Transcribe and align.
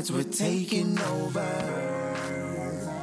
sides, 0.00 0.12
we're 0.12 0.32
taking 0.32 0.98
over. 0.98 1.40
Our 1.40 2.94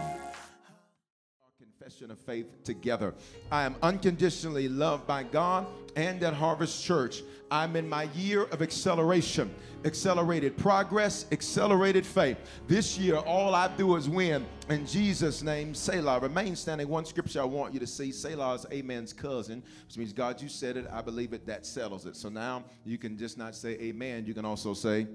confession 1.59 2.12
of 2.12 2.20
faith 2.20 2.64
together. 2.64 3.14
I 3.52 3.64
am 3.64 3.76
unconditionally 3.84 4.67
loved 4.67 5.06
by 5.06 5.23
God 5.23 5.67
and 5.95 6.22
at 6.23 6.34
Harvest 6.34 6.84
Church. 6.84 7.22
I'm 7.50 7.76
in 7.76 7.88
my 7.88 8.04
year 8.16 8.44
of 8.45 8.62
acceleration, 8.62 9.54
accelerated 9.86 10.58
progress, 10.58 11.28
accelerated 11.31 12.06
faith. 12.06 12.38
This 12.67 12.98
year, 12.98 13.17
all 13.17 13.56
I 13.56 13.67
do 13.78 13.95
is 13.95 14.09
win. 14.09 14.45
In 14.70 14.86
Jesus' 14.86 15.42
name, 15.44 15.73
Selah. 15.73 16.20
Remain 16.20 16.56
standing. 16.56 16.88
One 16.88 17.06
scripture 17.06 17.42
I 17.42 17.45
want 17.45 17.73
you 17.73 17.80
to 17.80 17.88
see 17.88 18.11
Selah 18.11 18.56
is 18.56 18.66
Amen's 18.72 19.14
cousin, 19.14 19.64
which 19.86 19.98
means, 19.98 20.14
God, 20.14 20.42
you 20.42 20.50
said 20.50 20.78
it, 20.78 20.88
I 20.92 21.02
believe 21.02 21.34
it, 21.34 21.45
that 21.45 21.66
settles 21.66 22.06
it. 22.06 22.16
So 22.16 22.28
now 22.28 22.64
you 22.84 22.98
can 22.98 23.17
just 23.17 23.38
not 23.38 23.56
say 23.56 23.78
Amen, 23.80 24.26
you 24.26 24.34
can 24.34 24.45
also 24.45 24.73
say, 24.73 25.08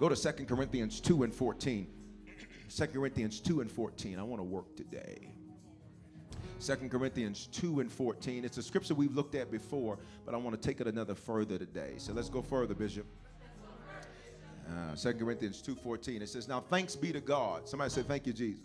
Go 0.00 0.08
to 0.08 0.16
Second 0.16 0.46
Corinthians 0.46 0.98
2 0.98 1.24
and 1.24 1.34
14. 1.34 1.86
2 2.74 2.86
Corinthians 2.86 3.38
2 3.38 3.60
and 3.60 3.70
14. 3.70 4.18
I 4.18 4.22
want 4.22 4.40
to 4.40 4.44
work 4.44 4.74
today. 4.74 5.28
2 6.64 6.88
Corinthians 6.88 7.48
2 7.52 7.80
and 7.80 7.92
14. 7.92 8.46
It's 8.46 8.56
a 8.56 8.62
scripture 8.62 8.94
we've 8.94 9.14
looked 9.14 9.34
at 9.34 9.50
before, 9.50 9.98
but 10.24 10.34
I 10.34 10.38
want 10.38 10.60
to 10.60 10.68
take 10.68 10.80
it 10.80 10.86
another 10.86 11.14
further 11.14 11.58
today. 11.58 11.96
So 11.98 12.14
let's 12.14 12.30
go 12.30 12.40
further, 12.40 12.74
Bishop. 12.74 13.04
Uh, 14.66 14.96
2 14.96 15.12
Corinthians 15.14 15.62
2.14. 15.62 16.22
It 16.22 16.30
says, 16.30 16.48
Now 16.48 16.60
thanks 16.60 16.96
be 16.96 17.12
to 17.12 17.20
God. 17.20 17.68
Somebody 17.68 17.90
say, 17.90 18.02
Thank 18.02 18.26
you, 18.26 18.32
Jesus. 18.32 18.64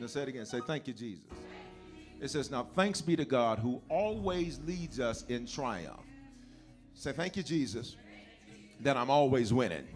Now 0.00 0.08
say 0.08 0.22
it 0.22 0.28
again. 0.30 0.46
Say, 0.46 0.60
Thank 0.66 0.88
you, 0.88 0.94
Jesus. 0.94 1.22
It 2.20 2.28
says, 2.28 2.50
Now 2.50 2.66
thanks 2.74 3.00
be 3.00 3.14
to 3.14 3.24
God 3.24 3.60
who 3.60 3.80
always 3.88 4.58
leads 4.66 4.98
us 4.98 5.24
in 5.28 5.46
triumph. 5.46 6.00
Say, 6.94 7.12
Thank 7.12 7.36
you, 7.36 7.44
Jesus, 7.44 7.94
that 8.80 8.96
I'm 8.96 9.10
always 9.10 9.52
winning. 9.52 9.86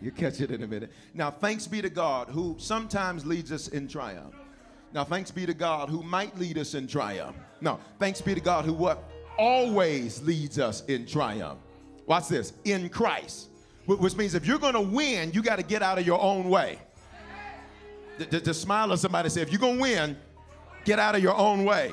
You 0.00 0.10
catch 0.10 0.40
it 0.40 0.50
in 0.50 0.62
a 0.62 0.66
minute. 0.66 0.90
Now, 1.14 1.30
thanks 1.30 1.66
be 1.66 1.82
to 1.82 1.90
God 1.90 2.28
who 2.28 2.56
sometimes 2.58 3.26
leads 3.26 3.52
us 3.52 3.68
in 3.68 3.86
triumph. 3.88 4.34
Now, 4.92 5.04
thanks 5.04 5.30
be 5.30 5.46
to 5.46 5.54
God 5.54 5.88
who 5.88 6.02
might 6.02 6.36
lead 6.38 6.58
us 6.58 6.74
in 6.74 6.86
triumph. 6.86 7.36
No, 7.60 7.78
thanks 7.98 8.20
be 8.20 8.34
to 8.34 8.40
God 8.40 8.64
who 8.64 8.72
what? 8.72 9.04
Always 9.38 10.22
leads 10.22 10.58
us 10.58 10.84
in 10.86 11.06
triumph. 11.06 11.60
Watch 12.06 12.28
this 12.28 12.52
in 12.64 12.88
Christ, 12.88 13.50
which 13.86 14.16
means 14.16 14.34
if 14.34 14.46
you're 14.46 14.58
going 14.58 14.74
to 14.74 14.80
win, 14.80 15.30
you 15.32 15.42
got 15.42 15.56
to 15.56 15.62
get 15.62 15.82
out 15.82 15.98
of 15.98 16.06
your 16.06 16.20
own 16.20 16.48
way. 16.48 16.78
To 18.18 18.52
smile 18.52 18.92
at 18.92 18.98
somebody 18.98 19.28
say, 19.28 19.42
if 19.42 19.52
you're 19.52 19.60
going 19.60 19.76
to 19.76 19.80
win, 19.80 20.16
get 20.84 20.98
out 20.98 21.14
of 21.14 21.22
your 21.22 21.36
own 21.36 21.64
way. 21.64 21.92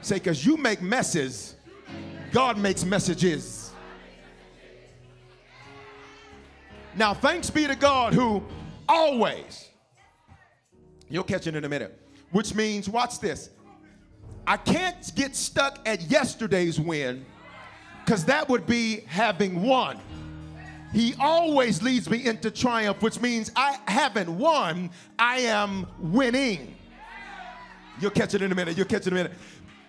Say, 0.00 0.16
because 0.16 0.46
you 0.46 0.56
make 0.56 0.80
messes, 0.80 1.56
God 2.30 2.56
makes 2.56 2.84
messages. 2.84 3.65
Now, 6.96 7.12
thanks 7.12 7.50
be 7.50 7.66
to 7.66 7.76
God 7.76 8.14
who 8.14 8.42
always, 8.88 9.68
you'll 11.10 11.24
catch 11.24 11.46
it 11.46 11.54
in 11.54 11.64
a 11.64 11.68
minute, 11.68 12.00
which 12.32 12.54
means, 12.54 12.88
watch 12.88 13.20
this. 13.20 13.50
I 14.46 14.56
can't 14.56 15.14
get 15.14 15.36
stuck 15.36 15.86
at 15.86 16.00
yesterday's 16.02 16.80
win 16.80 17.26
because 18.04 18.24
that 18.24 18.48
would 18.48 18.66
be 18.66 19.00
having 19.06 19.62
won. 19.62 19.98
He 20.92 21.14
always 21.20 21.82
leads 21.82 22.08
me 22.08 22.24
into 22.24 22.50
triumph, 22.50 23.02
which 23.02 23.20
means 23.20 23.50
I 23.54 23.78
haven't 23.86 24.34
won, 24.34 24.90
I 25.18 25.40
am 25.40 25.86
winning. 25.98 26.76
You'll 28.00 28.10
catch 28.10 28.34
it 28.34 28.40
in 28.40 28.52
a 28.52 28.54
minute. 28.54 28.76
You'll 28.76 28.86
catch 28.86 29.02
it 29.02 29.08
in 29.08 29.12
a 29.14 29.16
minute. 29.16 29.32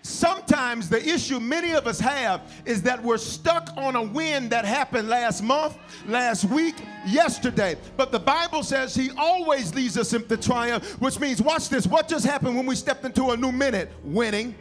Sometimes 0.02 0.88
the 0.88 1.06
issue 1.06 1.40
many 1.40 1.72
of 1.72 1.86
us 1.86 2.00
have 2.00 2.40
is 2.64 2.82
that 2.82 3.02
we're 3.02 3.18
stuck 3.18 3.70
on 3.76 3.96
a 3.96 4.02
win 4.02 4.48
that 4.48 4.64
happened 4.64 5.08
last 5.08 5.42
month, 5.42 5.76
last 6.06 6.44
week, 6.44 6.76
yesterday. 7.06 7.76
But 7.96 8.12
the 8.12 8.18
Bible 8.18 8.62
says 8.62 8.94
He 8.94 9.10
always 9.16 9.74
leads 9.74 9.98
us 9.98 10.12
into 10.12 10.36
triumph, 10.36 11.00
which 11.00 11.20
means, 11.20 11.42
watch 11.42 11.68
this, 11.68 11.86
what 11.86 12.08
just 12.08 12.24
happened 12.24 12.56
when 12.56 12.66
we 12.66 12.74
stepped 12.74 13.04
into 13.04 13.30
a 13.30 13.36
new 13.36 13.52
minute? 13.52 13.92
Winning. 14.04 14.54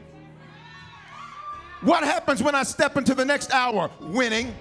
What 1.82 2.04
happens 2.04 2.42
when 2.42 2.56
I 2.56 2.64
step 2.64 2.98
into 2.98 3.14
the 3.14 3.26
next 3.26 3.52
hour? 3.52 3.92
Winning. 4.00 4.56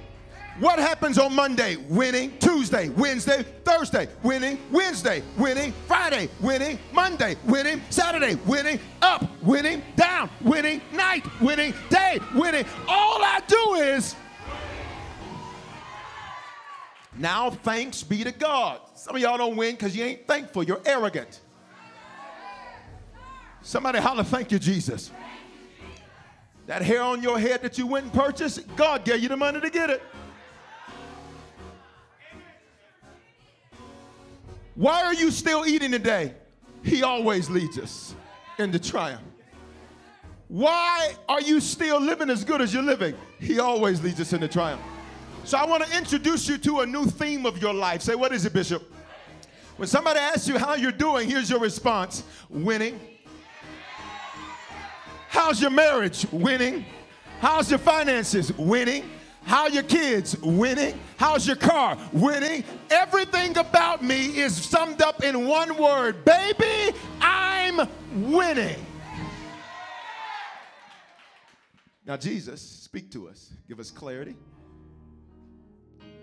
What 0.59 0.79
happens 0.79 1.19
on 1.19 1.35
Monday? 1.35 1.77
Winning. 1.77 2.39
Tuesday, 2.39 2.89
Wednesday, 2.89 3.43
Thursday, 3.63 4.09
winning. 4.23 4.59
Wednesday, 4.73 5.23
winning. 5.37 5.73
Friday, 5.87 6.31
winning. 6.41 6.79
Monday, 6.93 7.37
winning. 7.45 7.83
Saturday, 7.91 8.37
winning. 8.47 8.81
Up, 9.03 9.23
winning. 9.43 9.83
Down, 9.97 10.31
winning. 10.41 10.81
Night, 10.95 11.27
winning. 11.43 11.75
Day, 11.91 12.21
winning. 12.35 12.65
All 12.89 13.23
I 13.23 13.43
do 13.47 13.75
is. 13.75 14.17
Now, 17.19 17.51
thanks 17.51 18.03
be 18.03 18.25
to 18.25 18.33
God. 18.33 18.81
Some 18.95 19.17
of 19.17 19.21
y'all 19.21 19.37
don't 19.37 19.57
win 19.57 19.75
because 19.75 19.95
you 19.95 20.05
ain't 20.05 20.27
thankful. 20.27 20.63
You're 20.63 20.83
arrogant. 20.87 21.41
Somebody 23.61 23.99
holler, 23.99 24.25
thank 24.25 24.51
you, 24.51 24.59
Jesus. 24.59 25.11
That 26.67 26.81
hair 26.81 27.03
on 27.03 27.23
your 27.23 27.39
head 27.39 27.63
that 27.63 27.77
you 27.77 27.87
went 27.87 28.05
and 28.05 28.15
purchased, 28.15 28.75
God 28.75 29.05
gave 29.05 29.23
you 29.23 29.29
the 29.29 29.37
money 29.37 29.61
to 29.61 29.71
get 29.71 29.91
it. 29.91 30.03
Why 34.87 35.03
are 35.03 35.15
you 35.15 35.33
still 35.33 35.67
eating 35.67 35.91
today? 35.91 36.33
He 36.85 37.03
always 37.03 37.51
leads 37.51 37.77
us 37.77 38.15
into 38.57 38.79
triumph. 38.79 39.21
Why 40.47 41.17
are 41.29 41.41
you 41.41 41.59
still 41.59 42.01
living 42.01 42.31
as 42.31 42.45
good 42.45 42.63
as 42.63 42.73
you're 42.73 42.85
living? 42.85 43.17
He 43.41 43.59
always 43.59 44.01
leads 44.01 44.21
us 44.21 44.33
into 44.33 44.47
triumph. 44.47 44.81
So 45.43 45.59
I 45.59 45.67
want 45.67 45.83
to 45.83 45.99
introduce 45.99 46.49
you 46.49 46.57
to 46.59 46.83
a 46.83 46.87
new 46.87 47.05
theme 47.07 47.47
of 47.47 47.61
your 47.61 47.75
life. 47.75 48.01
Say, 48.01 48.15
what 48.15 48.33
is 48.33 48.45
it, 48.45 48.53
Bishop? 48.53 48.81
When 49.77 49.89
somebody 49.89 50.21
asks 50.21 50.47
you 50.47 50.57
how 50.57 50.77
you're 50.77 50.93
doing, 50.93 51.29
here's 51.29 51.51
your 51.51 51.59
response 51.59 52.23
winning. 52.49 53.01
How's 55.31 55.61
your 55.61 55.73
marriage? 55.73 56.29
Winning. 56.31 56.85
How's 57.41 57.71
your 57.71 57.81
finances? 57.81 58.53
Winning. 58.53 59.11
How 59.47 59.69
your 59.69 59.85
kids? 59.85 60.37
Winning. 60.43 60.99
How's 61.19 61.47
your 61.47 61.55
car? 61.55 61.97
Winning. 62.13 62.65
Everything 62.91 63.57
about 63.57 64.03
me 64.03 64.37
is 64.37 64.57
summed 64.57 65.01
up 65.01 65.23
in 65.23 65.47
one 65.47 65.79
word. 65.79 66.25
Baby, 66.25 66.99
I'm 67.21 67.89
winning. 68.13 68.85
Now, 72.05 72.17
Jesus, 72.17 72.61
speak 72.61 73.11
to 73.13 73.29
us, 73.29 73.53
give 73.69 73.79
us 73.79 73.91
clarity, 73.93 74.37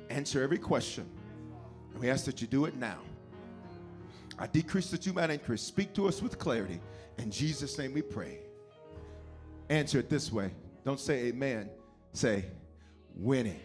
answer 0.10 0.44
every 0.44 0.58
question. 0.58 1.06
And 1.94 2.02
we 2.02 2.10
ask 2.10 2.26
that 2.26 2.42
you 2.42 2.48
do 2.48 2.66
it 2.66 2.76
now. 2.76 3.00
I 4.38 4.48
decrease 4.48 4.92
that 4.92 5.06
you 5.06 5.14
might 5.14 5.30
increase. 5.30 5.62
Speak 5.62 5.94
to 5.94 6.10
us 6.10 6.22
with 6.22 6.40
clarity. 6.40 6.82
In 7.18 7.32
Jesus' 7.32 7.78
name 7.78 7.94
we 7.94 8.02
pray. 8.02 8.40
Answer 9.70 10.00
it 10.00 10.10
this 10.10 10.32
way. 10.32 10.52
Don't 10.84 11.00
say 11.00 11.28
amen. 11.28 11.70
Say 12.12 12.46
winning. 13.16 13.60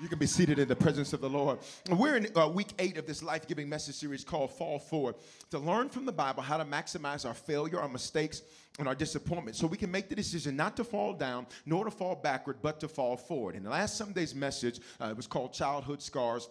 You 0.00 0.08
can 0.08 0.18
be 0.18 0.26
seated 0.26 0.58
in 0.58 0.68
the 0.68 0.76
presence 0.76 1.14
of 1.14 1.22
the 1.22 1.30
Lord. 1.30 1.58
We're 1.88 2.16
in 2.16 2.28
uh, 2.36 2.48
week 2.48 2.68
eight 2.78 2.98
of 2.98 3.06
this 3.06 3.22
life 3.22 3.46
giving 3.46 3.66
message 3.66 3.94
series 3.94 4.24
called 4.24 4.52
Fall 4.52 4.78
Forward 4.78 5.14
to 5.50 5.58
learn 5.58 5.88
from 5.88 6.04
the 6.04 6.12
Bible 6.12 6.42
how 6.42 6.58
to 6.58 6.66
maximize 6.66 7.24
our 7.24 7.32
failure, 7.32 7.80
our 7.80 7.88
mistakes, 7.88 8.42
and 8.78 8.86
our 8.86 8.94
disappointment 8.94 9.56
so 9.56 9.66
we 9.66 9.78
can 9.78 9.90
make 9.90 10.10
the 10.10 10.14
decision 10.14 10.54
not 10.54 10.76
to 10.76 10.84
fall 10.84 11.14
down 11.14 11.46
nor 11.64 11.84
to 11.84 11.90
fall 11.90 12.14
backward, 12.14 12.58
but 12.60 12.78
to 12.80 12.88
fall 12.88 13.16
forward. 13.16 13.54
In 13.54 13.62
the 13.62 13.70
last 13.70 13.96
Sunday's 13.96 14.34
message, 14.34 14.80
uh, 15.00 15.06
it 15.06 15.16
was 15.16 15.26
called 15.26 15.54
Childhood 15.54 16.02
Scars 16.02 16.50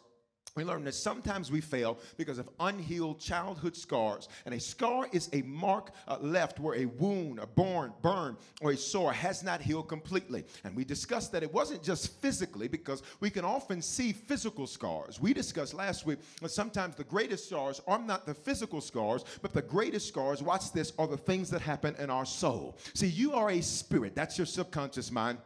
we 0.55 0.63
learn 0.63 0.85
that 0.85 0.93
sometimes 0.93 1.51
we 1.51 1.59
fail 1.59 1.99
because 2.17 2.39
of 2.39 2.49
unhealed 2.61 3.19
childhood 3.19 3.75
scars. 3.75 4.29
And 4.45 4.55
a 4.55 4.59
scar 4.59 5.07
is 5.11 5.29
a 5.33 5.41
mark 5.41 5.91
uh, 6.07 6.17
left 6.21 6.59
where 6.61 6.75
a 6.75 6.85
wound, 6.85 7.39
a 7.39 7.47
burn, 7.47 7.91
burn, 8.01 8.37
or 8.61 8.71
a 8.71 8.77
sore 8.77 9.11
has 9.11 9.43
not 9.43 9.61
healed 9.61 9.89
completely. 9.89 10.45
And 10.63 10.73
we 10.73 10.85
discussed 10.85 11.33
that 11.33 11.43
it 11.43 11.53
wasn't 11.53 11.83
just 11.83 12.21
physically 12.21 12.69
because 12.69 13.03
we 13.19 13.29
can 13.29 13.43
often 13.43 13.81
see 13.81 14.13
physical 14.13 14.65
scars. 14.65 15.19
We 15.19 15.33
discussed 15.33 15.73
last 15.73 16.05
week 16.05 16.19
that 16.41 16.51
sometimes 16.51 16.95
the 16.95 17.03
greatest 17.03 17.49
scars 17.49 17.81
are 17.85 17.99
not 17.99 18.25
the 18.25 18.33
physical 18.33 18.79
scars, 18.79 19.25
but 19.41 19.53
the 19.53 19.61
greatest 19.61 20.07
scars, 20.07 20.41
watch 20.41 20.71
this, 20.71 20.93
are 20.97 21.07
the 21.07 21.17
things 21.17 21.49
that 21.49 21.61
happen 21.61 21.95
in 21.99 22.09
our 22.09 22.25
soul. 22.25 22.77
See, 22.93 23.07
you 23.07 23.33
are 23.33 23.49
a 23.49 23.61
spirit, 23.61 24.15
that's 24.15 24.37
your 24.37 24.47
subconscious 24.47 25.11
mind. 25.11 25.37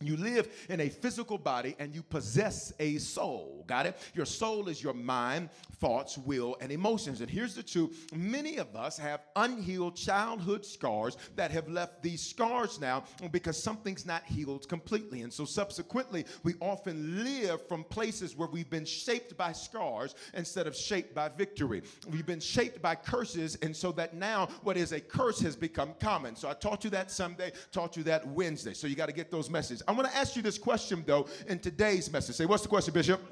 You 0.00 0.16
live 0.16 0.48
in 0.68 0.78
a 0.78 0.88
physical 0.88 1.38
body 1.38 1.74
and 1.80 1.92
you 1.92 2.04
possess 2.04 2.72
a 2.78 2.98
soul. 2.98 3.64
Got 3.66 3.86
it? 3.86 3.98
Your 4.14 4.26
soul 4.26 4.68
is 4.68 4.80
your 4.80 4.94
mind, 4.94 5.50
thoughts, 5.80 6.16
will, 6.16 6.56
and 6.60 6.70
emotions. 6.70 7.20
And 7.20 7.28
here's 7.28 7.56
the 7.56 7.64
truth 7.64 8.06
many 8.14 8.58
of 8.58 8.76
us 8.76 8.96
have 8.96 9.22
unhealed 9.34 9.96
childhood 9.96 10.64
scars 10.64 11.16
that 11.34 11.50
have 11.50 11.68
left 11.68 12.00
these 12.00 12.22
scars 12.22 12.80
now 12.80 13.02
because 13.32 13.60
something's 13.60 14.06
not 14.06 14.24
healed 14.24 14.68
completely. 14.68 15.22
And 15.22 15.32
so 15.32 15.44
subsequently, 15.44 16.26
we 16.44 16.54
often 16.60 17.24
live 17.24 17.66
from 17.66 17.82
places 17.82 18.36
where 18.36 18.48
we've 18.48 18.70
been 18.70 18.84
shaped 18.84 19.36
by 19.36 19.50
scars 19.50 20.14
instead 20.34 20.68
of 20.68 20.76
shaped 20.76 21.12
by 21.12 21.28
victory. 21.28 21.82
We've 22.08 22.24
been 22.24 22.38
shaped 22.38 22.80
by 22.80 22.94
curses, 22.94 23.56
and 23.62 23.74
so 23.74 23.90
that 23.92 24.14
now 24.14 24.46
what 24.62 24.76
is 24.76 24.92
a 24.92 25.00
curse 25.00 25.40
has 25.40 25.56
become 25.56 25.94
common. 25.98 26.36
So 26.36 26.48
I 26.48 26.54
taught 26.54 26.84
you 26.84 26.90
that 26.90 27.10
Sunday, 27.10 27.50
taught 27.72 27.96
you 27.96 28.04
that 28.04 28.24
Wednesday. 28.28 28.74
So 28.74 28.86
you 28.86 28.94
got 28.94 29.06
to 29.06 29.12
get 29.12 29.32
those 29.32 29.50
messages. 29.50 29.82
I 29.88 29.92
want 29.92 30.06
to 30.06 30.14
ask 30.14 30.36
you 30.36 30.42
this 30.42 30.58
question, 30.58 31.02
though, 31.06 31.26
in 31.48 31.58
today's 31.58 32.12
message. 32.12 32.36
Say, 32.36 32.44
what's 32.44 32.62
the 32.62 32.68
question, 32.68 32.92
Bishop? 32.92 33.22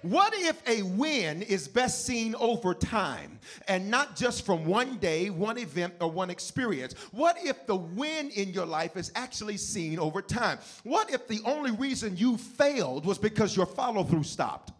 What 0.00 0.32
if 0.34 0.66
a 0.66 0.82
win 0.82 1.42
is 1.42 1.68
best 1.68 2.06
seen 2.06 2.34
over 2.36 2.72
time 2.72 3.38
and 3.68 3.90
not 3.90 4.16
just 4.16 4.46
from 4.46 4.64
one 4.64 4.96
day, 4.96 5.28
one 5.28 5.58
event, 5.58 5.94
or 6.00 6.10
one 6.10 6.30
experience? 6.30 6.94
What 7.12 7.36
if 7.42 7.66
the 7.66 7.76
win 7.76 8.30
in 8.30 8.50
your 8.54 8.64
life 8.64 8.96
is 8.96 9.12
actually 9.14 9.58
seen 9.58 9.98
over 9.98 10.22
time? 10.22 10.58
What 10.82 11.10
if 11.10 11.28
the 11.28 11.40
only 11.44 11.72
reason 11.72 12.16
you 12.16 12.38
failed 12.38 13.04
was 13.04 13.18
because 13.18 13.54
your 13.54 13.66
follow 13.66 14.02
through 14.02 14.24
stopped? 14.24 14.72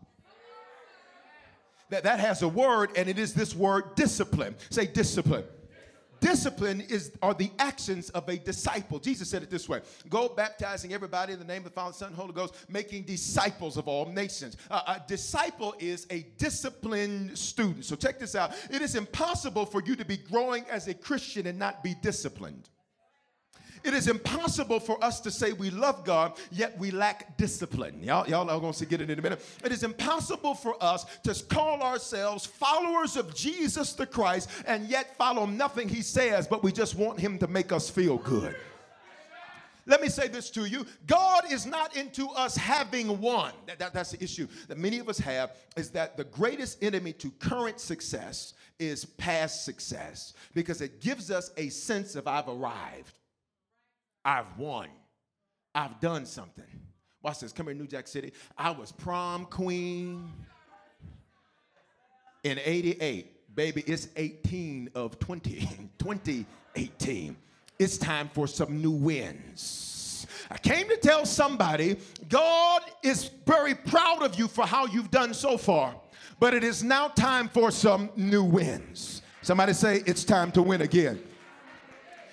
That, 1.91 2.05
that 2.05 2.21
has 2.21 2.41
a 2.43 2.49
word, 2.49 2.91
and 2.97 3.07
it 3.09 3.19
is 3.19 3.35
this 3.35 3.55
word 3.55 3.97
discipline. 3.97 4.57
Say 4.71 4.87
discipline. 4.87 5.45
Discipline 6.27 6.81
is 6.81 7.13
are 7.23 7.35
the 7.35 7.53
actions 7.61 8.11
of 8.11 8.29
a 8.29 8.37
disciple. 8.37 8.99
Jesus 8.99 9.31
said 9.31 9.45
it 9.45 9.51
this 9.51 9.69
way: 9.69 9.81
Go 10.11 10.29
baptizing 10.29 10.93
everybody 10.93 11.33
in 11.33 11.39
the 11.39 11.45
name 11.45 11.59
of 11.59 11.67
the 11.67 11.71
Father, 11.71 11.93
Son, 11.93 12.13
Holy 12.13 12.33
Ghost, 12.33 12.55
making 12.69 13.05
disciples 13.05 13.77
of 13.77 13.87
all 13.87 14.07
nations. 14.07 14.57
Uh, 14.69 14.97
a 14.97 15.03
disciple 15.07 15.77
is 15.79 16.05
a 16.11 16.27
disciplined 16.37 17.39
student. 17.39 17.85
So 17.85 17.95
check 17.95 18.19
this 18.19 18.35
out: 18.35 18.55
It 18.71 18.83
is 18.83 18.97
impossible 18.97 19.67
for 19.67 19.81
you 19.85 19.95
to 19.95 20.05
be 20.05 20.17
growing 20.17 20.65
as 20.69 20.89
a 20.89 20.95
Christian 20.95 21.47
and 21.47 21.61
not 21.61 21.85
be 21.85 21.95
disciplined. 22.03 22.71
It 23.85 23.95
is 23.95 24.09
impossible 24.09 24.81
for 24.81 25.03
us 25.03 25.21
to 25.21 25.31
say 25.31 25.53
we 25.53 25.71
love 25.71 26.05
God, 26.05 26.39
yet 26.51 26.79
we 26.79 26.91
lack 26.91 27.37
discipline. 27.37 28.03
Y'all, 28.03 28.29
y'all 28.29 28.49
are 28.51 28.61
going 28.61 28.73
to 28.73 28.87
get 28.87 29.01
it 29.01 29.11
in 29.11 29.19
a 29.19 29.23
minute. 29.23 29.45
It 29.65 29.73
is 29.73 29.83
impossible 29.83 30.55
for 30.55 30.83
us 30.83 31.05
to 31.25 31.35
call 31.47 31.83
ourselves 31.83 32.47
followers 32.47 33.17
of 33.17 33.35
Jesus 33.35 33.93
the 33.93 34.07
Christ 34.07 34.51
and 34.67 34.87
yet 34.87 35.17
follow 35.17 35.47
nothing 35.47 35.89
he 35.89 36.03
says, 36.03 36.47
but 36.47 36.63
we 36.63 36.73
just 36.73 36.97
want 36.97 37.21
him 37.21 37.39
to 37.39 37.47
make 37.47 37.73
us 37.73 37.89
feel 37.89 38.19
good. 38.19 38.57
Let 39.89 40.03
me 40.03 40.09
say 40.09 40.27
this 40.27 40.51
to 40.51 40.65
you 40.65 40.85
God 41.07 41.51
is 41.51 41.65
not 41.65 41.97
into 41.97 42.29
us 42.31 42.57
having 42.57 43.21
one. 43.21 43.53
That, 43.67 43.79
that, 43.79 43.95
that's 43.95 44.11
the 44.11 44.23
issue 44.23 44.49
that 44.69 44.79
many 44.79 44.99
of 44.99 45.09
us 45.09 45.19
have 45.19 45.53
is 45.77 45.91
that 45.91 46.17
the 46.17 46.25
greatest 46.25 46.83
enemy 46.83 47.13
to 47.15 47.31
current 47.39 47.81
success 47.81 48.55
is 48.79 49.05
past 49.05 49.65
success 49.65 50.35
because 50.55 50.81
it 50.81 51.01
gives 51.01 51.31
us 51.31 51.51
a 51.57 51.69
sense 51.69 52.17
of 52.17 52.27
I've 52.27 52.49
arrived. 52.49 53.13
I've 54.27 54.59
won. 54.59 54.89
I've 55.73 56.01
done 56.01 56.27
something. 56.27 56.65
Watch 57.23 57.41
this. 57.41 57.53
Come 57.53 57.67
here, 57.67 57.77
New 57.77 57.87
Jack 57.87 58.09
City. 58.09 58.33
I 58.59 58.73
was 58.73 58.91
prom 58.91 59.45
queen 59.47 60.33
in 62.43 62.59
88. 62.63 63.55
Baby, 63.55 63.85
it's 63.87 64.09
18 64.17 64.91
of 64.97 65.19
20. 65.21 65.61
2018. 65.99 67.37
It's 67.79 67.99
time 67.99 68.29
for 68.35 68.49
some 68.49 68.83
new 68.83 68.91
wins. 68.91 70.27
I 70.51 70.59
came 70.59 70.89
to 70.89 70.97
tell 70.97 71.25
somebody 71.25 71.97
God 72.29 72.83
is 73.05 73.31
very 73.47 73.75
proud 73.75 74.23
of 74.23 74.37
you 74.39 74.49
for 74.49 74.67
how 74.67 74.87
you've 74.87 75.11
done 75.11 75.35
so 75.35 75.57
far, 75.57 75.95
but 76.41 76.53
it 76.53 76.65
is 76.65 76.83
now 76.83 77.09
time 77.09 77.49
for 77.49 77.71
some 77.71 78.11
new 78.17 78.43
wins. 78.43 79.23
Somebody 79.43 79.73
say, 79.73 80.03
It's 80.05 80.25
time 80.25 80.51
to 80.53 80.63
win 80.63 80.83
again. 80.83 81.23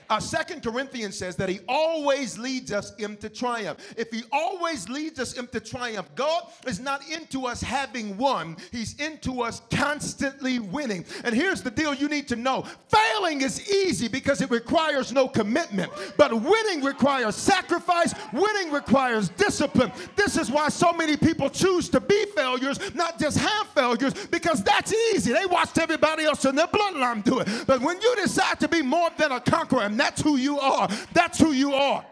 Uh, 0.09 0.19
Second 0.19 0.63
Corinthians 0.63 1.17
says 1.17 1.35
that 1.37 1.49
he 1.49 1.59
always 1.67 2.37
leads 2.37 2.71
us 2.71 2.93
into 2.95 3.29
triumph. 3.29 3.93
If 3.97 4.11
he 4.11 4.23
always 4.31 4.89
leads 4.89 5.19
us 5.19 5.33
into 5.33 5.59
triumph, 5.59 6.09
God 6.15 6.43
is 6.67 6.79
not 6.79 7.07
into 7.09 7.45
us 7.45 7.61
having 7.61 8.17
won, 8.17 8.57
he's 8.71 8.95
into 8.99 9.41
us 9.41 9.61
constantly 9.71 10.59
winning. 10.59 11.05
And 11.23 11.35
here's 11.35 11.61
the 11.61 11.71
deal 11.71 11.93
you 11.93 12.07
need 12.07 12.27
to 12.29 12.35
know 12.35 12.65
failing 12.87 13.41
is 13.41 13.69
easy 13.71 14.07
because 14.07 14.41
it 14.41 14.49
requires 14.49 15.11
no 15.11 15.27
commitment, 15.27 15.91
but 16.17 16.33
winning 16.33 16.83
requires 16.83 17.35
sacrifice, 17.35 18.13
winning 18.31 18.71
requires 18.71 19.29
discipline. 19.29 19.91
This 20.15 20.37
is 20.37 20.51
why 20.51 20.69
so 20.69 20.93
many 20.93 21.17
people 21.17 21.49
choose 21.49 21.89
to 21.89 21.99
be 21.99 22.25
failures, 22.35 22.79
not 22.95 23.19
just 23.19 23.37
have 23.37 23.67
failures, 23.69 24.13
because 24.27 24.63
that's 24.63 24.93
easy. 25.13 25.33
They 25.33 25.45
watched 25.45 25.77
everybody 25.77 26.25
else 26.25 26.45
in 26.45 26.55
their 26.55 26.67
bloodline 26.67 27.23
do 27.23 27.39
it. 27.39 27.47
But 27.67 27.81
when 27.81 28.01
you 28.01 28.15
decide 28.15 28.59
to 28.59 28.67
be 28.67 28.81
more 28.81 29.09
than 29.17 29.31
a 29.31 29.39
conqueror, 29.39 29.89
that's 29.99 30.21
who 30.21 30.37
you 30.37 30.59
are. 30.59 30.87
That's 31.13 31.39
who 31.39 31.51
you 31.51 31.73
are. 31.73 32.05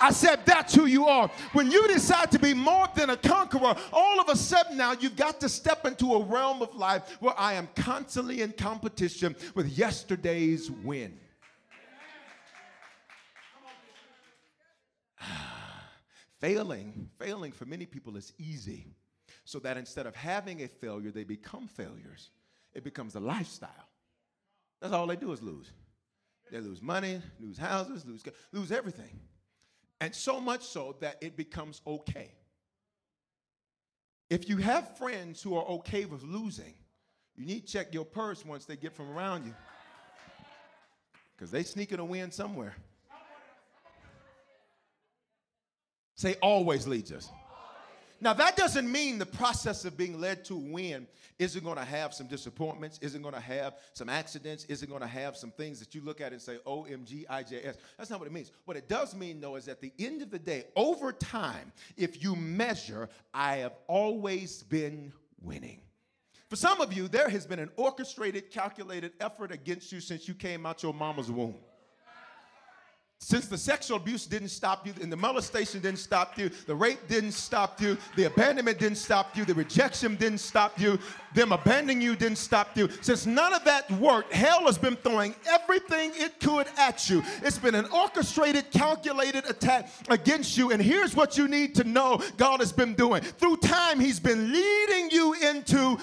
I 0.00 0.10
said, 0.10 0.40
that's 0.44 0.74
who 0.74 0.86
you 0.86 1.06
are. 1.06 1.30
When 1.52 1.70
you 1.70 1.86
decide 1.88 2.30
to 2.32 2.38
be 2.38 2.54
more 2.54 2.86
than 2.94 3.10
a 3.10 3.16
conqueror, 3.16 3.74
all 3.92 4.20
of 4.20 4.28
a 4.28 4.36
sudden 4.36 4.76
now 4.76 4.92
you've 4.92 5.16
got 5.16 5.40
to 5.40 5.48
step 5.48 5.86
into 5.86 6.14
a 6.14 6.22
realm 6.22 6.62
of 6.62 6.74
life 6.74 7.16
where 7.20 7.34
I 7.38 7.54
am 7.54 7.68
constantly 7.76 8.42
in 8.42 8.52
competition 8.52 9.34
with 9.54 9.66
yesterday's 9.66 10.70
win. 10.70 11.18
Ah, 15.20 15.88
failing, 16.40 17.08
failing 17.18 17.52
for 17.52 17.64
many 17.64 17.86
people 17.86 18.16
is 18.16 18.32
easy. 18.38 18.86
So 19.44 19.58
that 19.60 19.76
instead 19.76 20.06
of 20.06 20.14
having 20.14 20.62
a 20.62 20.68
failure, 20.68 21.10
they 21.10 21.24
become 21.24 21.68
failures. 21.68 22.30
It 22.74 22.84
becomes 22.84 23.14
a 23.14 23.20
lifestyle. 23.20 23.70
That's 24.80 24.92
all 24.92 25.06
they 25.06 25.16
do 25.16 25.32
is 25.32 25.40
lose. 25.40 25.70
They 26.50 26.60
lose 26.60 26.80
money, 26.80 27.20
lose 27.40 27.58
houses, 27.58 28.04
lose, 28.06 28.22
lose 28.52 28.70
everything. 28.70 29.20
And 30.00 30.14
so 30.14 30.40
much 30.40 30.62
so 30.62 30.96
that 31.00 31.16
it 31.20 31.36
becomes 31.36 31.80
okay. 31.86 32.30
If 34.28 34.48
you 34.48 34.58
have 34.58 34.96
friends 34.98 35.42
who 35.42 35.56
are 35.56 35.64
okay 35.64 36.04
with 36.04 36.22
losing, 36.22 36.74
you 37.36 37.46
need 37.46 37.66
to 37.66 37.72
check 37.72 37.94
your 37.94 38.04
purse 38.04 38.44
once 38.44 38.64
they 38.64 38.76
get 38.76 38.94
from 38.94 39.10
around 39.10 39.46
you. 39.46 39.54
Because 41.36 41.50
they 41.50 41.62
sneaking 41.62 41.98
a 41.98 42.04
win 42.04 42.30
somewhere. 42.30 42.74
Say 46.14 46.34
always 46.40 46.86
leads 46.86 47.12
us. 47.12 47.28
Now, 48.20 48.32
that 48.32 48.56
doesn't 48.56 48.90
mean 48.90 49.18
the 49.18 49.26
process 49.26 49.84
of 49.84 49.96
being 49.96 50.20
led 50.20 50.44
to 50.46 50.56
win 50.56 51.06
isn't 51.38 51.62
going 51.62 51.76
to 51.76 51.84
have 51.84 52.14
some 52.14 52.26
disappointments, 52.26 52.98
isn't 53.02 53.20
going 53.20 53.34
to 53.34 53.40
have 53.40 53.74
some 53.92 54.08
accidents, 54.08 54.64
isn't 54.64 54.88
going 54.88 55.02
to 55.02 55.06
have 55.06 55.36
some 55.36 55.50
things 55.50 55.78
that 55.80 55.94
you 55.94 56.00
look 56.00 56.20
at 56.20 56.32
and 56.32 56.40
say, 56.40 56.56
OMG, 56.66 57.26
IJS. 57.26 57.76
That's 57.98 58.08
not 58.08 58.18
what 58.18 58.26
it 58.26 58.32
means. 58.32 58.52
What 58.64 58.76
it 58.76 58.88
does 58.88 59.14
mean, 59.14 59.40
though, 59.40 59.56
is 59.56 59.68
at 59.68 59.82
the 59.82 59.92
end 59.98 60.22
of 60.22 60.30
the 60.30 60.38
day, 60.38 60.64
over 60.76 61.12
time, 61.12 61.72
if 61.96 62.22
you 62.22 62.34
measure, 62.36 63.10
I 63.34 63.56
have 63.56 63.74
always 63.86 64.62
been 64.62 65.12
winning. 65.42 65.80
For 66.48 66.56
some 66.56 66.80
of 66.80 66.92
you, 66.92 67.08
there 67.08 67.28
has 67.28 67.44
been 67.44 67.58
an 67.58 67.70
orchestrated, 67.76 68.50
calculated 68.50 69.12
effort 69.20 69.52
against 69.52 69.92
you 69.92 70.00
since 70.00 70.28
you 70.28 70.34
came 70.34 70.64
out 70.64 70.82
your 70.82 70.94
mama's 70.94 71.30
womb. 71.30 71.56
Since 73.18 73.48
the 73.48 73.58
sexual 73.58 73.96
abuse 73.96 74.26
didn't 74.26 74.50
stop 74.50 74.86
you, 74.86 74.92
and 75.02 75.10
the 75.10 75.16
molestation 75.16 75.80
didn't 75.80 75.98
stop 75.98 76.38
you, 76.38 76.50
the 76.66 76.74
rape 76.74 77.08
didn't 77.08 77.32
stop 77.32 77.80
you, 77.80 77.96
the 78.14 78.24
abandonment 78.24 78.78
didn't 78.78 78.98
stop 78.98 79.36
you, 79.36 79.44
the 79.44 79.54
rejection 79.54 80.16
didn't 80.16 80.38
stop 80.38 80.78
you, 80.78 80.98
them 81.34 81.50
abandoning 81.50 82.00
you 82.00 82.14
didn't 82.14 82.38
stop 82.38 82.76
you. 82.76 82.88
Since 83.00 83.26
none 83.26 83.54
of 83.54 83.64
that 83.64 83.90
worked, 83.92 84.32
hell 84.32 84.66
has 84.66 84.78
been 84.78 84.96
throwing 84.96 85.34
everything 85.48 86.12
it 86.14 86.38
could 86.40 86.66
at 86.76 87.08
you. 87.08 87.22
It's 87.42 87.58
been 87.58 87.74
an 87.74 87.86
orchestrated, 87.86 88.70
calculated 88.70 89.48
attack 89.48 89.90
against 90.08 90.56
you. 90.56 90.70
And 90.70 90.80
here's 90.80 91.16
what 91.16 91.36
you 91.38 91.48
need 91.48 91.74
to 91.76 91.84
know 91.84 92.22
God 92.36 92.60
has 92.60 92.72
been 92.72 92.94
doing. 92.94 93.22
Through 93.22 93.56
time, 93.58 93.98
He's 93.98 94.20
been 94.20 94.52
leading 94.52 95.10
you 95.10 95.34
into. 95.34 95.98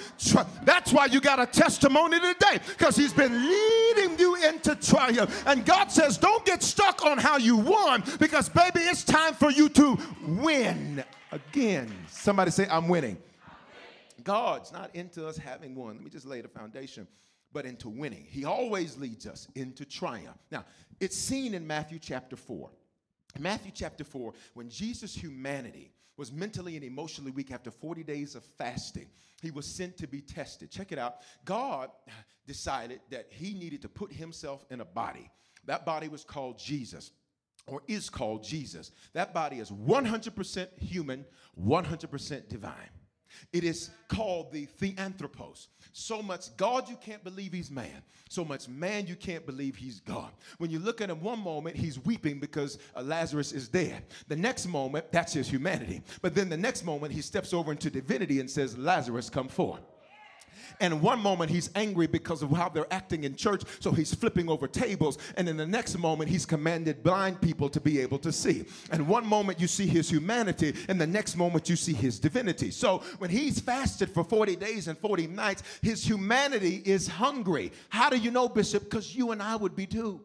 That's 0.63 0.91
why 0.91 1.05
you 1.05 1.21
got 1.21 1.39
a 1.39 1.45
testimony 1.45 2.19
today, 2.19 2.59
because 2.67 2.95
He's 2.95 3.13
been 3.13 3.33
leading 3.33 4.19
you 4.19 4.35
into 4.47 4.75
triumph. 4.75 5.43
And 5.45 5.63
God 5.63 5.91
says, 5.91 6.17
don't 6.17 6.43
get 6.45 6.63
stuck 6.63 7.02
on 7.05 7.17
how 7.17 7.37
you 7.37 7.57
won 7.57 8.03
because, 8.19 8.49
baby, 8.49 8.79
it's 8.81 9.03
time 9.03 9.33
for 9.33 9.51
you 9.51 9.69
to 9.69 9.97
win 10.25 11.03
again. 11.31 11.91
Somebody 12.09 12.51
say, 12.51 12.67
I'm 12.69 12.87
winning. 12.87 13.17
God's 14.23 14.71
not 14.71 14.95
into 14.95 15.27
us 15.27 15.37
having 15.37 15.75
won. 15.75 15.95
Let 15.95 16.03
me 16.03 16.09
just 16.09 16.25
lay 16.25 16.41
the 16.41 16.47
foundation, 16.47 17.07
but 17.51 17.65
into 17.65 17.89
winning. 17.89 18.25
He 18.29 18.45
always 18.45 18.97
leads 18.97 19.27
us 19.27 19.47
into 19.55 19.85
triumph. 19.85 20.37
Now, 20.51 20.65
it's 20.99 21.17
seen 21.17 21.53
in 21.53 21.67
Matthew 21.67 21.99
chapter 21.99 22.35
4. 22.35 22.69
Matthew 23.39 23.71
chapter 23.73 24.03
4, 24.03 24.33
when 24.53 24.69
Jesus' 24.69 25.15
humanity 25.15 25.91
was 26.17 26.31
mentally 26.31 26.75
and 26.75 26.85
emotionally 26.85 27.31
weak 27.31 27.51
after 27.51 27.71
40 27.71 28.03
days 28.03 28.35
of 28.35 28.43
fasting, 28.43 29.07
he 29.41 29.51
was 29.51 29.65
sent 29.65 29.97
to 29.97 30.07
be 30.07 30.21
tested. 30.21 30.69
Check 30.69 30.91
it 30.91 30.99
out. 30.99 31.17
God 31.43 31.89
decided 32.45 33.01
that 33.09 33.27
he 33.29 33.53
needed 33.53 33.81
to 33.81 33.89
put 33.89 34.11
himself 34.13 34.65
in 34.69 34.81
a 34.81 34.85
body 34.85 35.29
that 35.65 35.85
body 35.85 36.07
was 36.07 36.23
called 36.23 36.57
Jesus 36.57 37.11
or 37.67 37.81
is 37.87 38.09
called 38.09 38.43
Jesus. 38.43 38.91
That 39.13 39.33
body 39.33 39.59
is 39.59 39.71
100% 39.71 40.67
human, 40.79 41.25
100% 41.59 42.49
divine. 42.49 42.89
It 43.51 43.63
is 43.63 43.89
called 44.07 44.51
the 44.51 44.65
theanthropos. 44.65 45.69
So 45.91 46.21
much 46.21 46.55
God 46.55 46.89
you 46.89 46.95
can't 46.95 47.23
believe 47.23 47.53
he's 47.53 47.71
man. 47.71 48.03
So 48.29 48.45
much 48.45 48.67
man 48.67 49.07
you 49.07 49.15
can't 49.15 49.45
believe 49.45 49.75
he's 49.75 49.99
God. 49.99 50.31
When 50.57 50.69
you 50.69 50.79
look 50.79 51.01
at 51.01 51.09
him 51.09 51.21
one 51.21 51.39
moment, 51.39 51.75
he's 51.75 52.03
weeping 52.03 52.39
because 52.39 52.79
uh, 52.95 53.01
Lazarus 53.01 53.51
is 53.51 53.67
dead. 53.67 54.05
The 54.27 54.35
next 54.35 54.67
moment, 54.67 55.11
that's 55.11 55.33
his 55.33 55.49
humanity. 55.49 56.01
But 56.21 56.35
then 56.35 56.49
the 56.49 56.57
next 56.57 56.83
moment, 56.83 57.13
he 57.13 57.21
steps 57.21 57.53
over 57.53 57.71
into 57.71 57.89
divinity 57.89 58.39
and 58.39 58.49
says, 58.49 58.77
Lazarus, 58.77 59.29
come 59.29 59.47
forth. 59.47 59.81
And 60.79 61.01
one 61.01 61.19
moment 61.19 61.51
he's 61.51 61.69
angry 61.75 62.07
because 62.07 62.41
of 62.41 62.51
how 62.51 62.69
they're 62.69 62.91
acting 62.91 63.23
in 63.23 63.35
church, 63.35 63.63
so 63.79 63.91
he's 63.91 64.13
flipping 64.13 64.49
over 64.49 64.67
tables. 64.67 65.17
And 65.37 65.47
in 65.47 65.57
the 65.57 65.65
next 65.65 65.97
moment, 65.97 66.29
he's 66.29 66.45
commanded 66.45 67.03
blind 67.03 67.41
people 67.41 67.69
to 67.69 67.79
be 67.79 67.99
able 67.99 68.19
to 68.19 68.31
see. 68.31 68.65
And 68.91 69.07
one 69.07 69.25
moment 69.25 69.59
you 69.59 69.67
see 69.67 69.87
his 69.87 70.09
humanity, 70.09 70.75
and 70.87 70.99
the 70.99 71.07
next 71.07 71.35
moment 71.35 71.69
you 71.69 71.75
see 71.75 71.93
his 71.93 72.19
divinity. 72.19 72.71
So 72.71 72.99
when 73.17 73.29
he's 73.29 73.59
fasted 73.59 74.09
for 74.09 74.23
40 74.23 74.55
days 74.55 74.87
and 74.87 74.97
40 74.97 75.27
nights, 75.27 75.63
his 75.81 76.03
humanity 76.05 76.81
is 76.85 77.07
hungry. 77.07 77.71
How 77.89 78.09
do 78.09 78.17
you 78.17 78.31
know, 78.31 78.49
Bishop? 78.49 78.83
Because 78.83 79.15
you 79.15 79.31
and 79.31 79.41
I 79.41 79.55
would 79.55 79.75
be 79.75 79.85
too. 79.85 80.21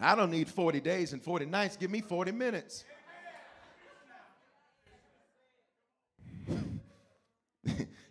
I 0.00 0.14
don't 0.14 0.30
need 0.30 0.48
40 0.48 0.80
days 0.80 1.12
and 1.12 1.22
40 1.22 1.46
nights. 1.46 1.76
Give 1.76 1.90
me 1.90 2.00
40 2.00 2.30
minutes. 2.32 2.84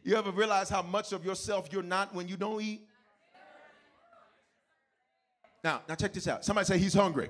You 0.08 0.16
ever 0.16 0.32
realize 0.32 0.70
how 0.70 0.84
much 0.84 1.12
of 1.12 1.26
yourself 1.26 1.68
you're 1.70 1.84
not 1.84 2.16
when 2.16 2.30
you 2.30 2.38
don't 2.38 2.62
eat? 2.62 2.88
Now, 5.62 5.82
now 5.90 5.96
check 5.96 6.14
this 6.14 6.30
out. 6.30 6.46
Somebody 6.46 6.66
say 6.66 6.78
he's 6.78 6.94
hungry. 6.94 7.28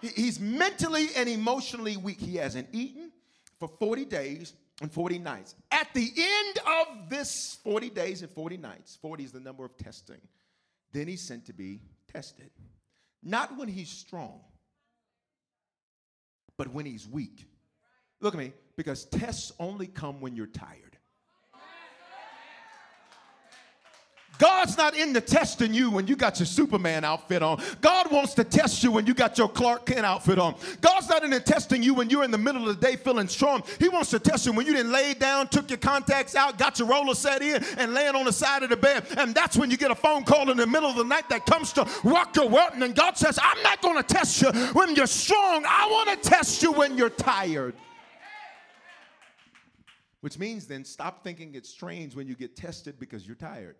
he's 0.00 0.40
mentally 0.40 1.10
and 1.14 1.28
emotionally 1.28 1.96
weak. 1.96 2.18
He 2.18 2.34
hasn't 2.34 2.66
eaten 2.72 3.12
for 3.60 3.68
40 3.68 4.04
days 4.06 4.54
and 4.80 4.90
40 4.90 5.20
nights. 5.20 5.54
At 5.70 5.94
the 5.94 6.12
end 6.16 6.58
of 6.66 7.08
this 7.08 7.58
40 7.62 7.90
days 7.90 8.22
and 8.22 8.30
40 8.32 8.56
nights, 8.56 8.98
40 9.00 9.22
is 9.22 9.30
the 9.30 9.38
number 9.38 9.64
of 9.64 9.76
testing, 9.76 10.20
then 10.90 11.06
he's 11.06 11.22
sent 11.22 11.46
to 11.46 11.52
be 11.52 11.82
tested. 12.12 12.50
Not 13.22 13.56
when 13.56 13.68
he's 13.68 13.90
strong, 13.90 14.40
but 16.58 16.66
when 16.66 16.84
he's 16.84 17.06
weak. 17.06 17.46
Look 18.20 18.34
at 18.34 18.38
me, 18.38 18.54
because 18.76 19.04
tests 19.04 19.52
only 19.60 19.86
come 19.86 20.20
when 20.20 20.34
you're 20.34 20.46
tired. 20.48 20.81
God's 24.38 24.76
not 24.76 24.96
into 24.96 25.20
testing 25.20 25.72
you 25.72 25.90
when 25.90 26.06
you 26.06 26.16
got 26.16 26.40
your 26.40 26.46
Superman 26.46 27.04
outfit 27.04 27.42
on. 27.42 27.62
God 27.80 28.10
wants 28.10 28.34
to 28.34 28.44
test 28.44 28.82
you 28.82 28.90
when 28.90 29.06
you 29.06 29.14
got 29.14 29.38
your 29.38 29.48
Clark 29.48 29.86
Kent 29.86 30.04
outfit 30.04 30.38
on. 30.38 30.56
God's 30.80 31.08
not 31.08 31.22
into 31.22 31.38
testing 31.40 31.82
you 31.82 31.94
when 31.94 32.10
you're 32.10 32.24
in 32.24 32.30
the 32.30 32.38
middle 32.38 32.68
of 32.68 32.80
the 32.80 32.86
day 32.86 32.96
feeling 32.96 33.28
strong. 33.28 33.62
He 33.78 33.88
wants 33.88 34.10
to 34.10 34.18
test 34.18 34.46
you 34.46 34.52
when 34.52 34.66
you 34.66 34.72
didn't 34.72 34.90
lay 34.90 35.14
down, 35.14 35.48
took 35.48 35.70
your 35.70 35.78
contacts 35.78 36.34
out, 36.34 36.58
got 36.58 36.78
your 36.78 36.88
roller 36.88 37.14
set 37.14 37.42
in, 37.42 37.62
and 37.78 37.94
laying 37.94 38.16
on 38.16 38.24
the 38.24 38.32
side 38.32 38.62
of 38.62 38.70
the 38.70 38.76
bed. 38.76 39.06
And 39.16 39.34
that's 39.34 39.56
when 39.56 39.70
you 39.70 39.76
get 39.76 39.90
a 39.90 39.94
phone 39.94 40.24
call 40.24 40.50
in 40.50 40.56
the 40.56 40.66
middle 40.66 40.90
of 40.90 40.96
the 40.96 41.04
night 41.04 41.28
that 41.28 41.46
comes 41.46 41.72
to 41.74 41.88
rock 42.02 42.34
your 42.34 42.48
world. 42.48 42.70
And 42.74 42.94
God 42.94 43.16
says, 43.16 43.38
I'm 43.40 43.62
not 43.62 43.80
going 43.80 43.96
to 43.96 44.02
test 44.02 44.42
you 44.42 44.50
when 44.72 44.96
you're 44.96 45.06
strong. 45.06 45.64
I 45.68 45.86
want 45.90 46.22
to 46.22 46.28
test 46.28 46.62
you 46.62 46.72
when 46.72 46.96
you're 46.96 47.10
tired. 47.10 47.74
Which 50.20 50.38
means 50.38 50.66
then 50.66 50.84
stop 50.84 51.22
thinking 51.22 51.54
it's 51.54 51.68
strange 51.68 52.14
when 52.14 52.28
you 52.28 52.34
get 52.34 52.56
tested 52.56 52.98
because 52.98 53.26
you're 53.26 53.36
tired. 53.36 53.76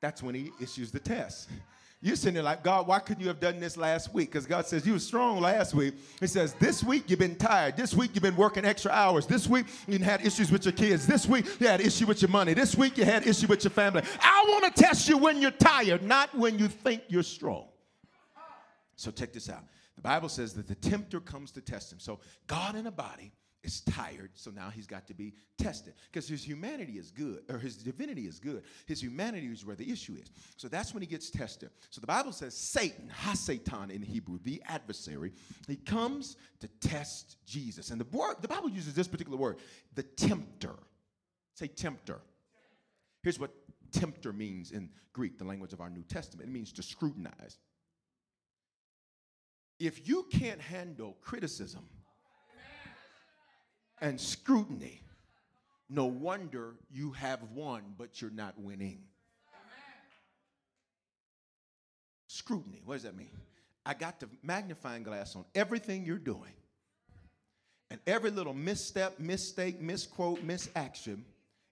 That's 0.00 0.22
when 0.22 0.34
he 0.34 0.50
issues 0.60 0.90
the 0.90 1.00
test. 1.00 1.48
You're 2.02 2.14
sitting 2.14 2.34
there 2.34 2.42
like, 2.42 2.62
God, 2.62 2.86
why 2.86 2.98
couldn't 2.98 3.22
you 3.22 3.28
have 3.28 3.40
done 3.40 3.58
this 3.58 3.76
last 3.76 4.12
week? 4.12 4.30
Because 4.30 4.44
God 4.44 4.66
says, 4.66 4.86
You 4.86 4.92
were 4.92 4.98
strong 4.98 5.40
last 5.40 5.74
week. 5.74 5.94
He 6.20 6.26
says, 6.26 6.52
This 6.54 6.84
week 6.84 7.04
you've 7.08 7.18
been 7.18 7.36
tired. 7.36 7.76
This 7.76 7.94
week 7.94 8.10
you've 8.14 8.22
been 8.22 8.36
working 8.36 8.66
extra 8.66 8.92
hours. 8.92 9.26
This 9.26 9.48
week 9.48 9.66
you 9.88 9.98
had 10.00 10.24
issues 10.24 10.52
with 10.52 10.64
your 10.66 10.72
kids. 10.72 11.06
This 11.06 11.26
week 11.26 11.46
you 11.58 11.66
had 11.66 11.80
issue 11.80 12.06
with 12.06 12.20
your 12.20 12.30
money. 12.30 12.52
This 12.52 12.76
week 12.76 12.98
you 12.98 13.04
had 13.04 13.26
issue 13.26 13.46
with 13.46 13.64
your 13.64 13.70
family. 13.70 14.02
I 14.20 14.44
want 14.48 14.72
to 14.72 14.82
test 14.82 15.08
you 15.08 15.16
when 15.16 15.40
you're 15.40 15.50
tired, 15.50 16.02
not 16.02 16.36
when 16.36 16.58
you 16.58 16.68
think 16.68 17.02
you're 17.08 17.22
strong. 17.22 17.64
So 18.96 19.10
check 19.10 19.32
this 19.32 19.48
out. 19.48 19.64
The 19.96 20.02
Bible 20.02 20.28
says 20.28 20.52
that 20.54 20.68
the 20.68 20.74
tempter 20.74 21.20
comes 21.20 21.50
to 21.52 21.62
test 21.62 21.92
him. 21.92 21.98
So 21.98 22.20
God 22.46 22.76
in 22.76 22.86
a 22.86 22.92
body 22.92 23.32
is 23.66 23.80
tired, 23.80 24.30
so 24.34 24.50
now 24.50 24.70
he's 24.70 24.86
got 24.86 25.06
to 25.08 25.14
be 25.14 25.34
tested. 25.58 25.92
Because 26.10 26.28
his 26.28 26.42
humanity 26.42 26.94
is 26.94 27.10
good, 27.10 27.42
or 27.50 27.58
his 27.58 27.76
divinity 27.76 28.22
is 28.22 28.38
good. 28.38 28.62
His 28.86 29.02
humanity 29.02 29.48
is 29.48 29.66
where 29.66 29.76
the 29.76 29.90
issue 29.90 30.14
is. 30.14 30.30
So 30.56 30.68
that's 30.68 30.94
when 30.94 31.02
he 31.02 31.06
gets 31.06 31.28
tested. 31.28 31.70
So 31.90 32.00
the 32.00 32.06
Bible 32.06 32.32
says 32.32 32.54
Satan, 32.56 33.10
Ha-Satan 33.10 33.90
in 33.90 34.00
Hebrew, 34.00 34.38
the 34.44 34.62
adversary, 34.66 35.32
he 35.66 35.76
comes 35.76 36.36
to 36.60 36.68
test 36.80 37.36
Jesus. 37.44 37.90
And 37.90 38.00
the 38.00 38.16
word, 38.16 38.36
the 38.40 38.48
Bible 38.48 38.70
uses 38.70 38.94
this 38.94 39.08
particular 39.08 39.36
word, 39.36 39.56
the 39.94 40.04
tempter. 40.04 40.76
Say 41.54 41.66
tempter. 41.66 42.20
Here's 43.22 43.40
what 43.40 43.50
tempter 43.92 44.32
means 44.32 44.70
in 44.70 44.90
Greek, 45.12 45.38
the 45.38 45.44
language 45.44 45.72
of 45.72 45.80
our 45.80 45.90
New 45.90 46.04
Testament. 46.04 46.48
It 46.48 46.52
means 46.52 46.72
to 46.72 46.82
scrutinize. 46.82 47.58
If 49.78 50.08
you 50.08 50.26
can't 50.30 50.60
handle 50.60 51.16
criticism, 51.20 51.86
and 54.00 54.20
scrutiny. 54.20 55.02
No 55.88 56.06
wonder 56.06 56.74
you 56.90 57.12
have 57.12 57.40
won, 57.54 57.82
but 57.96 58.20
you're 58.20 58.30
not 58.30 58.58
winning. 58.58 58.98
Scrutiny, 62.26 62.82
what 62.84 62.94
does 62.94 63.04
that 63.04 63.16
mean? 63.16 63.30
I 63.84 63.94
got 63.94 64.18
the 64.18 64.28
magnifying 64.42 65.04
glass 65.04 65.36
on 65.36 65.44
everything 65.54 66.04
you're 66.04 66.18
doing. 66.18 66.52
And 67.90 68.00
every 68.06 68.30
little 68.30 68.52
misstep, 68.52 69.20
mistake, 69.20 69.80
misquote, 69.80 70.44
misaction, 70.44 71.20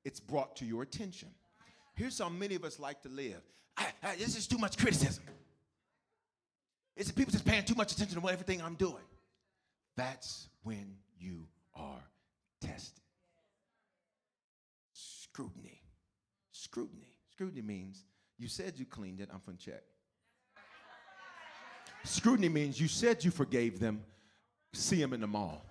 it's 0.05 0.21
brought 0.21 0.55
to 0.57 0.65
your 0.65 0.83
attention. 0.83 1.29
Here's 1.97 2.19
how 2.19 2.29
many 2.29 2.55
of 2.55 2.65
us 2.65 2.79
like 2.79 3.03
to 3.03 3.09
live. 3.09 3.43
I, 3.77 3.87
I, 4.03 4.17
this 4.17 4.37
is 4.37 4.47
too 4.47 4.59
much 4.59 4.79
criticism. 4.79 5.25
It's 6.97 7.11
people 7.11 7.33
just 7.33 7.45
paying 7.45 7.65
too 7.65 7.75
much 7.75 7.93
attention 7.93 8.15
to 8.15 8.21
what 8.21 8.33
everything 8.33 8.63
I'm 8.63 8.75
doing. 8.75 9.03
That's 9.97 10.49
when 10.63 10.97
you 11.19 11.49
are 11.75 12.04
tested. 12.65 13.03
Scrutiny. 14.93 15.81
Scrutiny. 16.53 17.09
Scrutiny 17.33 17.63
means 17.63 18.05
you 18.39 18.49
said 18.49 18.75
you 18.77 18.85
cleaned 18.85 19.21
it, 19.21 19.29
I'm 19.33 19.41
from 19.41 19.57
check. 19.57 19.83
Scrutiny 22.05 22.49
means 22.49 22.81
you 22.81 22.89
said 22.89 23.25
you 23.25 23.31
forgave 23.31 23.81
them, 23.81 24.03
see 24.73 25.01
them 25.01 25.13
in 25.13 25.21
the 25.21 25.27
mall. 25.27 25.65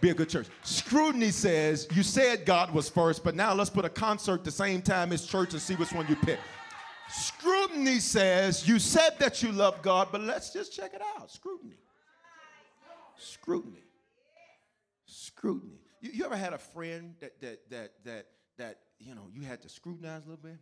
Be 0.00 0.10
a 0.10 0.14
good 0.14 0.28
church. 0.28 0.46
Scrutiny 0.62 1.30
says 1.30 1.88
you 1.92 2.02
said 2.02 2.44
God 2.44 2.72
was 2.72 2.88
first, 2.88 3.24
but 3.24 3.34
now 3.34 3.54
let's 3.54 3.70
put 3.70 3.84
a 3.84 3.90
concert 3.90 4.44
the 4.44 4.50
same 4.50 4.82
time 4.82 5.12
as 5.12 5.26
church 5.26 5.52
and 5.52 5.60
see 5.60 5.74
which 5.74 5.92
one 5.92 6.06
you 6.08 6.16
pick. 6.16 6.38
Scrutiny 7.08 7.98
says 7.98 8.68
you 8.68 8.78
said 8.78 9.18
that 9.18 9.42
you 9.42 9.52
love 9.52 9.80
God, 9.82 10.08
but 10.12 10.20
let's 10.20 10.52
just 10.52 10.72
check 10.72 10.92
it 10.94 11.02
out. 11.16 11.30
Scrutiny. 11.30 11.78
Scrutiny 13.18 13.85
scrutiny. 15.16 15.80
You, 16.00 16.10
you 16.12 16.24
ever 16.24 16.36
had 16.36 16.52
a 16.52 16.58
friend 16.58 17.14
that 17.20 17.40
that 17.40 17.70
that 17.70 17.92
that 18.04 18.26
that 18.58 18.78
you 18.98 19.14
know, 19.14 19.28
you 19.32 19.42
had 19.42 19.62
to 19.62 19.68
scrutinize 19.68 20.24
a 20.24 20.28
little 20.28 20.42
bit? 20.42 20.58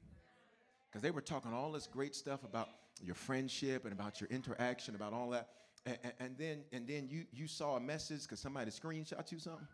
Because 0.88 1.02
they 1.02 1.10
were 1.10 1.20
talking 1.20 1.52
all 1.52 1.72
this 1.72 1.86
great 1.86 2.14
stuff 2.14 2.44
about 2.44 2.68
your 3.02 3.14
friendship 3.14 3.84
and 3.84 3.92
about 3.92 4.20
your 4.20 4.28
interaction, 4.30 4.94
about 4.94 5.12
all 5.12 5.30
that. 5.30 5.48
And, 5.86 5.98
and, 6.02 6.12
and 6.20 6.38
then, 6.38 6.64
and 6.72 6.86
then 6.86 7.08
you, 7.10 7.24
you 7.32 7.46
saw 7.46 7.76
a 7.76 7.80
message 7.80 8.22
because 8.22 8.40
somebody 8.40 8.70
screenshot 8.70 9.30
you 9.30 9.38
something. 9.38 9.66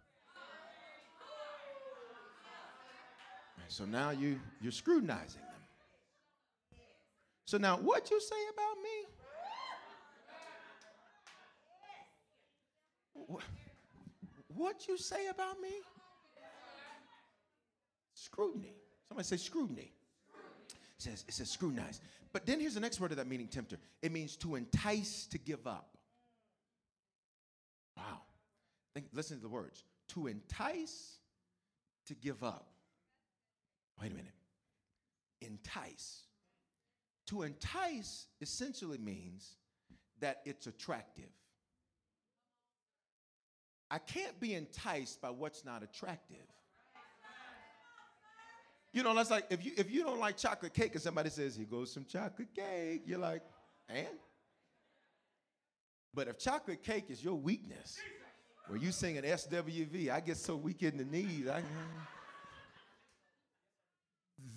So 3.69 3.85
now 3.85 4.11
you, 4.11 4.41
you're 4.61 4.73
scrutinizing 4.73 5.43
them. 5.43 5.63
So 7.45 7.59
now, 7.59 7.77
what 7.77 8.11
you 8.11 8.21
say 8.21 8.37
about 8.53 8.77
me? 8.83 9.07
What, 13.27 13.43
what 14.57 14.89
you 14.89 14.97
say 14.97 15.29
about 15.29 15.61
me? 15.61 15.71
Scrutiny. 18.15 18.75
Somebody 19.09 19.27
say 19.27 19.37
scrutiny. 19.37 19.93
It 20.99 21.03
says, 21.03 21.25
it 21.27 21.35
says 21.35 21.51
scrutinize. 21.51 22.01
But 22.33 22.47
then 22.47 22.61
here's 22.61 22.75
the 22.75 22.81
next 22.81 23.01
word 23.01 23.11
of 23.11 23.17
that 23.17 23.27
meaning, 23.27 23.49
tempter. 23.49 23.79
It 24.03 24.13
means 24.13 24.37
to 24.37 24.55
entice 24.55 25.27
to 25.31 25.39
give 25.39 25.67
up. 25.67 25.97
Wow. 27.97 28.21
Think, 28.95 29.07
listen 29.13 29.37
to 29.39 29.43
the 29.43 29.49
words. 29.49 29.85
To 30.09 30.27
entice 30.27 31.19
to 32.07 32.15
give 32.15 32.45
up. 32.45 32.67
Wait 34.01 34.13
a 34.13 34.15
minute. 34.15 34.33
Entice. 35.41 36.23
To 37.29 37.43
entice 37.43 38.27
essentially 38.41 38.99
means 38.99 39.55
that 40.21 40.41
it's 40.45 40.67
attractive. 40.67 41.31
I 43.91 43.99
can't 43.99 44.39
be 44.39 44.55
enticed 44.55 45.21
by 45.21 45.31
what's 45.31 45.65
not 45.65 45.83
attractive. 45.83 46.37
You 48.93 49.03
know, 49.03 49.15
that's 49.15 49.31
like 49.31 49.47
if 49.51 49.65
you 49.65 49.73
if 49.77 49.91
you 49.91 50.03
don't 50.03 50.19
like 50.19 50.37
chocolate 50.37 50.75
cake 50.75 50.93
and 50.95 51.03
somebody 51.03 51.31
says, 51.31 51.57
here 51.57 51.67
goes 51.67 51.93
some 51.93 52.05
chocolate 52.05 52.55
cake, 52.55 53.03
you're 53.07 53.19
like, 53.19 53.43
and? 53.89 54.07
But 56.13 56.27
if 56.27 56.39
chocolate 56.39 56.83
cake 56.83 57.05
is 57.09 57.23
your 57.23 57.35
weakness, 57.35 57.99
where 58.67 58.79
you 58.79 58.91
sing 58.91 59.17
an 59.17 59.25
SWV, 59.25 60.11
I 60.11 60.21
get 60.21 60.37
so 60.37 60.57
weak 60.57 60.83
in 60.83 60.97
the 60.97 61.05
knees, 61.05 61.47
I, 61.49 61.63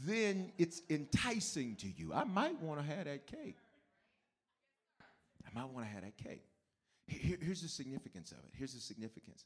then 0.06 0.52
it's 0.58 0.82
enticing 0.90 1.75
to 1.78 1.88
you. 1.88 2.12
I 2.13 2.24
might 2.24 2.60
want 2.60 2.80
to 2.80 2.86
have 2.86 3.06
that 3.06 3.28
cake. 3.28 3.58
I 5.46 5.60
might 5.60 5.70
want 5.70 5.86
to 5.86 5.94
have 5.94 6.04
that 6.04 6.18
cake. 6.18 6.44
Here, 7.08 7.38
here's 7.42 7.62
the 7.62 7.68
significance 7.68 8.32
of 8.32 8.40
it. 8.40 8.52
Here's 8.54 8.74
the 8.74 8.82
significance. 8.82 9.46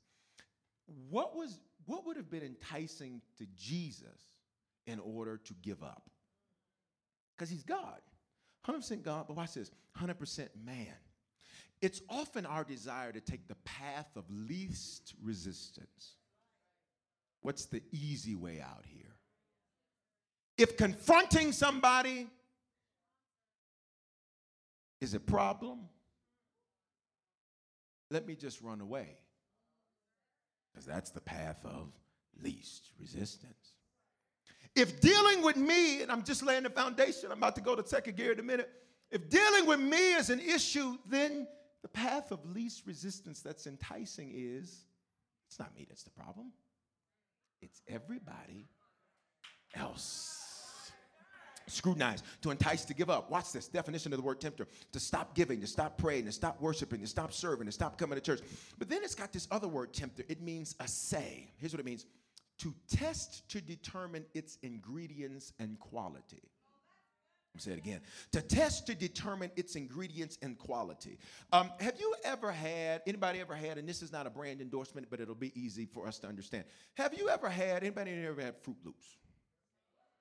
What 1.09 1.35
was 1.35 1.59
what 1.85 2.05
would 2.05 2.17
have 2.17 2.29
been 2.29 2.43
enticing 2.43 3.21
to 3.37 3.45
Jesus 3.55 4.29
in 4.85 4.99
order 4.99 5.37
to 5.37 5.53
give 5.61 5.83
up? 5.83 6.09
Because 7.35 7.49
he's 7.49 7.63
God. 7.63 8.01
100% 8.67 9.03
God, 9.03 9.25
but 9.27 9.37
watch 9.37 9.53
this 9.53 9.71
100% 9.97 10.49
man. 10.65 10.87
It's 11.81 12.01
often 12.09 12.45
our 12.45 12.63
desire 12.63 13.11
to 13.11 13.21
take 13.21 13.47
the 13.47 13.55
path 13.63 14.07
of 14.15 14.25
least 14.29 15.13
resistance. 15.21 16.15
What's 17.41 17.65
the 17.65 17.81
easy 17.91 18.35
way 18.35 18.59
out 18.59 18.83
here? 18.85 19.15
If 20.57 20.75
confronting 20.75 21.51
somebody 21.51 22.27
is 24.99 25.13
a 25.13 25.19
problem, 25.19 25.87
let 28.09 28.27
me 28.27 28.35
just 28.35 28.61
run 28.61 28.81
away. 28.81 29.17
Because 30.71 30.85
that's 30.85 31.09
the 31.09 31.21
path 31.21 31.65
of 31.65 31.91
least 32.41 32.91
resistance. 32.99 33.73
If 34.75 35.01
dealing 35.01 35.41
with 35.41 35.57
me, 35.57 36.03
and 36.03 36.11
I'm 36.11 36.23
just 36.23 36.43
laying 36.43 36.63
the 36.63 36.69
foundation, 36.69 37.31
I'm 37.31 37.39
about 37.39 37.55
to 37.55 37.61
go 37.61 37.75
to 37.75 37.85
second 37.87 38.15
gear 38.15 38.31
in 38.31 38.39
a 38.39 38.43
minute. 38.43 38.69
If 39.09 39.29
dealing 39.29 39.65
with 39.65 39.79
me 39.79 40.13
is 40.13 40.29
an 40.29 40.39
issue, 40.39 40.97
then 41.09 41.47
the 41.81 41.87
path 41.87 42.31
of 42.31 42.45
least 42.45 42.85
resistance 42.85 43.41
that's 43.41 43.65
enticing 43.65 44.31
is 44.35 44.85
it's 45.47 45.57
not 45.57 45.73
me 45.75 45.85
that's 45.87 46.03
the 46.03 46.11
problem, 46.11 46.51
it's 47.61 47.81
everybody 47.87 48.67
else. 49.73 50.46
Scrutinize, 51.67 52.23
to 52.41 52.51
entice 52.51 52.85
to 52.85 52.93
give 52.93 53.09
up. 53.09 53.29
Watch 53.29 53.51
this 53.51 53.67
definition 53.67 54.13
of 54.13 54.17
the 54.17 54.23
word 54.23 54.39
tempter 54.39 54.67
to 54.93 54.99
stop 54.99 55.35
giving, 55.35 55.59
to 55.59 55.67
stop 55.67 55.97
praying, 55.97 56.25
to 56.25 56.31
stop 56.31 56.61
worshiping, 56.61 57.01
to 57.01 57.07
stop 57.07 57.33
serving, 57.33 57.65
to 57.65 57.73
stop 57.73 57.97
coming 57.97 58.15
to 58.15 58.21
church. 58.21 58.39
But 58.79 58.89
then 58.89 59.03
it's 59.03 59.15
got 59.15 59.33
this 59.33 59.49
other 59.51 59.67
word, 59.67 59.93
tempter. 59.93 60.23
It 60.29 60.41
means 60.41 60.75
assay. 60.79 61.51
Here's 61.57 61.73
what 61.73 61.81
it 61.81 61.85
means 61.85 62.05
to 62.59 62.73
test 62.89 63.47
to 63.49 63.61
determine 63.61 64.25
its 64.33 64.57
ingredients 64.63 65.53
and 65.59 65.77
quality. 65.77 66.41
I'll 67.53 67.61
say 67.61 67.71
it 67.71 67.79
again. 67.79 68.01
To 68.31 68.41
test 68.41 68.87
to 68.87 68.95
determine 68.95 69.51
its 69.55 69.75
ingredients 69.75 70.37
and 70.41 70.57
quality. 70.57 71.17
Um, 71.51 71.71
have 71.79 71.99
you 71.99 72.15
ever 72.23 72.51
had, 72.51 73.01
anybody 73.07 73.41
ever 73.41 73.55
had, 73.55 73.77
and 73.77 73.89
this 73.89 74.01
is 74.01 74.11
not 74.11 74.25
a 74.25 74.29
brand 74.29 74.61
endorsement, 74.61 75.07
but 75.09 75.19
it'll 75.19 75.35
be 75.35 75.51
easy 75.59 75.85
for 75.85 76.07
us 76.07 76.19
to 76.19 76.27
understand. 76.27 76.65
Have 76.95 77.13
you 77.13 77.29
ever 77.29 77.49
had, 77.49 77.83
anybody 77.83 78.11
ever 78.25 78.41
had 78.41 78.63
Froot 78.63 78.75
Loops? 78.85 79.17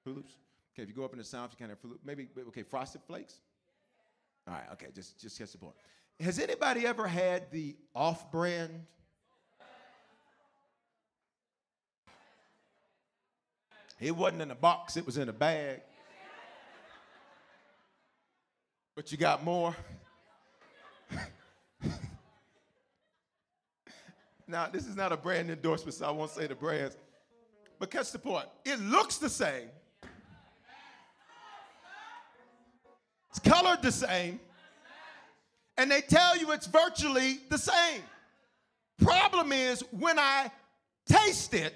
Froot 0.05 0.17
Loops? 0.17 0.35
Okay, 0.77 0.83
if 0.83 0.91
you 0.91 0.95
go 0.95 1.07
up 1.07 1.13
in 1.13 1.19
the 1.19 1.25
South, 1.25 1.49
you 1.53 1.67
kind 1.67 1.73
of 1.73 1.79
maybe 2.05 2.29
okay, 2.49 2.63
Frosted 2.63 3.01
Flakes. 3.07 3.41
All 4.47 4.53
right, 4.53 4.65
okay, 4.75 4.89
just 4.95 5.19
just 5.19 5.39
get 5.39 5.49
support. 5.49 5.75
Has 6.21 6.39
anybody 6.39 6.87
ever 6.87 7.07
had 7.07 7.51
the 7.51 7.75
off-brand? 7.95 8.85
It 13.99 14.15
wasn't 14.15 14.43
in 14.43 14.51
a 14.51 14.55
box; 14.55 14.99
it 14.99 15.07
was 15.07 15.17
in 15.17 15.31
a 15.31 15.33
bag. 15.33 15.81
But 18.95 19.11
you 19.11 19.17
got 19.17 19.43
more. 19.43 19.75
now, 24.47 24.69
this 24.69 24.87
is 24.87 24.95
not 24.95 25.11
a 25.11 25.17
brand 25.17 25.51
endorsement, 25.51 25.95
so 25.95 26.07
I 26.07 26.11
won't 26.11 26.33
say 26.33 26.47
the 26.47 26.55
brands. 26.55 26.99
But 27.79 27.91
catch 27.91 28.13
the 28.13 28.19
point. 28.19 28.45
It 28.67 28.79
looks 28.79 29.17
the 29.17 29.31
same. 29.31 29.71
It's 33.37 33.51
colored 33.51 33.83
the 33.83 33.93
same. 33.93 34.41
And 35.77 35.91
they 35.91 36.01
tell 36.01 36.39
you 36.39 36.53
it's 36.53 36.67
virtually 36.67 37.41
the 37.51 37.59
same. 37.59 38.03
Problem 38.99 39.53
is, 39.53 39.85
when 39.91 40.19
I 40.19 40.51
taste 41.07 41.53
it, 41.53 41.75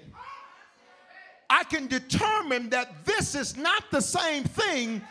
I 1.51 1.63
can 1.65 1.85
determine 1.85 2.71
that 2.71 3.05
this 3.05 3.35
is 3.35 3.57
not 3.57 3.91
the 3.91 4.01
same 4.01 4.43
thing 4.43 5.03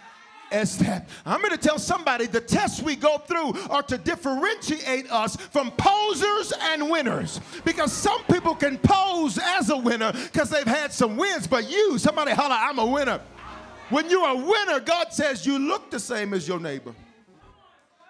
as 0.51 0.77
that. 0.79 1.09
I'm 1.25 1.41
going 1.41 1.53
to 1.53 1.57
tell 1.57 1.79
somebody 1.79 2.27
the 2.27 2.41
tests 2.41 2.83
we 2.83 2.97
go 2.97 3.19
through 3.19 3.55
are 3.71 3.85
to 3.85 3.97
differentiate 3.97 5.09
us 5.13 5.37
from 5.37 5.71
posers 5.73 6.53
and 6.61 6.91
winners. 6.91 7.41
Because 7.65 7.93
some 7.93 8.25
people 8.25 8.57
can 8.57 8.77
pose 8.79 9.39
as 9.41 9.71
a 9.71 9.77
winner 9.77 10.11
because 10.13 10.51
they've 10.51 10.67
had 10.67 10.93
some 10.93 11.17
wins, 11.17 11.47
but 11.47 11.71
you, 11.71 11.97
somebody 11.99 12.33
holler, 12.33 12.57
I'm 12.59 12.81
a 12.81 12.87
winner. 12.87 13.21
When 13.90 14.09
you're 14.09 14.29
a 14.29 14.37
winner, 14.37 14.81
God 14.81 15.12
says 15.12 15.44
you 15.44 15.59
look 15.59 15.90
the 15.90 15.98
same 15.98 16.33
as 16.33 16.46
your 16.46 16.61
neighbor, 16.61 16.94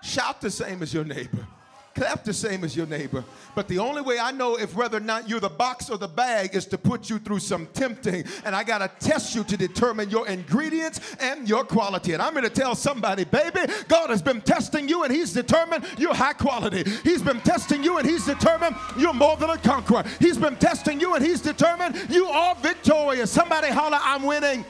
shout 0.02 0.40
the 0.42 0.50
same 0.50 0.82
as 0.82 0.92
your 0.92 1.04
neighbor, 1.04 1.46
clap 1.94 2.22
the 2.22 2.34
same 2.34 2.64
as 2.64 2.76
your 2.76 2.86
neighbor. 2.86 3.24
But 3.54 3.66
the 3.66 3.78
only 3.78 4.02
way 4.02 4.18
I 4.18 4.30
know 4.30 4.56
if 4.56 4.76
whether 4.76 4.98
or 4.98 5.00
not 5.00 5.26
you're 5.26 5.40
the 5.40 5.48
box 5.48 5.88
or 5.88 5.96
the 5.96 6.06
bag 6.06 6.54
is 6.54 6.66
to 6.66 6.78
put 6.78 7.08
you 7.08 7.18
through 7.18 7.40
some 7.40 7.66
tempting. 7.72 8.24
And 8.44 8.54
I 8.54 8.62
got 8.62 8.78
to 8.78 9.08
test 9.08 9.34
you 9.34 9.42
to 9.44 9.56
determine 9.56 10.10
your 10.10 10.28
ingredients 10.28 11.00
and 11.18 11.48
your 11.48 11.64
quality. 11.64 12.12
And 12.12 12.20
I'm 12.20 12.34
going 12.34 12.44
to 12.44 12.50
tell 12.50 12.74
somebody, 12.74 13.24
baby, 13.24 13.60
God 13.88 14.10
has 14.10 14.20
been 14.20 14.42
testing 14.42 14.86
you 14.86 15.04
and 15.04 15.12
He's 15.12 15.32
determined 15.32 15.84
you're 15.96 16.14
high 16.14 16.34
quality. 16.34 16.84
He's 17.02 17.22
been 17.22 17.40
testing 17.40 17.82
you 17.82 17.96
and 17.96 18.06
He's 18.06 18.26
determined 18.26 18.76
you're 18.98 19.14
more 19.14 19.36
than 19.36 19.48
a 19.48 19.58
conqueror. 19.58 20.04
He's 20.18 20.36
been 20.36 20.56
testing 20.56 21.00
you 21.00 21.14
and 21.14 21.24
He's 21.24 21.40
determined 21.40 21.96
you 22.10 22.26
are 22.26 22.54
victorious. 22.56 23.30
Somebody 23.30 23.68
holler, 23.68 23.98
I'm 24.00 24.24
winning. 24.24 24.64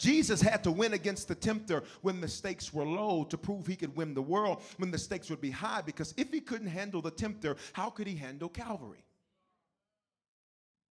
Jesus 0.00 0.40
had 0.40 0.64
to 0.64 0.70
win 0.70 0.94
against 0.94 1.28
the 1.28 1.34
tempter 1.34 1.84
when 2.00 2.22
the 2.22 2.26
stakes 2.26 2.72
were 2.72 2.86
low 2.86 3.22
to 3.24 3.36
prove 3.36 3.66
he 3.66 3.76
could 3.76 3.94
win 3.94 4.14
the 4.14 4.22
world 4.22 4.62
when 4.78 4.90
the 4.90 4.96
stakes 4.96 5.28
would 5.28 5.42
be 5.42 5.50
high. 5.50 5.82
Because 5.82 6.14
if 6.16 6.32
he 6.32 6.40
couldn't 6.40 6.68
handle 6.68 7.02
the 7.02 7.10
tempter, 7.10 7.56
how 7.74 7.90
could 7.90 8.06
he 8.06 8.16
handle 8.16 8.48
Calvary? 8.48 9.04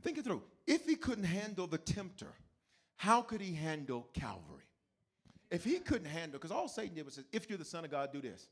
Think 0.02 0.18
it 0.20 0.24
through. 0.24 0.42
If 0.66 0.86
he 0.86 0.96
couldn't 0.96 1.26
handle 1.26 1.68
the 1.68 1.78
tempter, 1.78 2.34
how 2.96 3.22
could 3.22 3.42
he 3.42 3.54
handle 3.54 4.08
Calvary? 4.14 4.70
If 5.52 5.66
he 5.66 5.80
couldn't 5.80 6.08
handle, 6.08 6.40
because 6.40 6.52
all 6.52 6.70
Satan 6.70 6.96
did 6.96 7.04
was 7.04 7.16
say, 7.16 7.24
if 7.34 7.50
you're 7.50 7.60
the 7.60 7.66
Son 7.66 7.84
of 7.84 7.92
God, 7.92 8.14
do 8.14 8.22
this. 8.22 8.48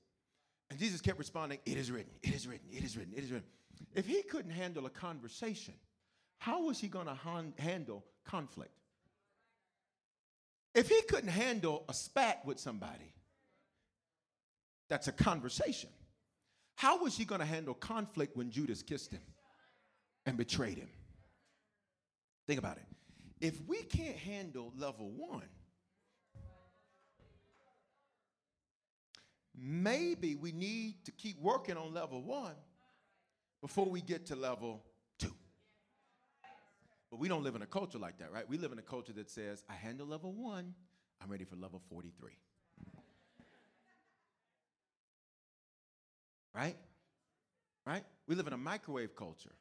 And 0.69 0.77
Jesus 0.77 0.99
kept 0.99 1.17
responding, 1.17 1.59
it 1.65 1.77
is 1.77 1.89
written, 1.91 2.11
it 2.23 2.35
is 2.35 2.45
written, 2.45 2.67
it 2.69 2.83
is 2.83 2.97
written, 2.97 3.13
it 3.15 3.23
is 3.23 3.31
written. 3.31 3.47
If 3.95 4.05
he 4.05 4.21
couldn't 4.23 4.51
handle 4.51 4.85
a 4.85 4.89
conversation, 4.89 5.75
how 6.39 6.63
was 6.63 6.77
he 6.77 6.89
going 6.89 7.07
to 7.07 7.17
handle 7.57 8.03
conflict? 8.25 8.80
If 10.73 10.89
he 10.89 11.01
couldn't 11.01 11.29
handle 11.29 11.83
a 11.89 11.93
spat 11.93 12.45
with 12.45 12.59
somebody, 12.59 13.13
that's 14.89 15.07
a 15.07 15.11
conversation. 15.11 15.89
How 16.75 17.03
was 17.03 17.17
he 17.17 17.25
going 17.25 17.41
to 17.41 17.45
handle 17.45 17.73
conflict 17.73 18.35
when 18.35 18.49
Judas 18.51 18.81
kissed 18.81 19.11
him 19.11 19.21
and 20.25 20.37
betrayed 20.37 20.77
him? 20.77 20.89
Think 22.47 22.59
about 22.59 22.77
it. 22.77 22.83
if 23.39 23.61
we 23.67 23.83
can't 23.83 24.17
handle 24.17 24.73
level 24.77 25.09
one, 25.11 25.47
maybe 29.55 30.35
we 30.35 30.51
need 30.51 31.05
to 31.05 31.11
keep 31.11 31.39
working 31.39 31.77
on 31.77 31.93
level 31.93 32.21
one 32.21 32.55
before 33.61 33.85
we 33.85 34.01
get 34.01 34.25
to 34.27 34.35
level. 34.35 34.83
But 37.11 37.19
we 37.19 37.27
don't 37.27 37.43
live 37.43 37.55
in 37.55 37.61
a 37.61 37.67
culture 37.67 37.97
like 37.97 38.17
that, 38.19 38.31
right? 38.31 38.47
We 38.47 38.57
live 38.57 38.71
in 38.71 38.79
a 38.79 38.83
culture 38.83 39.11
that 39.13 39.29
says, 39.29 39.63
I 39.69 39.73
handle 39.73 40.07
level 40.07 40.31
one, 40.31 40.73
I'm 41.21 41.29
ready 41.29 41.43
for 41.43 41.57
level 41.57 41.81
43. 41.89 42.31
Right? 46.55 46.77
Right? 47.85 48.03
We 48.27 48.35
live 48.35 48.47
in 48.47 48.53
a 48.53 48.57
microwave 48.57 49.15
culture. 49.15 49.51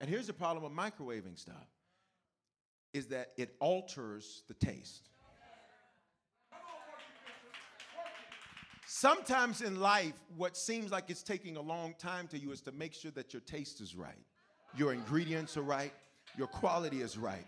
And 0.00 0.08
here's 0.08 0.26
the 0.26 0.32
problem 0.32 0.64
with 0.64 0.72
microwaving 0.72 1.38
stuff 1.38 1.68
is 2.92 3.06
that 3.08 3.32
it 3.36 3.54
alters 3.60 4.42
the 4.48 4.54
taste. 4.54 5.10
Sometimes 8.86 9.60
in 9.60 9.80
life, 9.80 10.14
what 10.36 10.56
seems 10.56 10.92
like 10.92 11.10
it's 11.10 11.22
taking 11.22 11.56
a 11.56 11.60
long 11.60 11.94
time 11.98 12.28
to 12.28 12.38
you 12.38 12.52
is 12.52 12.60
to 12.62 12.72
make 12.72 12.94
sure 12.94 13.10
that 13.12 13.32
your 13.32 13.40
taste 13.40 13.80
is 13.80 13.96
right, 13.96 14.14
your 14.76 14.92
ingredients 14.92 15.56
are 15.56 15.62
right, 15.62 15.92
your 16.36 16.46
quality 16.46 17.00
is 17.00 17.16
right. 17.16 17.46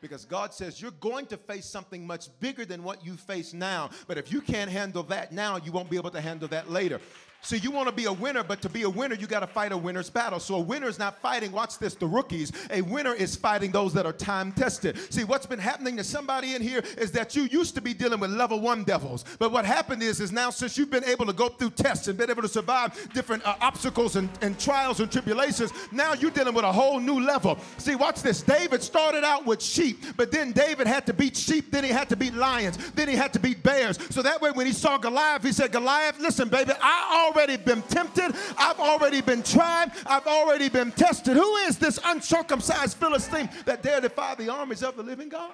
Because 0.00 0.24
God 0.24 0.52
says 0.52 0.80
you're 0.80 0.90
going 0.92 1.26
to 1.26 1.36
face 1.36 1.64
something 1.64 2.06
much 2.06 2.28
bigger 2.38 2.64
than 2.64 2.82
what 2.82 3.04
you 3.04 3.16
face 3.16 3.54
now. 3.54 3.90
But 4.06 4.18
if 4.18 4.30
you 4.30 4.40
can't 4.40 4.70
handle 4.70 5.02
that 5.04 5.32
now, 5.32 5.56
you 5.56 5.72
won't 5.72 5.90
be 5.90 5.96
able 5.96 6.10
to 6.10 6.20
handle 6.20 6.48
that 6.48 6.70
later. 6.70 7.00
So 7.42 7.54
you 7.54 7.70
want 7.70 7.88
to 7.88 7.94
be 7.94 8.06
a 8.06 8.12
winner, 8.12 8.42
but 8.42 8.60
to 8.62 8.68
be 8.68 8.82
a 8.82 8.90
winner, 8.90 9.14
you 9.14 9.26
got 9.26 9.40
to 9.40 9.46
fight 9.46 9.72
a 9.72 9.76
winner's 9.76 10.10
battle. 10.10 10.40
So 10.40 10.56
a 10.56 10.60
winner 10.60 10.88
is 10.88 10.98
not 10.98 11.20
fighting, 11.20 11.52
watch 11.52 11.78
this, 11.78 11.94
the 11.94 12.06
rookies. 12.06 12.50
A 12.70 12.82
winner 12.82 13.14
is 13.14 13.36
fighting 13.36 13.70
those 13.70 13.92
that 13.94 14.04
are 14.04 14.12
time 14.12 14.52
tested. 14.52 14.98
See, 15.12 15.24
what's 15.24 15.46
been 15.46 15.58
happening 15.58 15.96
to 15.96 16.04
somebody 16.04 16.54
in 16.54 16.62
here 16.62 16.82
is 16.98 17.12
that 17.12 17.36
you 17.36 17.44
used 17.44 17.74
to 17.76 17.80
be 17.80 17.94
dealing 17.94 18.18
with 18.18 18.30
level 18.30 18.60
one 18.60 18.82
devils. 18.82 19.24
But 19.38 19.52
what 19.52 19.64
happened 19.64 20.02
is, 20.02 20.20
is 20.20 20.32
now 20.32 20.50
since 20.50 20.76
you've 20.76 20.90
been 20.90 21.04
able 21.04 21.26
to 21.26 21.32
go 21.32 21.48
through 21.48 21.70
tests 21.70 22.08
and 22.08 22.18
been 22.18 22.30
able 22.30 22.42
to 22.42 22.48
survive 22.48 23.08
different 23.12 23.46
uh, 23.46 23.54
obstacles 23.60 24.16
and, 24.16 24.28
and 24.42 24.58
trials 24.58 25.00
and 25.00 25.10
tribulations, 25.10 25.72
now 25.92 26.14
you're 26.14 26.32
dealing 26.32 26.54
with 26.54 26.64
a 26.64 26.72
whole 26.72 26.98
new 26.98 27.20
level. 27.20 27.58
See, 27.78 27.94
watch 27.94 28.22
this. 28.22 28.42
David 28.42 28.82
started 28.82 29.24
out 29.24 29.46
with 29.46 29.62
sheep, 29.62 30.02
but 30.16 30.32
then 30.32 30.52
David 30.52 30.86
had 30.86 31.06
to 31.06 31.12
beat 31.12 31.36
sheep, 31.36 31.70
then 31.70 31.84
he 31.84 31.90
had 31.90 32.08
to 32.08 32.16
beat 32.16 32.34
lions, 32.34 32.76
then 32.92 33.08
he 33.08 33.14
had 33.14 33.32
to 33.34 33.38
beat 33.38 33.62
bears. 33.62 33.98
So 34.10 34.22
that 34.22 34.40
way, 34.40 34.50
when 34.50 34.66
he 34.66 34.72
saw 34.72 34.98
Goliath, 34.98 35.44
he 35.44 35.52
said, 35.52 35.72
Goliath, 35.72 36.18
listen, 36.18 36.48
baby, 36.48 36.72
I 36.82 37.25
already 37.26 37.56
been 37.56 37.82
tempted. 37.82 38.34
I've 38.58 38.80
already 38.80 39.20
been 39.20 39.42
tried. 39.42 39.92
I've 40.06 40.26
already 40.26 40.68
been 40.68 40.92
tested. 40.92 41.36
Who 41.36 41.56
is 41.56 41.78
this 41.78 41.98
uncircumcised 42.04 42.96
Philistine 42.96 43.48
that 43.64 43.82
dare 43.82 44.00
defy 44.00 44.34
the 44.34 44.48
armies 44.48 44.82
of 44.82 44.96
the 44.96 45.02
living 45.02 45.28
God? 45.28 45.52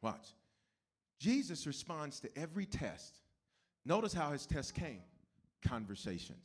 Watch. 0.00 0.28
Jesus 1.18 1.66
responds 1.66 2.20
to 2.20 2.28
every 2.36 2.66
test. 2.66 3.18
Notice 3.84 4.12
how 4.12 4.32
his 4.32 4.46
test 4.46 4.74
came 4.74 5.02
conversations. 5.66 6.38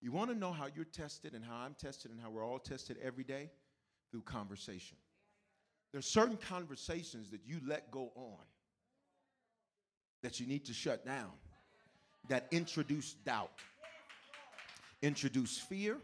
You 0.00 0.12
want 0.12 0.30
to 0.30 0.36
know 0.36 0.52
how 0.52 0.66
you're 0.74 0.84
tested 0.86 1.34
and 1.34 1.44
how 1.44 1.56
I'm 1.56 1.74
tested 1.74 2.10
and 2.10 2.20
how 2.20 2.30
we're 2.30 2.46
all 2.46 2.58
tested 2.58 2.96
every 3.02 3.24
day? 3.24 3.50
Through 4.10 4.22
conversation. 4.22 4.96
There's 5.92 6.06
certain 6.06 6.36
conversations 6.36 7.30
that 7.30 7.40
you 7.44 7.60
let 7.66 7.90
go 7.90 8.12
on 8.14 8.38
that 10.22 10.40
you 10.40 10.46
need 10.46 10.64
to 10.66 10.72
shut 10.72 11.04
down 11.04 11.30
that 12.28 12.46
introduce 12.50 13.14
doubt, 13.14 13.50
introduce 15.02 15.58
fear, 15.58 15.96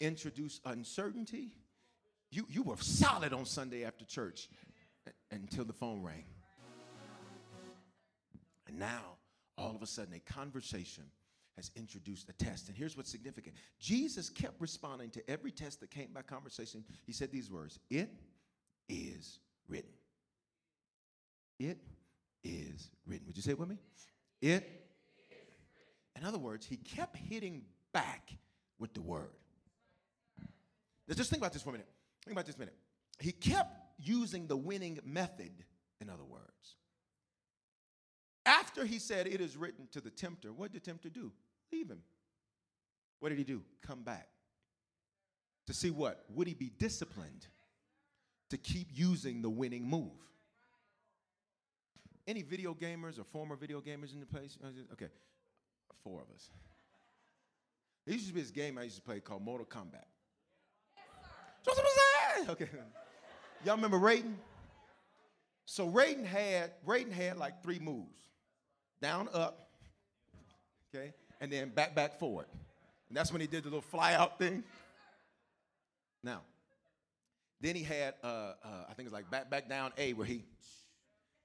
introduce 0.00 0.60
uncertainty. 0.64 1.52
You, 2.30 2.46
you 2.48 2.62
were 2.62 2.76
solid 2.78 3.32
on 3.32 3.44
Sunday 3.44 3.84
after 3.84 4.04
church 4.04 4.48
until 5.30 5.64
the 5.64 5.72
phone 5.72 6.02
rang. 6.02 6.24
And 8.66 8.78
now, 8.78 9.18
all 9.58 9.74
of 9.76 9.82
a 9.82 9.86
sudden, 9.86 10.14
a 10.14 10.32
conversation 10.32 11.04
has 11.56 11.70
introduced 11.76 12.30
a 12.30 12.32
test. 12.32 12.68
And 12.68 12.76
here's 12.76 12.96
what's 12.96 13.10
significant 13.10 13.54
Jesus 13.78 14.30
kept 14.30 14.58
responding 14.60 15.10
to 15.10 15.30
every 15.30 15.50
test 15.50 15.80
that 15.80 15.90
came 15.90 16.08
by 16.14 16.22
conversation. 16.22 16.84
He 17.04 17.12
said 17.12 17.30
these 17.30 17.50
words 17.50 17.78
It 17.90 18.10
is 18.88 19.40
written. 19.68 19.92
It 21.58 21.78
is 22.44 22.90
written. 23.06 23.26
Would 23.26 23.36
you 23.36 23.42
say 23.42 23.52
it 23.52 23.58
with 23.58 23.68
me? 23.68 23.78
It. 24.40 24.68
In 26.16 26.24
other 26.24 26.38
words, 26.38 26.66
he 26.66 26.76
kept 26.76 27.16
hitting 27.16 27.62
back 27.92 28.32
with 28.78 28.94
the 28.94 29.02
word. 29.02 29.30
Now 31.08 31.14
just 31.14 31.30
think 31.30 31.40
about 31.40 31.52
this 31.52 31.62
for 31.62 31.70
a 31.70 31.72
minute. 31.72 31.88
Think 32.24 32.34
about 32.34 32.46
this 32.46 32.58
minute. 32.58 32.74
He 33.18 33.32
kept 33.32 33.76
using 33.98 34.46
the 34.46 34.56
winning 34.56 34.98
method, 35.04 35.52
in 36.00 36.08
other 36.08 36.24
words. 36.24 36.76
After 38.44 38.84
he 38.84 38.98
said, 38.98 39.26
It 39.26 39.40
is 39.40 39.56
written 39.56 39.88
to 39.92 40.00
the 40.00 40.10
tempter, 40.10 40.52
what 40.52 40.72
did 40.72 40.82
the 40.82 40.84
tempter 40.84 41.08
do? 41.08 41.32
Leave 41.72 41.90
him. 41.90 42.02
What 43.20 43.28
did 43.28 43.38
he 43.38 43.44
do? 43.44 43.62
Come 43.86 44.02
back. 44.02 44.28
To 45.66 45.72
see 45.72 45.90
what? 45.90 46.24
Would 46.30 46.48
he 46.48 46.54
be 46.54 46.70
disciplined 46.70 47.46
to 48.50 48.58
keep 48.58 48.88
using 48.92 49.42
the 49.42 49.50
winning 49.50 49.88
move? 49.88 50.10
Any 52.26 52.42
video 52.42 52.74
gamers 52.74 53.18
or 53.18 53.24
former 53.24 53.56
video 53.56 53.80
gamers 53.80 54.14
in 54.14 54.20
the 54.20 54.26
place? 54.26 54.56
Okay, 54.92 55.08
four 56.04 56.20
of 56.20 56.34
us. 56.34 56.50
There 58.06 58.14
used 58.14 58.28
to 58.28 58.34
be 58.34 58.40
this 58.40 58.50
game 58.50 58.78
I 58.78 58.84
used 58.84 58.96
to 58.96 59.02
play 59.02 59.20
called 59.20 59.42
Mortal 59.42 59.66
Kombat. 59.66 60.04
Okay. 62.48 62.68
Y'all 63.64 63.76
remember 63.76 63.98
Raiden? 63.98 64.34
So 65.64 65.88
Raiden 65.88 66.24
had 66.24 66.72
Raiden 66.86 67.12
had 67.12 67.38
like 67.38 67.62
three 67.62 67.78
moves. 67.78 68.18
Down, 69.00 69.28
up, 69.32 69.68
okay, 70.94 71.12
and 71.40 71.52
then 71.52 71.70
back, 71.70 71.92
back, 71.92 72.20
forward. 72.20 72.46
And 73.08 73.16
that's 73.16 73.32
when 73.32 73.40
he 73.40 73.48
did 73.48 73.64
the 73.64 73.68
little 73.68 73.80
fly 73.80 74.14
out 74.14 74.38
thing. 74.38 74.62
Now, 76.22 76.42
then 77.60 77.74
he 77.74 77.82
had 77.82 78.14
uh, 78.22 78.26
uh, 78.26 78.84
I 78.88 78.94
think 78.94 79.06
it's 79.06 79.12
like 79.12 79.28
back, 79.28 79.50
back, 79.50 79.68
down, 79.68 79.92
A, 79.98 80.12
where 80.12 80.26
he 80.26 80.44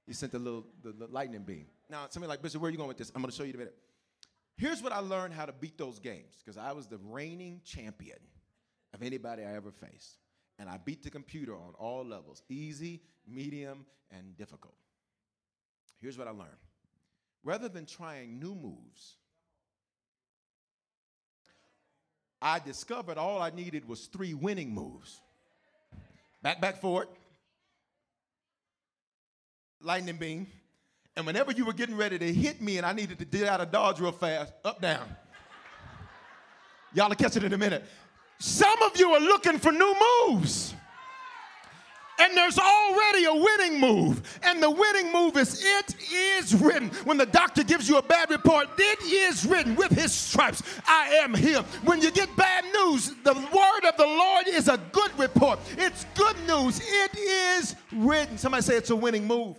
he 0.07 0.13
sent 0.13 0.31
the 0.31 0.39
little 0.39 0.65
the, 0.81 0.93
the 0.93 1.07
lightning 1.07 1.43
beam. 1.43 1.67
Now, 1.89 2.07
somebody 2.09 2.29
like, 2.29 2.41
Bishop, 2.41 2.61
where 2.61 2.69
are 2.69 2.71
you 2.71 2.77
going 2.77 2.87
with 2.87 2.97
this? 2.97 3.11
I'm 3.13 3.21
going 3.21 3.31
to 3.31 3.37
show 3.37 3.43
you 3.43 3.49
in 3.49 3.55
a 3.55 3.59
minute. 3.59 3.75
Here's 4.57 4.81
what 4.81 4.91
I 4.91 4.99
learned 4.99 5.33
how 5.33 5.45
to 5.45 5.53
beat 5.53 5.77
those 5.77 5.99
games 5.99 6.41
because 6.43 6.57
I 6.57 6.71
was 6.71 6.87
the 6.87 6.97
reigning 6.97 7.61
champion 7.63 8.17
of 8.93 9.03
anybody 9.03 9.43
I 9.43 9.55
ever 9.55 9.71
faced. 9.71 10.17
And 10.57 10.67
I 10.67 10.79
beat 10.83 11.03
the 11.03 11.11
computer 11.11 11.53
on 11.53 11.73
all 11.77 12.03
levels 12.03 12.41
easy, 12.49 13.01
medium, 13.27 13.85
and 14.09 14.35
difficult. 14.35 14.73
Here's 16.01 16.17
what 16.17 16.27
I 16.27 16.31
learned 16.31 16.57
rather 17.43 17.69
than 17.69 17.85
trying 17.85 18.39
new 18.39 18.55
moves, 18.55 19.15
I 22.41 22.59
discovered 22.59 23.17
all 23.17 23.41
I 23.41 23.49
needed 23.51 23.87
was 23.87 24.05
three 24.07 24.33
winning 24.33 24.73
moves 24.73 25.21
back, 26.43 26.61
back, 26.61 26.81
forward, 26.81 27.07
lightning 29.81 30.17
beam. 30.17 30.47
And 31.15 31.25
whenever 31.25 31.51
you 31.51 31.65
were 31.65 31.73
getting 31.73 31.97
ready 31.97 32.19
to 32.19 32.33
hit 32.33 32.61
me 32.61 32.77
and 32.77 32.85
I 32.85 32.93
needed 32.93 33.19
to 33.19 33.25
get 33.25 33.47
out 33.47 33.61
of 33.61 33.71
dodge 33.71 33.99
real 33.99 34.11
fast, 34.11 34.53
up, 34.63 34.81
down. 34.81 35.07
Y'all 36.93 37.09
will 37.09 37.15
catch 37.15 37.35
it 37.35 37.43
in 37.43 37.53
a 37.53 37.57
minute. 37.57 37.83
Some 38.39 38.81
of 38.83 38.97
you 38.97 39.11
are 39.11 39.19
looking 39.19 39.57
for 39.57 39.71
new 39.71 39.95
moves. 40.27 40.75
And 42.19 42.35
there's 42.35 42.57
already 42.57 43.25
a 43.25 43.33
winning 43.33 43.79
move. 43.79 44.39
And 44.43 44.61
the 44.61 44.69
winning 44.69 45.11
move 45.11 45.37
is 45.37 45.63
it 45.63 45.95
is 46.11 46.55
written. 46.55 46.89
When 47.03 47.17
the 47.17 47.27
doctor 47.27 47.63
gives 47.63 47.87
you 47.87 47.97
a 47.97 48.01
bad 48.01 48.31
report, 48.31 48.69
it 48.77 49.01
is 49.03 49.45
written 49.45 49.75
with 49.75 49.91
his 49.91 50.11
stripes. 50.11 50.63
I 50.87 51.09
am 51.21 51.33
healed. 51.33 51.65
When 51.83 52.01
you 52.01 52.09
get 52.09 52.35
bad 52.35 52.65
news, 52.73 53.13
the 53.23 53.33
word 53.33 53.89
of 53.89 53.97
the 53.97 54.05
Lord 54.05 54.47
is 54.47 54.67
a 54.67 54.79
good 54.91 55.11
report. 55.17 55.59
It's 55.77 56.05
good 56.15 56.35
news. 56.47 56.79
It 56.79 57.17
is 57.17 57.75
written. 57.93 58.37
Somebody 58.37 58.63
say 58.63 58.77
it's 58.77 58.89
a 58.89 58.95
winning 58.95 59.27
move. 59.27 59.57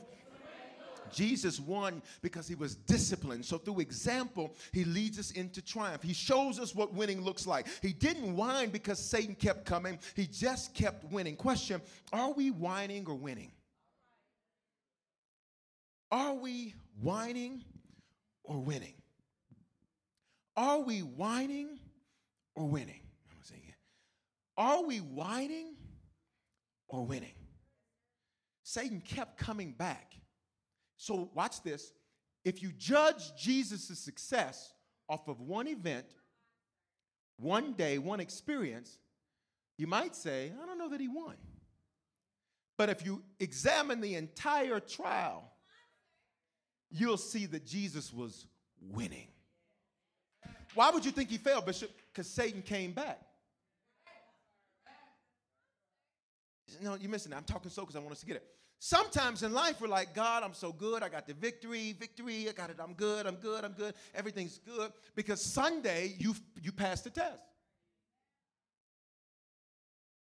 Jesus 1.13 1.61
won 1.61 2.03
because 2.23 2.49
he 2.49 2.55
was 2.55 2.75
disciplined. 2.75 3.45
So, 3.45 3.59
through 3.59 3.81
example, 3.81 4.55
he 4.73 4.85
leads 4.85 5.19
us 5.19 5.31
into 5.33 5.63
triumph. 5.63 6.03
He 6.03 6.13
shows 6.13 6.59
us 6.59 6.75
what 6.75 6.93
winning 6.95 7.23
looks 7.23 7.47
like. 7.47 7.67
He 7.83 7.93
didn't 7.93 8.37
whine 8.37 8.71
because 8.71 8.99
Satan 8.99 9.35
kept 9.35 9.65
coming, 9.65 9.99
he 10.15 10.27
just 10.27 10.75
kept 10.75 11.05
winning. 11.13 11.37
Question 11.37 11.81
Are 12.13 12.33
we 12.33 12.51
whining 12.51 13.07
or 13.07 13.15
winning? 13.15 13.53
Are 16.11 16.35
we 16.35 16.75
whining 17.01 17.63
or 18.45 18.59
winning? 18.61 18.95
Are 20.57 20.81
we 20.81 21.01
whining 21.01 21.79
or 22.55 22.67
winning? 22.67 23.01
I'm 23.29 23.35
going 23.35 23.43
to 23.43 23.47
say 23.47 23.57
again. 23.57 23.75
Are 24.57 24.83
we 24.83 24.99
whining 24.99 25.75
or 26.89 27.05
winning? 27.05 27.35
Satan 28.65 29.01
kept 29.01 29.39
coming 29.39 29.73
back 29.73 30.18
so, 30.99 31.31
watch 31.33 31.63
this. 31.63 31.93
If 32.45 32.61
you 32.61 32.73
judge 32.77 33.35
Jesus' 33.37 33.99
success 33.99 34.75
off 35.09 35.29
of 35.29 35.41
one 35.41 35.69
event, 35.69 36.07
one 37.37 37.73
day, 37.73 37.99
one 37.99 38.19
experience, 38.21 38.99
You 39.79 39.87
might 39.87 40.17
say, 40.17 40.53
I 40.61 40.67
don't 40.67 40.77
know 40.77 40.91
that 40.91 41.01
he 41.01 41.09
won. 41.09 41.37
But 42.77 42.91
if 42.91 43.07
you 43.07 43.23
examine 43.39 44.01
the 44.01 44.17
entire 44.17 44.81
trial, 44.81 45.51
you'll 46.91 47.17
see 47.17 47.47
that 47.47 47.65
Jesus 47.65 48.13
was 48.13 48.47
winning. 48.81 49.29
Why 50.75 50.91
would 50.91 51.05
you 51.05 51.13
think 51.13 51.31
he 51.31 51.39
failed, 51.39 51.65
Bishop? 51.65 51.91
Because 52.13 52.29
Satan 52.29 52.61
came 52.61 52.93
back. 52.93 53.21
No, 56.83 56.97
you're 56.97 57.11
missing 57.11 57.33
it. 57.33 57.37
I'm 57.37 57.45
talking 57.45 57.71
so 57.71 57.83
because 57.83 57.97
I 57.97 58.01
want 58.01 58.13
us 58.13 58.21
to 58.21 58.27
get 58.27 58.37
it. 58.37 58.45
Sometimes 58.81 59.43
in 59.43 59.53
life, 59.53 59.81
we're 59.81 59.89
like, 59.89 60.15
God, 60.15 60.45
I'm 60.45 60.55
so 60.55 60.73
good. 60.73 61.03
I 61.03 61.09
got 61.09 61.27
the 61.27 61.35
victory, 61.35 61.93
victory. 61.99 62.49
I 62.49 62.53
got 62.53 62.71
it. 62.71 62.77
I'm 62.81 62.95
good. 62.95 63.27
I'm 63.27 63.37
good. 63.37 63.65
I'm 63.65 63.73
good. 63.73 63.95
Everything's 64.15 64.59
good. 64.59 64.93
Because 65.17 65.43
Sunday, 65.45 66.15
you, 66.19 66.35
you 66.63 66.71
passed 66.71 67.05
the 67.05 67.11
test. 67.11 67.43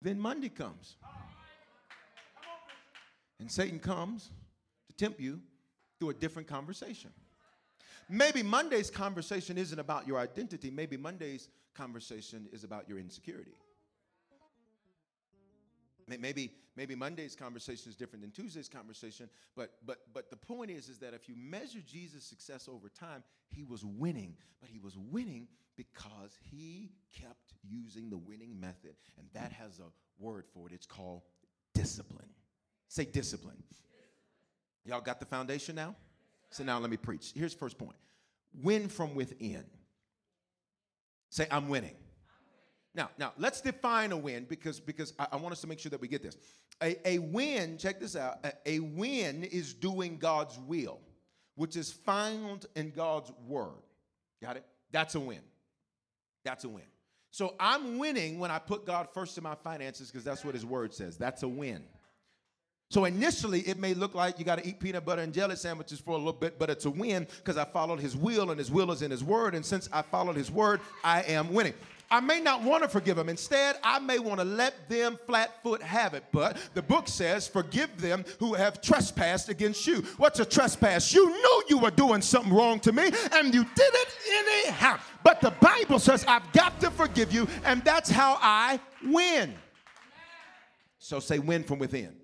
Then 0.00 0.18
Monday 0.18 0.48
comes. 0.48 0.96
And 3.38 3.50
Satan 3.50 3.78
comes 3.78 4.30
to 4.88 4.96
tempt 4.96 5.20
you 5.20 5.40
through 5.98 6.10
a 6.10 6.14
different 6.14 6.48
conversation. 6.48 7.10
Maybe 8.08 8.42
Monday's 8.42 8.90
conversation 8.90 9.58
isn't 9.58 9.78
about 9.78 10.06
your 10.06 10.18
identity. 10.18 10.70
Maybe 10.70 10.96
Monday's 10.96 11.48
conversation 11.74 12.48
is 12.52 12.64
about 12.64 12.88
your 12.88 12.98
insecurity. 12.98 13.52
Maybe, 16.18 16.52
maybe 16.76 16.94
Monday's 16.94 17.36
conversation 17.36 17.90
is 17.90 17.96
different 17.96 18.22
than 18.22 18.30
Tuesday's 18.30 18.68
conversation, 18.68 19.28
but, 19.56 19.72
but, 19.86 19.98
but 20.12 20.30
the 20.30 20.36
point 20.36 20.70
is, 20.70 20.88
is 20.88 20.98
that 20.98 21.14
if 21.14 21.28
you 21.28 21.34
measure 21.36 21.80
Jesus' 21.86 22.24
success 22.24 22.68
over 22.68 22.88
time, 22.88 23.22
he 23.48 23.62
was 23.62 23.84
winning, 23.84 24.34
but 24.60 24.70
he 24.70 24.78
was 24.78 24.96
winning 24.96 25.48
because 25.76 26.36
he 26.50 26.90
kept 27.18 27.54
using 27.62 28.10
the 28.10 28.16
winning 28.16 28.58
method. 28.60 28.94
And 29.18 29.26
that 29.34 29.52
has 29.52 29.78
a 29.78 30.22
word 30.22 30.44
for 30.52 30.66
it. 30.66 30.72
It's 30.72 30.86
called 30.86 31.22
discipline. 31.74 32.28
Say 32.88 33.04
discipline. 33.04 33.62
Y'all 34.84 35.00
got 35.00 35.20
the 35.20 35.26
foundation 35.26 35.74
now? 35.74 35.94
So 36.50 36.64
now 36.64 36.78
let 36.78 36.90
me 36.90 36.96
preach. 36.96 37.32
Here's 37.34 37.54
first 37.54 37.78
point. 37.78 37.96
Win 38.62 38.88
from 38.88 39.14
within. 39.14 39.64
Say, 41.28 41.46
I'm 41.50 41.68
winning. 41.68 41.94
Now, 42.94 43.10
now 43.18 43.32
let's 43.38 43.60
define 43.60 44.12
a 44.12 44.16
win 44.16 44.46
because, 44.48 44.80
because 44.80 45.12
I, 45.18 45.28
I, 45.32 45.36
want 45.36 45.52
us 45.52 45.60
to 45.60 45.66
make 45.66 45.78
sure 45.78 45.90
that 45.90 46.00
we 46.00 46.08
get 46.08 46.22
this. 46.22 46.36
A, 46.82 46.96
a 47.08 47.18
win, 47.18 47.78
check 47.78 48.00
this 48.00 48.16
out, 48.16 48.38
a, 48.44 48.52
a 48.66 48.80
win 48.80 49.44
is 49.44 49.74
doing 49.74 50.18
God's 50.18 50.58
will, 50.66 50.98
which 51.54 51.76
is 51.76 51.92
found 51.92 52.66
in 52.74 52.90
God's 52.90 53.30
word. 53.46 53.82
Got 54.42 54.56
it? 54.56 54.64
That's 54.90 55.14
a 55.14 55.20
win. 55.20 55.40
That's 56.44 56.64
a 56.64 56.68
win. 56.68 56.84
So 57.30 57.54
I'm 57.60 57.98
winning 57.98 58.40
when 58.40 58.50
I 58.50 58.58
put 58.58 58.86
God 58.86 59.08
first 59.14 59.38
in 59.38 59.44
my 59.44 59.54
finances 59.54 60.10
because 60.10 60.24
that's 60.24 60.44
what 60.44 60.54
his 60.54 60.66
word 60.66 60.92
says. 60.92 61.16
That's 61.16 61.44
a 61.44 61.48
win. 61.48 61.84
So 62.90 63.04
initially, 63.04 63.60
it 63.60 63.78
may 63.78 63.94
look 63.94 64.16
like 64.16 64.40
you 64.40 64.44
got 64.44 64.58
to 64.58 64.66
eat 64.66 64.80
peanut 64.80 65.04
butter 65.04 65.22
and 65.22 65.32
jelly 65.32 65.54
sandwiches 65.54 66.00
for 66.00 66.10
a 66.10 66.16
little 66.16 66.32
bit, 66.32 66.58
but 66.58 66.70
it's 66.70 66.86
a 66.86 66.90
win 66.90 67.28
because 67.36 67.56
I 67.56 67.64
followed 67.64 68.00
his 68.00 68.16
will, 68.16 68.50
and 68.50 68.58
his 68.58 68.68
will 68.68 68.90
is 68.90 69.02
in 69.02 69.12
his 69.12 69.22
word. 69.22 69.54
And 69.54 69.64
since 69.64 69.88
I 69.92 70.02
followed 70.02 70.34
his 70.34 70.50
word, 70.50 70.80
I 71.04 71.22
am 71.22 71.52
winning. 71.52 71.74
I 72.10 72.20
may 72.20 72.40
not 72.40 72.62
want 72.62 72.82
to 72.82 72.88
forgive 72.88 73.16
them. 73.16 73.28
Instead, 73.28 73.76
I 73.84 74.00
may 74.00 74.18
want 74.18 74.40
to 74.40 74.44
let 74.44 74.88
them 74.88 75.18
flat 75.26 75.62
foot 75.62 75.80
have 75.82 76.14
it. 76.14 76.24
But 76.32 76.56
the 76.74 76.82
book 76.82 77.06
says, 77.06 77.46
forgive 77.46 78.00
them 78.00 78.24
who 78.38 78.54
have 78.54 78.80
trespassed 78.80 79.48
against 79.48 79.86
you. 79.86 80.02
What's 80.16 80.40
a 80.40 80.44
trespass? 80.44 81.14
You 81.14 81.28
knew 81.30 81.62
you 81.68 81.78
were 81.78 81.90
doing 81.92 82.20
something 82.20 82.52
wrong 82.52 82.80
to 82.80 82.92
me 82.92 83.04
and 83.32 83.54
you 83.54 83.64
did 83.64 83.94
it 83.94 84.08
anyhow. 84.28 84.98
But 85.22 85.40
the 85.40 85.52
Bible 85.52 85.98
says, 85.98 86.24
I've 86.26 86.50
got 86.52 86.80
to 86.80 86.90
forgive 86.90 87.32
you, 87.32 87.46
and 87.64 87.84
that's 87.84 88.10
how 88.10 88.38
I 88.40 88.80
win. 89.04 89.54
So 90.98 91.20
say, 91.20 91.38
win 91.38 91.62
from 91.62 91.78
within. 91.78 92.19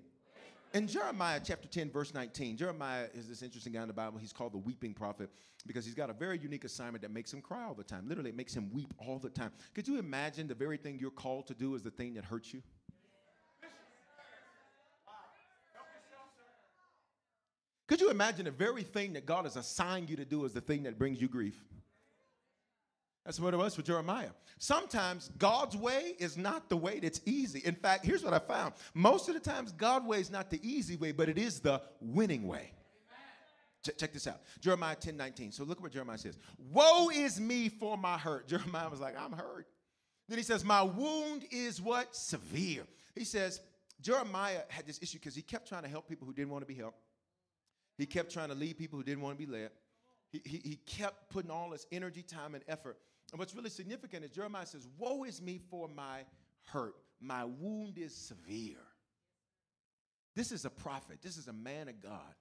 In 0.77 0.85
Jeremiah 0.85 1.41
chapter 1.43 1.67
10, 1.67 1.89
verse 1.89 2.13
19, 2.13 2.55
Jeremiah 2.55 3.07
is 3.15 3.27
this 3.27 3.41
interesting 3.41 3.73
guy 3.73 3.81
in 3.81 3.87
the 3.87 3.95
Bible. 3.95 4.19
He's 4.19 4.31
called 4.31 4.53
the 4.53 4.59
weeping 4.59 4.93
prophet 4.93 5.31
because 5.65 5.83
he's 5.85 5.95
got 5.95 6.11
a 6.11 6.13
very 6.13 6.37
unique 6.37 6.65
assignment 6.65 7.01
that 7.01 7.09
makes 7.09 7.33
him 7.33 7.41
cry 7.41 7.63
all 7.63 7.73
the 7.73 7.83
time. 7.83 8.07
Literally, 8.07 8.29
it 8.29 8.35
makes 8.35 8.53
him 8.53 8.69
weep 8.71 8.93
all 8.99 9.17
the 9.17 9.31
time. 9.31 9.49
Could 9.73 9.87
you 9.87 9.97
imagine 9.97 10.47
the 10.47 10.53
very 10.53 10.77
thing 10.77 10.99
you're 11.01 11.09
called 11.09 11.47
to 11.47 11.55
do 11.55 11.73
is 11.73 11.81
the 11.81 11.89
thing 11.89 12.13
that 12.13 12.25
hurts 12.25 12.53
you? 12.53 12.61
Could 17.87 17.99
you 17.99 18.11
imagine 18.11 18.45
the 18.45 18.51
very 18.51 18.83
thing 18.83 19.13
that 19.13 19.25
God 19.25 19.45
has 19.45 19.55
assigned 19.55 20.11
you 20.11 20.15
to 20.17 20.25
do 20.25 20.45
is 20.45 20.53
the 20.53 20.61
thing 20.61 20.83
that 20.83 20.99
brings 20.99 21.19
you 21.19 21.27
grief? 21.27 21.59
That's 23.27 23.41
what 23.41 23.53
it 23.53 23.57
was 23.57 23.75
for 23.75 23.81
Jeremiah. 23.81 24.29
Sometimes 24.57 25.31
God's 25.37 25.75
way 25.75 26.15
is 26.17 26.37
not 26.37 26.69
the 26.69 26.77
way 26.77 27.01
that's 27.01 27.19
easy. 27.25 27.61
In 27.65 27.75
fact, 27.75 28.05
here's 28.05 28.23
what 28.23 28.33
I 28.33 28.39
found. 28.39 28.73
Most 28.93 29.27
of 29.27 29.33
the 29.33 29.41
times, 29.41 29.73
God's 29.73 30.05
way 30.05 30.21
is 30.21 30.31
not 30.31 30.49
the 30.49 30.61
easy 30.63 30.95
way, 30.95 31.11
but 31.11 31.27
it 31.27 31.37
is 31.37 31.59
the 31.59 31.81
winning 31.99 32.47
way. 32.47 32.71
Ch- 33.85 33.97
check 33.99 34.13
this 34.13 34.27
out. 34.27 34.39
Jeremiah 34.61 34.95
10 34.95 35.17
19. 35.17 35.51
So 35.51 35.65
look 35.65 35.83
what 35.83 35.91
Jeremiah 35.91 36.17
says. 36.17 36.37
Woe 36.71 37.09
is 37.09 37.37
me 37.37 37.67
for 37.67 37.97
my 37.97 38.17
hurt. 38.17 38.47
Jeremiah 38.47 38.87
was 38.87 39.01
like, 39.01 39.19
I'm 39.19 39.33
hurt. 39.33 39.67
Then 40.29 40.37
he 40.37 40.43
says, 40.45 40.63
My 40.63 40.81
wound 40.81 41.43
is 41.51 41.81
what? 41.81 42.15
Severe. 42.15 42.83
He 43.13 43.25
says, 43.25 43.59
Jeremiah 43.99 44.61
had 44.69 44.87
this 44.87 44.99
issue 45.01 45.19
because 45.19 45.35
he 45.35 45.41
kept 45.41 45.67
trying 45.67 45.83
to 45.83 45.89
help 45.89 46.07
people 46.07 46.25
who 46.25 46.33
didn't 46.33 46.51
want 46.51 46.61
to 46.61 46.73
be 46.73 46.79
helped. 46.79 47.01
He 47.97 48.05
kept 48.05 48.31
trying 48.31 48.49
to 48.49 48.55
lead 48.55 48.77
people 48.77 48.97
who 48.97 49.03
didn't 49.03 49.21
want 49.21 49.37
to 49.37 49.45
be 49.45 49.51
led. 49.51 49.71
He, 50.31 50.41
he, 50.45 50.57
he 50.63 50.75
kept 50.85 51.29
putting 51.29 51.51
all 51.51 51.71
his 51.71 51.85
energy, 51.91 52.21
time, 52.21 52.55
and 52.55 52.63
effort 52.69 52.97
and 53.31 53.39
what's 53.39 53.55
really 53.55 53.69
significant 53.69 54.23
is 54.23 54.31
Jeremiah 54.31 54.65
says, 54.65 54.87
Woe 54.97 55.23
is 55.23 55.41
me 55.41 55.59
for 55.69 55.87
my 55.87 56.21
hurt. 56.65 56.95
My 57.19 57.45
wound 57.45 57.97
is 57.97 58.15
severe. 58.15 58.77
This 60.35 60.51
is 60.51 60.65
a 60.65 60.69
prophet, 60.69 61.19
this 61.21 61.37
is 61.37 61.47
a 61.47 61.53
man 61.53 61.87
of 61.89 62.01
God. 62.01 62.35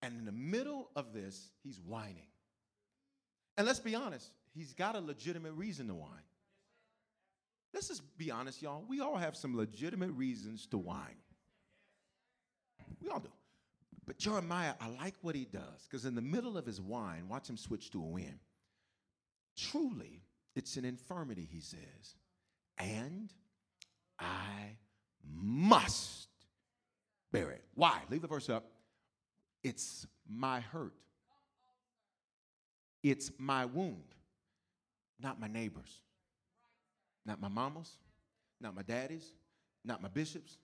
And 0.00 0.16
in 0.18 0.24
the 0.24 0.32
middle 0.32 0.90
of 0.94 1.12
this, 1.12 1.50
he's 1.62 1.80
whining. 1.80 2.28
And 3.56 3.66
let's 3.66 3.80
be 3.80 3.94
honest, 3.94 4.30
he's 4.54 4.72
got 4.72 4.94
a 4.94 5.00
legitimate 5.00 5.52
reason 5.52 5.88
to 5.88 5.94
whine. 5.94 6.08
Let's 7.74 7.88
just 7.88 8.16
be 8.16 8.30
honest, 8.30 8.62
y'all. 8.62 8.84
We 8.88 9.00
all 9.00 9.16
have 9.16 9.36
some 9.36 9.56
legitimate 9.56 10.12
reasons 10.12 10.66
to 10.68 10.78
whine. 10.78 11.18
We 13.02 13.08
all 13.08 13.20
do. 13.20 13.28
But 14.06 14.18
Jeremiah, 14.18 14.72
I 14.80 14.88
like 14.88 15.14
what 15.20 15.34
he 15.34 15.44
does 15.44 15.86
because 15.88 16.06
in 16.06 16.14
the 16.14 16.22
middle 16.22 16.56
of 16.56 16.64
his 16.64 16.80
whine, 16.80 17.28
watch 17.28 17.50
him 17.50 17.58
switch 17.58 17.90
to 17.90 18.00
a 18.00 18.06
win. 18.06 18.38
Truly, 19.58 20.22
it's 20.54 20.76
an 20.76 20.84
infirmity, 20.84 21.48
he 21.50 21.60
says. 21.60 22.16
And 22.78 23.32
I 24.18 24.76
must 25.24 26.28
bear 27.32 27.50
it. 27.50 27.64
Why? 27.74 28.00
Leave 28.08 28.22
the 28.22 28.28
verse 28.28 28.48
up. 28.48 28.64
It's 29.64 30.06
my 30.28 30.60
hurt. 30.60 30.94
It's 33.02 33.30
my 33.38 33.64
wound, 33.64 34.14
not 35.20 35.40
my 35.40 35.46
neighbors, 35.46 36.00
not 37.24 37.40
my 37.40 37.48
mamas, 37.48 37.90
not 38.60 38.74
my 38.74 38.82
daddies, 38.82 39.32
not 39.84 40.02
my 40.02 40.08
bishops. 40.08 40.58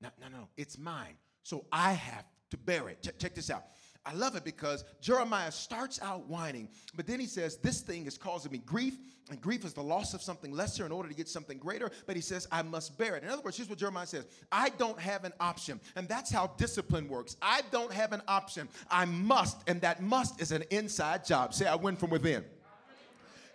Not, 0.00 0.14
no, 0.20 0.28
no, 0.28 0.48
it's 0.56 0.78
mine. 0.78 1.14
So 1.42 1.64
I 1.70 1.92
have 1.92 2.24
to 2.50 2.56
bear 2.56 2.88
it. 2.88 3.02
Ch- 3.02 3.18
check 3.18 3.34
this 3.34 3.50
out. 3.50 3.64
I 4.06 4.12
love 4.12 4.36
it 4.36 4.44
because 4.44 4.84
Jeremiah 5.00 5.50
starts 5.50 6.00
out 6.02 6.28
whining, 6.28 6.68
but 6.94 7.06
then 7.06 7.20
he 7.20 7.26
says, 7.26 7.56
This 7.56 7.80
thing 7.80 8.06
is 8.06 8.18
causing 8.18 8.52
me 8.52 8.58
grief, 8.58 8.98
and 9.30 9.40
grief 9.40 9.64
is 9.64 9.72
the 9.72 9.82
loss 9.82 10.12
of 10.12 10.20
something 10.20 10.52
lesser 10.52 10.84
in 10.84 10.92
order 10.92 11.08
to 11.08 11.14
get 11.14 11.26
something 11.26 11.56
greater. 11.56 11.90
But 12.06 12.14
he 12.14 12.20
says, 12.20 12.46
I 12.52 12.60
must 12.62 12.98
bear 12.98 13.16
it. 13.16 13.22
In 13.22 13.30
other 13.30 13.40
words, 13.40 13.56
here's 13.56 13.70
what 13.70 13.78
Jeremiah 13.78 14.06
says 14.06 14.26
I 14.52 14.68
don't 14.70 15.00
have 15.00 15.24
an 15.24 15.32
option. 15.40 15.80
And 15.96 16.06
that's 16.06 16.30
how 16.30 16.48
discipline 16.58 17.08
works. 17.08 17.36
I 17.40 17.62
don't 17.70 17.92
have 17.92 18.12
an 18.12 18.20
option. 18.28 18.68
I 18.90 19.06
must, 19.06 19.56
and 19.66 19.80
that 19.80 20.02
must 20.02 20.40
is 20.40 20.52
an 20.52 20.64
inside 20.70 21.24
job. 21.24 21.54
Say, 21.54 21.66
I 21.66 21.74
win 21.74 21.96
from 21.96 22.10
within. 22.10 22.44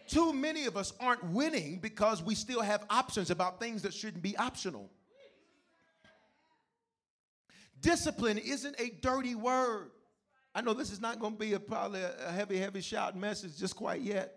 Too 0.07 0.33
many 0.33 0.65
of 0.65 0.75
us 0.75 0.93
aren't 0.99 1.23
winning 1.25 1.77
because 1.77 2.23
we 2.23 2.33
still 2.33 2.61
have 2.61 2.83
options 2.89 3.29
about 3.29 3.59
things 3.59 3.83
that 3.83 3.93
shouldn't 3.93 4.23
be 4.23 4.35
optional. 4.37 4.89
Discipline 7.81 8.39
isn't 8.39 8.75
a 8.79 8.89
dirty 9.01 9.35
word. 9.35 9.91
I 10.53 10.61
know 10.61 10.73
this 10.73 10.91
is 10.91 10.99
not 10.99 11.19
going 11.19 11.33
to 11.33 11.39
be 11.39 11.53
a, 11.53 11.59
probably 11.59 12.01
a 12.01 12.31
heavy, 12.31 12.57
heavy 12.57 12.81
shout 12.81 13.15
message 13.15 13.57
just 13.57 13.75
quite 13.75 14.01
yet. 14.01 14.35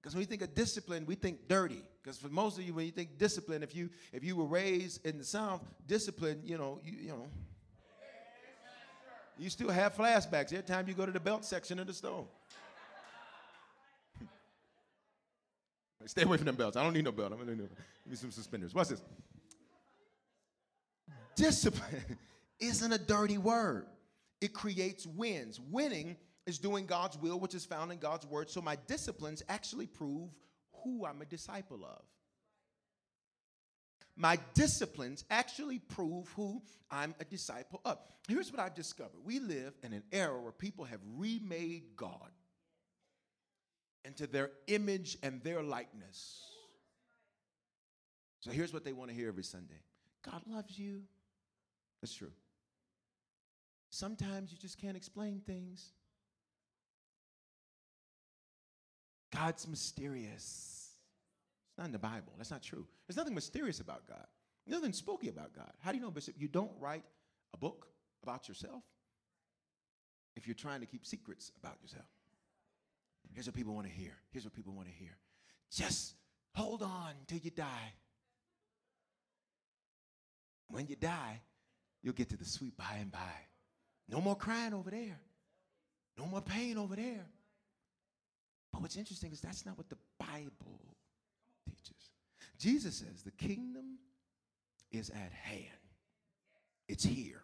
Because 0.00 0.14
when 0.14 0.20
we 0.20 0.26
think 0.26 0.42
of 0.42 0.54
discipline, 0.54 1.06
we 1.06 1.14
think 1.14 1.48
dirty. 1.48 1.82
Because 2.02 2.18
for 2.18 2.28
most 2.28 2.58
of 2.58 2.64
you, 2.64 2.74
when 2.74 2.84
you 2.84 2.92
think 2.92 3.16
discipline, 3.16 3.62
if 3.62 3.74
you 3.74 3.88
if 4.12 4.22
you 4.22 4.36
were 4.36 4.44
raised 4.44 5.06
in 5.06 5.16
the 5.16 5.24
South, 5.24 5.62
discipline, 5.86 6.42
you 6.44 6.58
know, 6.58 6.78
you, 6.84 6.92
you 7.00 7.08
know, 7.08 7.26
you 9.38 9.48
still 9.48 9.70
have 9.70 9.96
flashbacks 9.96 10.52
every 10.52 10.62
time 10.62 10.86
you 10.86 10.92
go 10.92 11.06
to 11.06 11.12
the 11.12 11.20
belt 11.20 11.44
section 11.44 11.78
of 11.78 11.86
the 11.86 11.94
store. 11.94 12.26
Stay 16.04 16.22
away 16.22 16.36
from 16.36 16.46
them 16.46 16.56
belts. 16.56 16.76
I 16.76 16.82
don't 16.82 16.92
need 16.92 17.04
no 17.04 17.12
belt. 17.12 17.32
I'm 17.32 17.38
gonna 17.38 17.52
need 17.52 17.70
me 18.06 18.16
some 18.16 18.30
suspenders. 18.30 18.74
What's 18.74 18.90
this? 18.90 19.00
Discipline 21.34 22.18
isn't 22.60 22.92
a 22.92 22.98
dirty 22.98 23.38
word 23.38 23.86
it 24.44 24.52
creates 24.52 25.06
wins. 25.06 25.58
Winning 25.58 26.16
is 26.46 26.58
doing 26.58 26.86
God's 26.86 27.16
will, 27.16 27.40
which 27.40 27.54
is 27.54 27.64
found 27.64 27.90
in 27.90 27.98
God's 27.98 28.26
word. 28.26 28.50
So 28.50 28.60
my 28.60 28.76
disciplines 28.86 29.42
actually 29.48 29.86
prove 29.86 30.30
who 30.82 31.06
I'm 31.06 31.22
a 31.22 31.24
disciple 31.24 31.84
of. 31.84 32.02
my 34.16 34.38
disciplines 34.54 35.24
actually 35.30 35.78
prove 35.80 36.28
who 36.36 36.62
I'm 36.90 37.14
a 37.20 37.24
disciple 37.24 37.80
of. 37.84 37.98
Here's 38.28 38.52
what 38.52 38.60
I've 38.60 38.74
discovered 38.74 39.18
we 39.24 39.40
live 39.40 39.74
in 39.82 39.92
an 39.92 40.04
era 40.12 40.40
where 40.40 40.52
people 40.52 40.84
have 40.84 41.00
remade 41.16 41.96
God 41.96 42.30
into 44.04 44.26
their 44.26 44.50
image 44.66 45.16
and 45.22 45.42
their 45.42 45.62
likeness. 45.62 46.42
So 48.40 48.50
here's 48.50 48.72
what 48.72 48.84
they 48.84 48.92
want 48.92 49.10
to 49.10 49.16
hear 49.16 49.28
every 49.28 49.42
Sunday 49.44 49.80
God 50.22 50.42
loves 50.46 50.78
you. 50.78 51.02
That's 52.02 52.14
true. 52.14 52.32
Sometimes 53.94 54.50
you 54.50 54.58
just 54.58 54.76
can't 54.80 54.96
explain 54.96 55.40
things. 55.46 55.92
God's 59.32 59.68
mysterious. 59.68 60.90
It's 61.68 61.78
not 61.78 61.86
in 61.86 61.92
the 61.92 62.00
Bible. 62.00 62.32
That's 62.36 62.50
not 62.50 62.60
true. 62.60 62.88
There's 63.06 63.16
nothing 63.16 63.36
mysterious 63.36 63.78
about 63.78 64.08
God. 64.08 64.26
Nothing 64.66 64.92
spooky 64.92 65.28
about 65.28 65.54
God. 65.54 65.70
How 65.78 65.92
do 65.92 65.98
you 65.98 66.02
know, 66.02 66.10
Bishop? 66.10 66.34
You 66.36 66.48
don't 66.48 66.72
write 66.80 67.04
a 67.52 67.56
book 67.56 67.86
about 68.24 68.48
yourself 68.48 68.82
if 70.34 70.48
you're 70.48 70.56
trying 70.56 70.80
to 70.80 70.86
keep 70.86 71.06
secrets 71.06 71.52
about 71.60 71.76
yourself. 71.80 72.08
Here's 73.32 73.46
what 73.46 73.54
people 73.54 73.74
want 73.74 73.86
to 73.86 73.92
hear. 73.92 74.16
Here's 74.32 74.44
what 74.44 74.54
people 74.54 74.72
want 74.72 74.88
to 74.88 74.94
hear. 74.94 75.16
Just 75.70 76.14
hold 76.56 76.82
on 76.82 77.12
till 77.28 77.38
you 77.38 77.52
die. 77.52 77.92
When 80.68 80.88
you 80.88 80.96
die, 80.96 81.42
you'll 82.02 82.14
get 82.14 82.30
to 82.30 82.36
the 82.36 82.44
sweet 82.44 82.76
by 82.76 82.96
and 82.98 83.12
by. 83.12 83.20
No 84.08 84.20
more 84.20 84.36
crying 84.36 84.74
over 84.74 84.90
there. 84.90 85.18
No 86.18 86.26
more 86.26 86.40
pain 86.40 86.78
over 86.78 86.96
there. 86.96 87.26
But 88.72 88.82
what's 88.82 88.96
interesting 88.96 89.32
is 89.32 89.40
that's 89.40 89.64
not 89.64 89.78
what 89.78 89.88
the 89.88 89.98
Bible 90.18 90.96
teaches. 91.64 92.10
Jesus 92.58 92.96
says 92.96 93.22
the 93.22 93.30
kingdom 93.30 93.98
is 94.90 95.10
at 95.10 95.32
hand, 95.32 95.64
it's 96.88 97.04
here, 97.04 97.42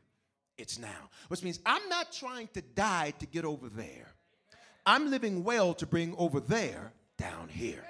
it's 0.59 0.79
now. 0.79 1.11
Which 1.29 1.43
means 1.43 1.61
I'm 1.65 1.89
not 1.89 2.13
trying 2.13 2.49
to 2.55 2.63
die 2.63 3.13
to 3.19 3.27
get 3.27 3.45
over 3.45 3.69
there, 3.69 4.09
I'm 4.85 5.11
living 5.11 5.45
well 5.45 5.75
to 5.75 5.87
bring 5.87 6.15
over 6.17 6.41
there 6.41 6.93
down 7.17 7.49
here. 7.49 7.85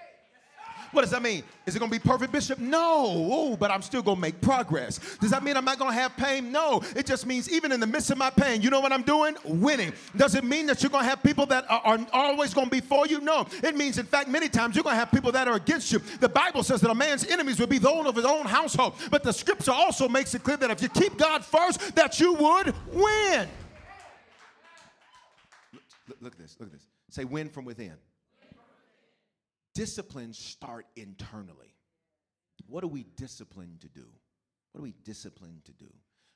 What 0.93 1.03
does 1.03 1.11
that 1.11 1.23
mean? 1.23 1.45
Is 1.67 1.77
it 1.77 1.79
going 1.79 1.91
to 1.91 1.99
be 1.99 2.03
perfect, 2.03 2.33
Bishop? 2.33 2.59
No. 2.59 3.29
Oh, 3.31 3.57
but 3.57 3.71
I'm 3.71 3.83
still 3.83 4.03
going 4.03 4.17
to 4.17 4.21
make 4.21 4.41
progress. 4.41 4.99
Does 5.19 5.31
that 5.31 5.45
mean 5.45 5.57
I'm 5.57 5.65
not 5.65 5.79
going 5.79 5.93
to 5.93 5.97
have 5.97 6.17
pain? 6.17 6.51
No. 6.51 6.83
It 6.97 7.07
just 7.07 7.27
means 7.27 7.51
even 7.51 7.71
in 7.71 7.79
the 7.79 7.87
midst 7.87 8.11
of 8.11 8.19
my 8.19 8.31
pain, 8.31 8.61
you 8.61 8.71
know 8.71 8.81
what 8.81 8.93
I'm 8.93 9.03
doing? 9.03 9.37
Winning. 9.45 9.93
Does 10.17 10.35
it 10.35 10.43
mean 10.43 10.67
that 10.67 10.83
you're 10.83 10.91
going 10.91 11.05
to 11.05 11.09
have 11.09 11.23
people 11.23 11.47
that 11.47 11.65
are, 11.71 11.81
are 11.85 12.07
always 12.13 12.53
going 12.53 12.67
to 12.67 12.71
be 12.71 12.81
for 12.81 13.07
you? 13.07 13.21
No. 13.21 13.47
It 13.63 13.77
means, 13.77 13.99
in 13.99 14.07
fact, 14.07 14.29
many 14.29 14.49
times 14.49 14.75
you're 14.75 14.83
going 14.83 14.95
to 14.95 14.99
have 14.99 15.13
people 15.13 15.31
that 15.33 15.47
are 15.47 15.55
against 15.55 15.93
you. 15.93 16.01
The 16.19 16.29
Bible 16.29 16.65
says 16.65 16.81
that 16.81 16.91
a 16.91 16.95
man's 16.95 17.25
enemies 17.27 17.61
will 17.61 17.69
be 17.69 17.79
those 17.79 18.07
of 18.07 18.17
his 18.17 18.25
own 18.25 18.47
household. 18.47 18.95
But 19.11 19.23
the 19.23 19.33
scripture 19.33 19.73
also 19.73 20.09
makes 20.09 20.35
it 20.35 20.43
clear 20.43 20.57
that 20.57 20.71
if 20.71 20.83
you 20.83 20.89
keep 20.89 21.17
God 21.17 21.45
first, 21.45 21.95
that 21.95 22.19
you 22.19 22.35
would 22.35 22.75
win. 22.93 23.49
Look, 26.09 26.17
look 26.21 26.33
at 26.33 26.39
this. 26.39 26.57
Look 26.59 26.69
at 26.69 26.73
this. 26.73 26.87
Say, 27.11 27.25
win 27.25 27.49
from 27.49 27.65
within 27.65 27.95
disciplines 29.81 30.37
start 30.37 30.85
internally. 30.95 31.75
What 32.67 32.85
are 32.85 32.89
we 32.89 33.07
disciplined 33.17 33.81
to 33.81 33.89
do? 33.89 34.05
What 34.73 34.81
are 34.81 34.83
we 34.83 34.95
disciplined 35.05 35.65
to 35.65 35.73
do? 35.73 35.91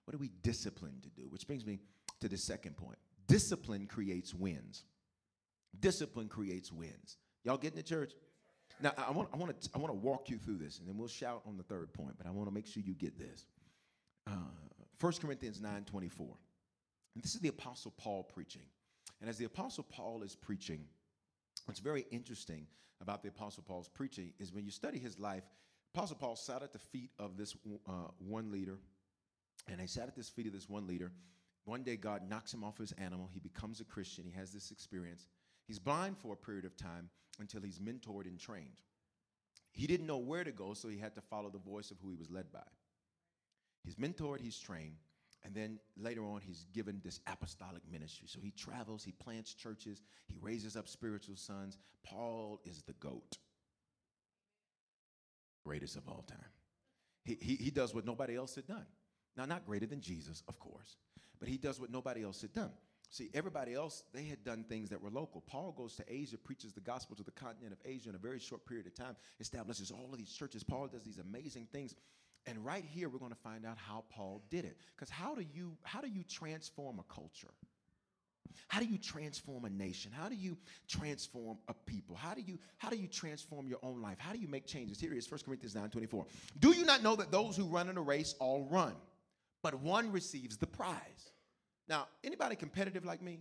What 0.06 0.14
are 0.14 0.18
we 0.18 0.30
disciplined 0.42 1.02
to 1.02 1.10
do? 1.10 1.28
Which 1.28 1.46
brings 1.46 1.66
me 1.66 1.78
to 2.22 2.28
the 2.30 2.38
second 2.38 2.78
point. 2.78 2.96
Discipline 3.26 3.86
creates 3.86 4.32
wins. 4.32 4.84
Discipline 5.78 6.28
creates 6.28 6.72
wins. 6.72 7.18
Y'all 7.44 7.58
getting 7.58 7.76
the 7.76 7.82
church? 7.82 8.12
Now 8.80 8.92
I 8.96 9.10
want 9.10 9.28
I 9.34 9.36
want 9.36 9.60
to 9.60 9.70
I 9.74 9.78
want 9.78 9.92
to 9.92 9.98
walk 9.98 10.30
you 10.30 10.38
through 10.38 10.56
this, 10.56 10.78
and 10.78 10.88
then 10.88 10.96
we'll 10.96 11.06
shout 11.06 11.42
on 11.46 11.58
the 11.58 11.64
third 11.64 11.92
point. 11.92 12.14
But 12.16 12.26
I 12.26 12.30
want 12.30 12.48
to 12.48 12.54
make 12.54 12.66
sure 12.66 12.82
you 12.82 12.94
get 12.94 13.18
this. 13.18 13.44
Uh, 14.26 14.36
1 15.00 15.12
Corinthians 15.20 15.60
9 15.60 15.84
24. 15.84 16.26
And 17.14 17.22
this 17.22 17.34
is 17.34 17.42
the 17.42 17.48
Apostle 17.48 17.92
Paul 17.98 18.22
preaching. 18.22 18.64
And 19.20 19.28
as 19.28 19.36
the 19.36 19.44
Apostle 19.44 19.84
Paul 19.84 20.22
is 20.22 20.34
preaching, 20.34 20.86
what's 21.66 21.80
very 21.80 22.06
interesting 22.10 22.66
about 23.04 23.22
the 23.22 23.28
Apostle 23.28 23.62
Paul's 23.62 23.88
preaching 23.88 24.32
is 24.38 24.50
when 24.50 24.64
you 24.64 24.70
study 24.70 24.98
his 24.98 25.18
life, 25.18 25.44
Apostle 25.94 26.16
Paul 26.16 26.36
sat 26.36 26.62
at 26.62 26.72
the 26.72 26.78
feet 26.78 27.10
of 27.18 27.36
this 27.36 27.54
uh, 27.86 28.08
one 28.18 28.50
leader, 28.50 28.78
and 29.68 29.78
he 29.78 29.86
sat 29.86 30.08
at 30.08 30.16
this 30.16 30.30
feet 30.30 30.46
of 30.46 30.54
this 30.54 30.70
one 30.70 30.86
leader. 30.86 31.12
One 31.66 31.82
day, 31.82 31.96
God 31.96 32.22
knocks 32.28 32.52
him 32.52 32.64
off 32.64 32.78
his 32.78 32.92
animal. 32.92 33.28
He 33.32 33.40
becomes 33.40 33.80
a 33.80 33.84
Christian. 33.84 34.24
He 34.24 34.32
has 34.38 34.52
this 34.52 34.70
experience. 34.70 35.28
He's 35.66 35.78
blind 35.78 36.16
for 36.16 36.32
a 36.32 36.36
period 36.36 36.64
of 36.64 36.76
time 36.76 37.10
until 37.38 37.60
he's 37.60 37.78
mentored 37.78 38.26
and 38.26 38.38
trained. 38.38 38.80
He 39.70 39.86
didn't 39.86 40.06
know 40.06 40.18
where 40.18 40.44
to 40.44 40.52
go, 40.52 40.72
so 40.72 40.88
he 40.88 40.98
had 40.98 41.14
to 41.16 41.20
follow 41.20 41.50
the 41.50 41.58
voice 41.58 41.90
of 41.90 41.98
who 42.02 42.10
he 42.10 42.16
was 42.16 42.30
led 42.30 42.50
by. 42.50 42.66
He's 43.84 43.96
mentored, 43.96 44.40
he's 44.40 44.58
trained, 44.58 44.96
and 45.44 45.54
then 45.54 45.78
later 45.96 46.24
on, 46.24 46.40
he's 46.40 46.66
given 46.72 47.00
this 47.04 47.20
apostolic 47.26 47.82
ministry. 47.90 48.26
So 48.28 48.40
he 48.42 48.50
travels, 48.50 49.04
he 49.04 49.12
plants 49.12 49.52
churches, 49.54 50.02
he 50.26 50.36
raises 50.40 50.76
up 50.76 50.88
spiritual 50.88 51.36
sons. 51.36 51.78
Paul 52.02 52.60
is 52.64 52.82
the 52.82 52.94
GOAT, 52.94 53.38
greatest 55.64 55.96
of 55.96 56.08
all 56.08 56.24
time. 56.26 56.38
He, 57.24 57.36
he, 57.40 57.54
he 57.56 57.70
does 57.70 57.94
what 57.94 58.06
nobody 58.06 58.36
else 58.36 58.54
had 58.54 58.66
done. 58.66 58.86
Now, 59.36 59.44
not 59.44 59.66
greater 59.66 59.86
than 59.86 60.00
Jesus, 60.00 60.42
of 60.48 60.58
course, 60.58 60.96
but 61.40 61.48
he 61.48 61.56
does 61.58 61.80
what 61.80 61.90
nobody 61.90 62.22
else 62.22 62.40
had 62.40 62.52
done. 62.52 62.70
See, 63.10 63.30
everybody 63.34 63.74
else, 63.74 64.02
they 64.12 64.24
had 64.24 64.42
done 64.44 64.64
things 64.64 64.90
that 64.90 65.00
were 65.00 65.10
local. 65.10 65.40
Paul 65.42 65.72
goes 65.76 65.94
to 65.96 66.04
Asia, 66.08 66.36
preaches 66.36 66.72
the 66.72 66.80
gospel 66.80 67.14
to 67.16 67.22
the 67.22 67.30
continent 67.30 67.72
of 67.72 67.78
Asia 67.84 68.08
in 68.08 68.14
a 68.14 68.18
very 68.18 68.38
short 68.38 68.66
period 68.66 68.86
of 68.86 68.94
time, 68.94 69.14
establishes 69.40 69.90
all 69.90 70.08
of 70.10 70.18
these 70.18 70.32
churches. 70.32 70.64
Paul 70.64 70.88
does 70.88 71.02
these 71.02 71.18
amazing 71.18 71.68
things 71.70 71.94
and 72.46 72.64
right 72.64 72.84
here, 72.84 73.08
we're 73.08 73.18
going 73.18 73.32
to 73.32 73.38
find 73.38 73.64
out 73.64 73.78
how 73.78 74.04
Paul 74.10 74.42
did 74.50 74.64
it. 74.64 74.76
Because 74.94 75.10
how 75.10 75.34
do 75.34 75.44
you 75.54 75.76
how 75.82 76.00
do 76.00 76.08
you 76.08 76.22
transform 76.24 76.98
a 76.98 77.14
culture? 77.14 77.52
How 78.68 78.80
do 78.80 78.86
you 78.86 78.98
transform 78.98 79.64
a 79.64 79.70
nation? 79.70 80.12
How 80.14 80.28
do 80.28 80.34
you 80.34 80.56
transform 80.88 81.58
a 81.68 81.74
people? 81.74 82.16
How 82.16 82.34
do 82.34 82.42
you 82.42 82.58
how 82.78 82.90
do 82.90 82.96
you 82.96 83.08
transform 83.08 83.66
your 83.66 83.78
own 83.82 84.02
life? 84.02 84.18
How 84.18 84.32
do 84.32 84.38
you 84.38 84.48
make 84.48 84.66
changes? 84.66 85.00
Here 85.00 85.14
is, 85.14 85.30
1 85.30 85.40
Corinthians 85.44 85.74
9 85.74 85.90
24. 85.90 86.26
Do 86.60 86.72
you 86.72 86.84
not 86.84 87.02
know 87.02 87.16
that 87.16 87.30
those 87.30 87.56
who 87.56 87.64
run 87.64 87.88
in 87.88 87.96
a 87.96 88.02
race 88.02 88.34
all 88.38 88.68
run, 88.70 88.94
but 89.62 89.74
one 89.80 90.12
receives 90.12 90.56
the 90.56 90.66
prize? 90.66 91.30
Now, 91.88 92.08
anybody 92.22 92.56
competitive 92.56 93.04
like 93.04 93.22
me? 93.22 93.40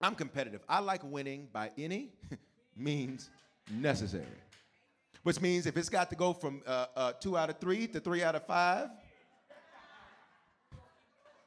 I'm 0.00 0.14
competitive. 0.14 0.62
I 0.68 0.80
like 0.80 1.02
winning 1.04 1.48
by 1.52 1.70
any 1.78 2.10
means 2.76 3.30
necessary 3.70 4.26
which 5.26 5.40
means 5.40 5.66
if 5.66 5.76
it's 5.76 5.88
got 5.88 6.08
to 6.08 6.14
go 6.14 6.32
from 6.32 6.62
uh, 6.64 6.86
uh, 6.94 7.12
two 7.14 7.36
out 7.36 7.50
of 7.50 7.58
three 7.58 7.88
to 7.88 7.98
three 7.98 8.22
out 8.22 8.36
of 8.36 8.46
five, 8.46 8.90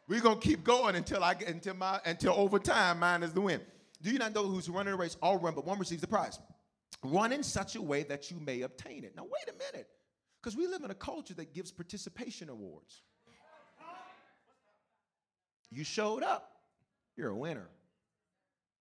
we're 0.06 0.20
gonna 0.20 0.36
keep 0.36 0.65
going 0.65 0.98
until 0.98 1.24
I 1.24 1.34
get 1.34 1.48
until 1.48 1.76
my 1.76 2.02
until 2.04 2.34
over 2.34 2.60
time 2.60 3.00
mine 3.00 3.24
is 3.24 3.32
the 3.32 3.39
win. 3.39 3.62
Do 4.02 4.12
you 4.12 4.20
not 4.20 4.36
know 4.36 4.44
who's 4.44 4.68
running 4.68 4.92
the 4.92 4.98
race? 4.98 5.15
All 5.22 5.38
run, 5.38 5.56
but 5.56 5.65
one 5.65 5.80
receives 5.80 6.02
the 6.02 6.08
prize. 6.08 6.39
Run 7.06 7.32
in 7.32 7.42
such 7.42 7.78
a 7.78 7.82
way 7.82 8.04
that 8.04 8.30
you 8.30 8.38
may 8.42 8.63
obtain 8.63 9.06
it. 9.06 9.13
Now 9.15 9.24
wait 9.24 9.56
a 9.56 9.58
minute, 9.58 9.88
because 10.42 10.58
we 10.58 10.68
live 10.68 10.84
in 10.84 10.92
a 10.92 10.96
culture 10.96 11.36
that 11.36 11.54
gives 11.54 11.72
participation 11.72 12.50
awards. 12.50 13.02
You 15.72 15.86
showed 15.86 16.22
up, 16.22 16.52
you're 17.15 17.30
a 17.30 17.38
winner. 17.38 17.70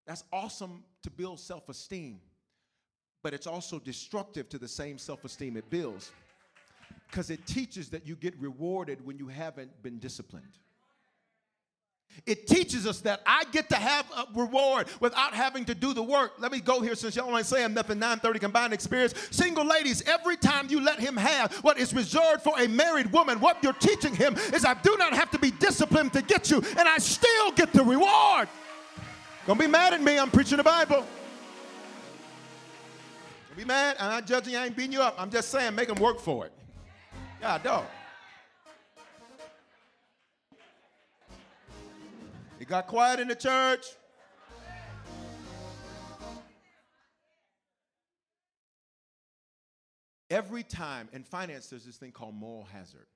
That's 0.09 0.25
awesome 0.33 0.83
to 1.05 1.11
build 1.11 1.39
self-esteem 1.39 2.19
but 3.23 3.35
it's 3.35 3.47
also 3.47 3.79
destructive 3.79 4.49
to 4.49 4.59
the 4.59 4.69
same 4.69 4.99
self 4.99 5.25
esteem 5.25 5.57
it 5.57 5.69
builds 5.71 6.13
because 7.11 7.31
it 7.31 7.47
teaches 7.47 7.89
that 7.91 8.07
you 8.07 8.17
get 8.17 8.39
rewarded 8.39 9.05
when 9.05 9.19
you 9.19 9.29
haven't 9.29 9.83
been 9.83 9.99
disciplined. 9.99 10.59
It 12.27 12.47
teaches 12.47 12.87
us 12.87 13.01
that 13.03 13.21
I 13.27 13.45
get 13.53 13.69
to 13.69 13.77
have 13.77 14.05
a 14.17 14.27
reward 14.35 14.89
without 14.99 15.35
having 15.35 15.65
to 15.67 15.75
do 15.75 15.93
the 15.93 16.03
work. 16.03 16.33
Let 16.39 16.51
me 16.51 16.61
go 16.61 16.81
here 16.81 16.95
since 16.95 17.15
y'all 17.15 17.37
ain't 17.37 17.47
saying 17.47 17.75
nothing 17.75 17.99
930 17.99 18.39
combined 18.41 18.73
experience. 18.73 19.15
Single 19.31 19.65
ladies, 19.65 20.03
every 20.03 20.37
time 20.37 20.69
you 20.69 20.81
let 20.81 20.99
him 20.99 21.17
have 21.17 21.53
what 21.57 21.79
is 21.79 21.95
reserved 21.95 22.43
for 22.43 22.59
a 22.59 22.67
married 22.67 23.13
woman, 23.13 23.41
what 23.41 23.63
you're 23.63 23.73
teaching 23.75 24.15
him 24.15 24.35
is 24.53 24.65
I 24.65 24.75
do 24.75 24.97
not 24.99 25.13
have 25.13 25.31
to 25.31 25.39
be 25.39 25.51
disciplined 25.53 26.13
to 26.15 26.23
get 26.23 26.51
you, 26.51 26.57
and 26.77 26.89
I 26.89 26.99
still 26.99 27.53
get 27.53 27.73
the 27.73 27.85
reward. 27.85 28.49
Don't 29.47 29.61
be 29.61 29.69
mad 29.69 29.93
at 29.93 30.03
me, 30.03 30.19
I'm 30.19 30.31
preaching 30.31 30.57
the 30.57 30.65
Bible 30.65 31.07
be 33.59 33.65
mad. 33.65 33.97
I'm 33.99 34.11
not 34.11 34.27
judging 34.27 34.53
you. 34.53 34.59
I 34.61 34.67
ain't 34.67 34.77
beating 34.77 34.93
you 34.93 35.03
up. 35.03 35.17
I'm 35.19 35.31
just 35.31 35.49
saying 35.51 35.75
make 35.75 35.89
them 35.89 35.99
work 35.99 36.21
for 36.21 36.47
it. 36.47 36.53
Yeah, 37.41 37.59
dog. 37.59 37.87
It 42.61 42.69
got 42.69 42.87
quiet 42.87 43.19
in 43.19 43.27
the 43.27 43.35
church. 43.35 43.85
Every 50.31 50.63
time 50.63 51.09
in 51.13 51.25
finance, 51.25 51.69
there's 51.69 51.85
this 51.85 51.97
thing 51.97 52.13
called 52.13 52.35
moral 52.35 52.69
hazard, 52.73 53.07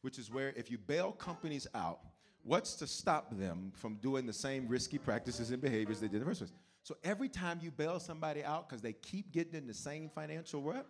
which 0.00 0.18
is 0.18 0.32
where 0.32 0.52
if 0.56 0.68
you 0.70 0.78
bail 0.78 1.12
companies 1.12 1.66
out, 1.74 2.00
what's 2.42 2.74
to 2.76 2.86
stop 2.86 3.36
them 3.38 3.72
from 3.76 3.96
doing 3.96 4.26
the 4.26 4.32
same 4.32 4.66
risky 4.66 4.98
practices 4.98 5.50
and 5.50 5.60
behaviors 5.60 6.00
they 6.00 6.08
did 6.08 6.14
in 6.14 6.20
the 6.20 6.26
first 6.26 6.40
place? 6.40 6.52
So 6.86 6.96
every 7.02 7.28
time 7.28 7.58
you 7.60 7.72
bail 7.72 7.98
somebody 7.98 8.44
out 8.44 8.68
because 8.68 8.80
they 8.80 8.92
keep 8.92 9.32
getting 9.32 9.54
in 9.54 9.66
the 9.66 9.74
same 9.74 10.08
financial 10.08 10.62
rut, 10.62 10.86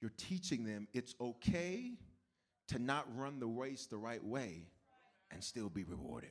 you're 0.00 0.14
teaching 0.16 0.64
them 0.64 0.88
it's 0.94 1.14
okay 1.20 1.92
to 2.68 2.78
not 2.78 3.04
run 3.14 3.38
the 3.38 3.46
race 3.46 3.84
the 3.84 3.98
right 3.98 4.24
way 4.24 4.62
and 5.30 5.44
still 5.44 5.68
be 5.68 5.84
rewarded. 5.84 6.30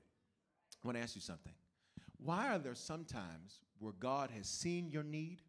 I 0.83 0.87
want 0.87 0.97
to 0.97 1.03
ask 1.03 1.13
you 1.13 1.21
something. 1.21 1.53
Why 2.17 2.47
are 2.47 2.57
there 2.57 2.73
some 2.73 3.05
times 3.05 3.59
where 3.77 3.93
God 3.99 4.31
has 4.35 4.47
seen 4.47 4.89
your 4.89 5.03
need, 5.03 5.43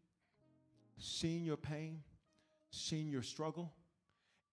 seen 0.99 1.43
your 1.43 1.57
pain, 1.57 2.03
seen 2.69 3.09
your 3.11 3.23
struggle, 3.23 3.73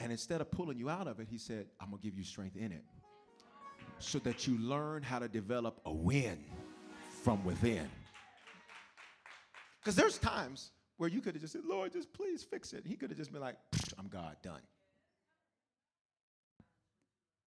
and 0.01 0.11
instead 0.11 0.41
of 0.41 0.51
pulling 0.51 0.79
you 0.79 0.89
out 0.89 1.09
of 1.09 1.21
it, 1.21 1.29
He 1.31 1.37
said, 1.37 1.67
I'm 1.79 1.91
going 1.91 2.01
to 2.01 2.09
give 2.09 2.17
you 2.17 2.25
strength 2.25 2.57
in 2.57 2.73
it 2.73 2.85
so 3.99 4.19
that 4.21 4.47
you 4.47 4.57
learn 4.57 5.03
how 5.03 5.19
to 5.19 5.29
develop 5.29 5.83
a 5.85 5.93
win 5.93 6.43
from 7.23 7.45
within. 7.45 7.91
Because 9.89 9.97
there's 9.97 10.19
times 10.19 10.73
where 10.99 11.09
you 11.09 11.23
could 11.23 11.33
have 11.33 11.41
just 11.41 11.55
said, 11.55 11.63
Lord, 11.65 11.95
just 11.95 12.13
please 12.13 12.43
fix 12.43 12.75
it. 12.75 12.85
He 12.87 12.95
could 12.95 13.09
have 13.09 13.17
just 13.17 13.33
been 13.33 13.41
like, 13.41 13.57
I'm 13.99 14.09
God, 14.09 14.37
done. 14.43 14.61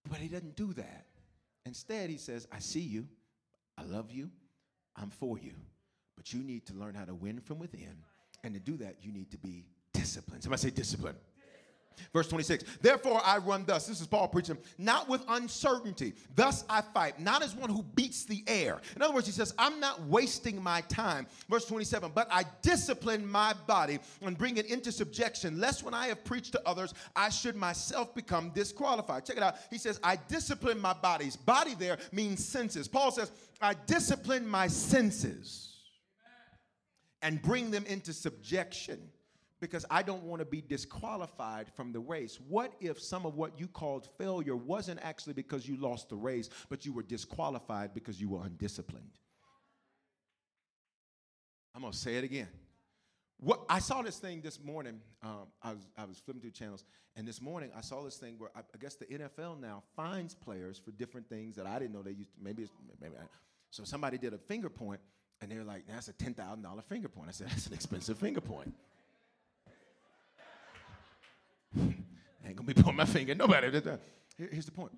But 0.09 0.17
he 0.17 0.27
doesn't 0.27 0.55
do 0.55 0.73
that. 0.73 1.05
Instead, 1.67 2.09
he 2.09 2.17
says, 2.17 2.47
I 2.51 2.57
see 2.57 2.79
you, 2.79 3.07
I 3.77 3.83
love 3.83 4.11
you, 4.11 4.31
I'm 4.95 5.11
for 5.11 5.37
you. 5.37 5.53
But 6.17 6.33
you 6.33 6.41
need 6.41 6.65
to 6.65 6.73
learn 6.73 6.95
how 6.95 7.05
to 7.05 7.13
win 7.13 7.41
from 7.41 7.59
within. 7.59 7.95
And 8.43 8.55
to 8.55 8.59
do 8.59 8.75
that, 8.77 8.95
you 9.03 9.11
need 9.11 9.29
to 9.29 9.37
be 9.37 9.67
disciplined. 9.93 10.41
Somebody 10.41 10.63
say 10.63 10.71
discipline. 10.71 11.17
Verse 12.13 12.27
26, 12.27 12.65
therefore 12.81 13.21
I 13.23 13.37
run 13.37 13.65
thus. 13.65 13.87
This 13.87 14.01
is 14.01 14.07
Paul 14.07 14.27
preaching, 14.27 14.57
not 14.77 15.07
with 15.07 15.23
uncertainty. 15.27 16.13
Thus 16.35 16.65
I 16.69 16.81
fight, 16.81 17.19
not 17.19 17.43
as 17.43 17.55
one 17.55 17.69
who 17.69 17.83
beats 17.95 18.25
the 18.25 18.43
air. 18.47 18.81
In 18.95 19.01
other 19.01 19.13
words, 19.13 19.25
he 19.25 19.31
says, 19.31 19.53
I'm 19.57 19.79
not 19.79 20.01
wasting 20.03 20.61
my 20.61 20.81
time. 20.81 21.27
Verse 21.49 21.65
27, 21.65 22.11
but 22.13 22.27
I 22.31 22.43
discipline 22.61 23.25
my 23.25 23.53
body 23.67 23.99
and 24.21 24.37
bring 24.37 24.57
it 24.57 24.65
into 24.65 24.91
subjection, 24.91 25.59
lest 25.59 25.83
when 25.83 25.93
I 25.93 26.07
have 26.07 26.23
preached 26.23 26.51
to 26.53 26.61
others, 26.67 26.93
I 27.15 27.29
should 27.29 27.55
myself 27.55 28.13
become 28.13 28.49
disqualified. 28.49 29.25
Check 29.25 29.37
it 29.37 29.43
out. 29.43 29.55
He 29.69 29.77
says, 29.77 29.99
I 30.03 30.17
discipline 30.27 30.79
my 30.79 30.93
bodies. 30.93 31.35
Body 31.35 31.75
there 31.75 31.97
means 32.11 32.43
senses. 32.43 32.87
Paul 32.87 33.11
says, 33.11 33.31
I 33.61 33.75
discipline 33.85 34.47
my 34.47 34.67
senses 34.67 35.77
and 37.21 37.41
bring 37.41 37.71
them 37.71 37.85
into 37.85 38.13
subjection 38.13 38.99
because 39.61 39.85
I 39.89 40.01
don't 40.01 40.23
want 40.23 40.41
to 40.41 40.45
be 40.45 40.59
disqualified 40.59 41.67
from 41.73 41.93
the 41.93 41.99
race. 41.99 42.39
What 42.49 42.73
if 42.81 42.99
some 42.99 43.25
of 43.25 43.35
what 43.35 43.59
you 43.59 43.67
called 43.67 44.09
failure 44.17 44.55
wasn't 44.55 44.99
actually 45.03 45.33
because 45.33 45.67
you 45.67 45.77
lost 45.77 46.09
the 46.09 46.15
race, 46.15 46.49
but 46.67 46.85
you 46.85 46.91
were 46.91 47.03
disqualified 47.03 47.93
because 47.93 48.19
you 48.19 48.29
were 48.29 48.43
undisciplined? 48.43 49.19
I'm 51.75 51.81
going 51.81 51.93
to 51.93 51.97
say 51.97 52.15
it 52.17 52.23
again. 52.23 52.47
What, 53.39 53.61
I 53.69 53.79
saw 53.79 54.01
this 54.01 54.17
thing 54.17 54.41
this 54.41 54.59
morning. 54.63 54.99
Um, 55.23 55.47
I, 55.63 55.73
was, 55.73 55.87
I 55.97 56.05
was 56.05 56.19
flipping 56.19 56.41
through 56.41 56.51
channels, 56.51 56.83
and 57.15 57.27
this 57.27 57.41
morning 57.41 57.71
I 57.75 57.81
saw 57.81 58.03
this 58.03 58.17
thing 58.17 58.35
where 58.37 58.51
I, 58.55 58.59
I, 58.59 58.77
guess 58.79 58.95
the 58.95 59.05
NFL 59.05 59.59
now 59.59 59.81
fines 59.95 60.35
players 60.35 60.79
for 60.83 60.91
different 60.91 61.27
things 61.27 61.55
that 61.55 61.65
I 61.65 61.79
didn't 61.79 61.93
know 61.93 62.03
they 62.03 62.11
used. 62.11 62.33
To, 62.33 62.43
maybe 62.43 62.63
it's, 62.63 62.71
maybe 62.99 63.15
I, 63.19 63.23
so 63.71 63.83
somebody 63.83 64.19
did 64.19 64.33
a 64.33 64.37
finger 64.37 64.69
point, 64.69 64.99
and 65.41 65.51
they're 65.51 65.63
like, 65.63 65.85
"That's 65.87 66.07
a 66.07 66.13
ten 66.13 66.35
thousand 66.35 66.61
dollar 66.61 66.83
finger 66.83 67.07
point." 67.07 67.29
I 67.29 67.31
said, 67.31 67.47
"That's 67.49 67.65
an 67.65 67.73
expensive 67.73 68.19
finger 68.19 68.41
point." 68.41 68.71
I 72.40 72.40
ain't 72.51 72.57
gonna 72.57 72.73
be 72.73 72.73
pulling 72.81 72.97
my 72.97 73.05
finger. 73.05 73.33
Nobody. 73.35 73.69
Here's 74.37 74.65
the 74.65 74.71
point. 74.71 74.91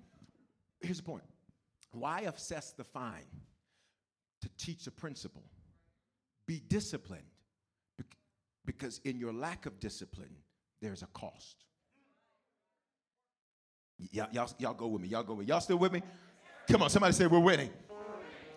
Here's 0.80 0.98
the 0.98 1.04
point. 1.04 1.24
Why 1.92 2.20
assess 2.22 2.72
the 2.72 2.84
fine? 2.84 3.26
To 4.42 4.48
teach 4.58 4.86
a 4.86 4.90
principle. 4.90 5.44
Be 6.46 6.60
disciplined. 6.68 7.22
Because 8.66 9.00
in 9.04 9.18
your 9.18 9.32
lack 9.32 9.66
of 9.66 9.78
discipline, 9.78 10.34
there's 10.80 11.02
a 11.02 11.06
cost. 11.06 11.64
Y'all, 14.10 14.28
y'all, 14.32 14.50
y'all 14.58 14.74
go 14.74 14.86
with 14.86 15.02
me. 15.02 15.08
Y'all 15.08 15.22
go 15.22 15.34
with 15.34 15.46
me. 15.46 15.50
Y'all 15.50 15.60
still 15.60 15.78
with 15.78 15.92
me? 15.92 16.02
Come 16.70 16.82
on, 16.82 16.90
somebody 16.90 17.12
say 17.12 17.26
we're 17.26 17.38
winning. 17.38 17.70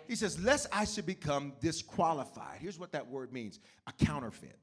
He 0.06 0.16
says, 0.16 0.42
lest 0.42 0.66
I 0.72 0.86
should 0.86 1.04
become 1.04 1.52
disqualified. 1.60 2.58
Here's 2.60 2.78
what 2.78 2.92
that 2.92 3.06
word 3.06 3.32
means 3.32 3.60
a 3.86 3.92
counterfeit. 3.92 4.58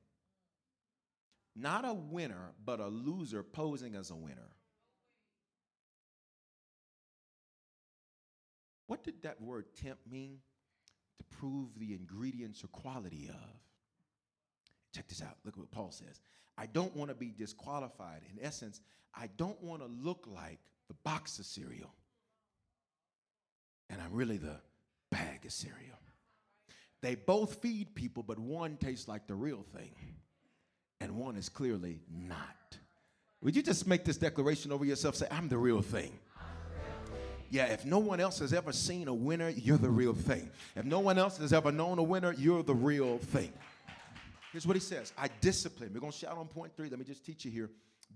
Not 1.55 1.85
a 1.85 1.93
winner, 1.93 2.53
but 2.65 2.79
a 2.79 2.87
loser 2.87 3.41
posing 3.41 3.95
as 3.95 4.11
a 4.11 4.15
winner. 4.15 4.51
What 8.87 9.03
did 9.03 9.23
that 9.23 9.41
word 9.41 9.65
tempt 9.81 10.05
mean? 10.11 10.39
To 11.17 11.37
prove 11.37 11.69
the 11.79 11.93
ingredients 11.93 12.63
or 12.63 12.67
quality 12.67 13.29
of. 13.29 13.59
Check 14.93 15.07
this 15.07 15.21
out. 15.21 15.37
Look 15.45 15.57
what 15.57 15.71
Paul 15.71 15.91
says. 15.91 16.19
I 16.57 16.65
don't 16.65 16.95
want 16.95 17.09
to 17.09 17.15
be 17.15 17.33
disqualified. 17.37 18.21
In 18.31 18.43
essence, 18.45 18.81
I 19.13 19.29
don't 19.37 19.61
want 19.63 19.81
to 19.81 19.87
look 19.87 20.27
like 20.27 20.59
the 20.87 20.95
box 21.03 21.39
of 21.39 21.45
cereal. 21.45 21.93
And 23.89 24.01
I'm 24.01 24.13
really 24.13 24.37
the 24.37 24.59
bag 25.11 25.45
of 25.45 25.51
cereal. 25.51 25.99
They 27.01 27.15
both 27.15 27.61
feed 27.61 27.95
people, 27.95 28.23
but 28.23 28.39
one 28.39 28.77
tastes 28.77 29.07
like 29.07 29.27
the 29.27 29.35
real 29.35 29.63
thing 29.75 29.93
and 31.01 31.15
one 31.15 31.35
is 31.35 31.49
clearly 31.49 31.99
not. 32.09 32.77
Would 33.41 33.55
you 33.55 33.61
just 33.61 33.87
make 33.87 34.05
this 34.05 34.17
declaration 34.17 34.71
over 34.71 34.85
yourself? 34.85 35.15
Say, 35.15 35.27
I'm 35.29 35.47
the 35.49 35.57
real 35.57 35.81
thing. 35.81 36.11
Yeah, 37.51 37.65
if 37.65 37.85
no 37.85 37.99
one 37.99 38.19
else 38.19 38.39
has 38.39 38.53
ever 38.53 38.71
seen 38.71 39.07
a 39.07 39.13
winner, 39.13 39.49
you're 39.49 39.77
the 39.77 39.89
real 39.89 40.13
thing. 40.13 40.49
If 40.75 40.83
no 40.85 40.99
one 40.99 41.17
else 41.17 41.37
has 41.37 41.53
ever 41.53 41.71
known 41.71 41.99
a 41.99 42.03
winner, 42.03 42.33
you're 42.33 42.63
the 42.63 42.73
real 42.73 43.19
thing. 43.19 43.53
Here's 44.51 44.65
what 44.65 44.75
he 44.75 44.81
says 44.81 45.13
I 45.17 45.29
discipline. 45.41 45.91
We're 45.93 45.99
going 45.99 46.11
to 46.11 46.17
shout 46.17 46.37
on 46.37 46.47
point 46.47 46.75
three. 46.75 46.89
Let 46.89 46.97
me 46.97 47.05
just 47.05 47.25
teach 47.25 47.45
you 47.45 47.51
here. 47.51 47.69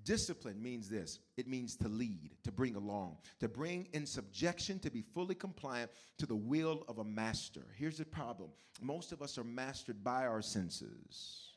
Discipline 0.03 0.61
means 0.61 0.89
this 0.89 1.19
it 1.38 1.47
means 1.47 1.75
to 1.77 1.88
lead, 1.89 2.32
to 2.43 2.51
bring 2.51 2.75
along, 2.75 3.17
to 3.39 3.47
bring 3.47 3.88
in 3.93 4.05
subjection, 4.05 4.80
to 4.80 4.89
be 4.89 5.03
fully 5.13 5.36
compliant 5.36 5.91
to 6.17 6.25
the 6.25 6.36
will 6.36 6.84
of 6.88 6.99
a 6.99 7.03
master. 7.03 7.61
Here's 7.77 7.97
the 7.97 8.05
problem 8.05 8.49
most 8.82 9.11
of 9.11 9.21
us 9.21 9.38
are 9.38 9.43
mastered 9.43 10.03
by 10.03 10.25
our 10.25 10.41
senses 10.41 11.48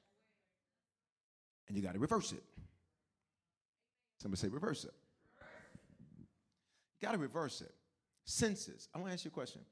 and 1.73 1.79
you 1.79 1.83
got 1.83 1.95
to 1.95 1.99
reverse 1.99 2.33
it. 2.33 2.43
Somebody 4.21 4.39
say 4.43 4.49
reverse 4.49 4.85
it. 4.85 4.93
You 7.01 7.07
got 7.07 7.13
to 7.13 7.19
reverse 7.19 7.63
it. 7.63 7.73
Senses. 8.27 8.91
I 8.95 8.99
want 8.99 9.09
to 9.09 9.15
ask 9.15 9.25
you 9.25 9.31
a 9.31 9.33
question. 9.33 9.63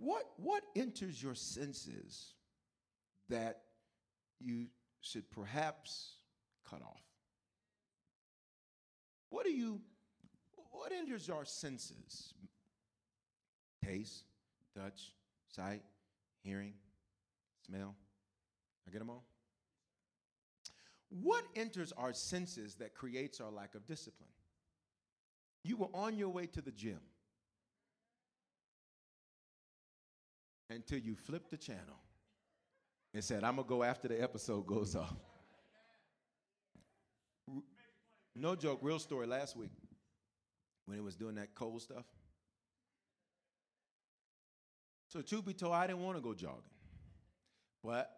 What 0.00 0.24
what 0.38 0.64
enters 0.74 1.22
your 1.22 1.36
senses 1.36 2.34
that 3.28 3.60
you 4.40 4.66
should 5.02 5.30
perhaps 5.30 6.14
cut 6.68 6.82
off? 6.82 7.04
What 9.28 9.44
do 9.44 9.52
you 9.52 9.80
what 10.72 10.90
enters 10.90 11.30
our 11.30 11.44
senses? 11.44 12.34
Taste, 13.84 14.24
touch, 14.76 15.12
sight, 15.46 15.82
hearing, 16.42 16.74
smell. 17.64 17.94
I 18.88 18.90
get 18.90 18.98
them 18.98 19.10
all? 19.10 19.29
What 21.10 21.44
enters 21.56 21.92
our 21.96 22.12
senses 22.12 22.76
that 22.76 22.94
creates 22.94 23.40
our 23.40 23.50
lack 23.50 23.74
of 23.74 23.86
discipline? 23.86 24.28
You 25.64 25.76
were 25.76 25.88
on 25.92 26.16
your 26.16 26.28
way 26.30 26.46
to 26.46 26.62
the 26.62 26.70
gym 26.70 27.00
until 30.70 30.98
you 30.98 31.16
flipped 31.16 31.50
the 31.50 31.56
channel 31.56 31.98
and 33.12 33.22
said, 33.22 33.42
I'm 33.42 33.56
going 33.56 33.66
to 33.66 33.68
go 33.68 33.82
after 33.82 34.06
the 34.06 34.22
episode 34.22 34.66
goes 34.66 34.94
off. 34.94 35.16
No 38.36 38.54
joke, 38.54 38.78
real 38.80 39.00
story 39.00 39.26
last 39.26 39.56
week 39.56 39.72
when 40.86 40.96
it 40.96 41.02
was 41.02 41.16
doing 41.16 41.34
that 41.34 41.54
cold 41.56 41.82
stuff. 41.82 42.04
So, 45.08 45.20
truth 45.22 45.44
be 45.44 45.54
told, 45.54 45.74
I 45.74 45.88
didn't 45.88 46.02
want 46.02 46.16
to 46.18 46.22
go 46.22 46.34
jogging, 46.34 46.62
but 47.82 48.08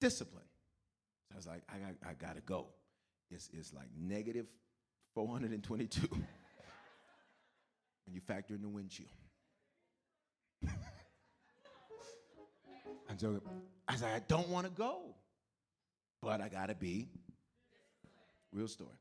discipline. 0.00 0.47
So 1.28 1.34
I 1.34 1.36
was 1.36 1.46
like, 1.46 1.62
I, 1.68 1.78
got, 1.78 1.94
I 2.08 2.14
gotta 2.14 2.40
go. 2.40 2.66
It's, 3.30 3.50
it's 3.52 3.74
like 3.74 3.88
negative 3.98 4.46
422 5.14 6.08
when 6.10 6.24
you 8.14 8.20
factor 8.20 8.54
in 8.54 8.62
the 8.62 8.68
windshield. 8.68 9.10
I'm 13.10 13.16
joking. 13.16 13.40
I 13.86 13.96
said, 13.96 14.10
I 14.14 14.20
don't 14.28 14.48
want 14.48 14.66
to 14.66 14.72
go, 14.72 15.14
but 16.22 16.40
I 16.40 16.48
gotta 16.48 16.74
be. 16.74 17.08
Real 18.52 18.68
story. 18.68 18.96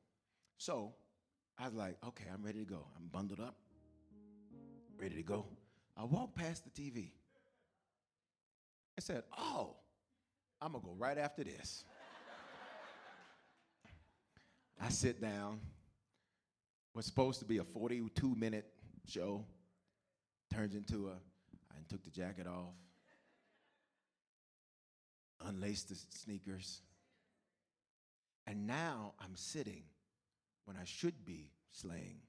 So 0.58 0.94
I 1.58 1.66
was 1.66 1.74
like, 1.74 1.96
okay, 2.06 2.26
I'm 2.34 2.44
ready 2.44 2.60
to 2.60 2.66
go. 2.66 2.86
I'm 2.98 3.08
bundled 3.08 3.40
up, 3.40 3.56
ready 5.00 5.16
to 5.16 5.24
go. 5.24 5.46
I 5.96 6.04
walked 6.04 6.36
past 6.36 6.64
the 6.64 6.70
TV. 6.70 7.12
I 8.98 9.02
said, 9.02 9.24
oh, 9.38 9.76
I'm 10.62 10.74
gonna 10.74 10.84
go 10.84 10.96
right 10.98 11.18
after 11.18 11.44
this. 11.44 11.84
I 14.82 14.90
sit 14.90 15.22
down. 15.22 15.60
What's 16.94 17.08
supposed 17.08 17.40
to 17.40 17.46
be 17.46 17.58
a 17.58 17.64
42 17.64 18.36
minute 18.36 18.66
show 19.08 19.46
turns 20.54 20.76
into 20.76 21.08
a, 21.08 21.14
I 21.72 21.76
took 21.90 22.04
the 22.04 22.10
jacket 22.10 22.48
off, 22.48 22.74
unlaced 25.46 25.90
the 25.90 25.96
sneakers, 26.10 26.82
And 28.46 28.66
now 28.66 29.14
I'm 29.20 29.36
sitting 29.36 29.84
when 30.66 30.78
I 30.78 30.86
should 30.86 31.26
be 31.26 31.52
slaying. 31.72 32.20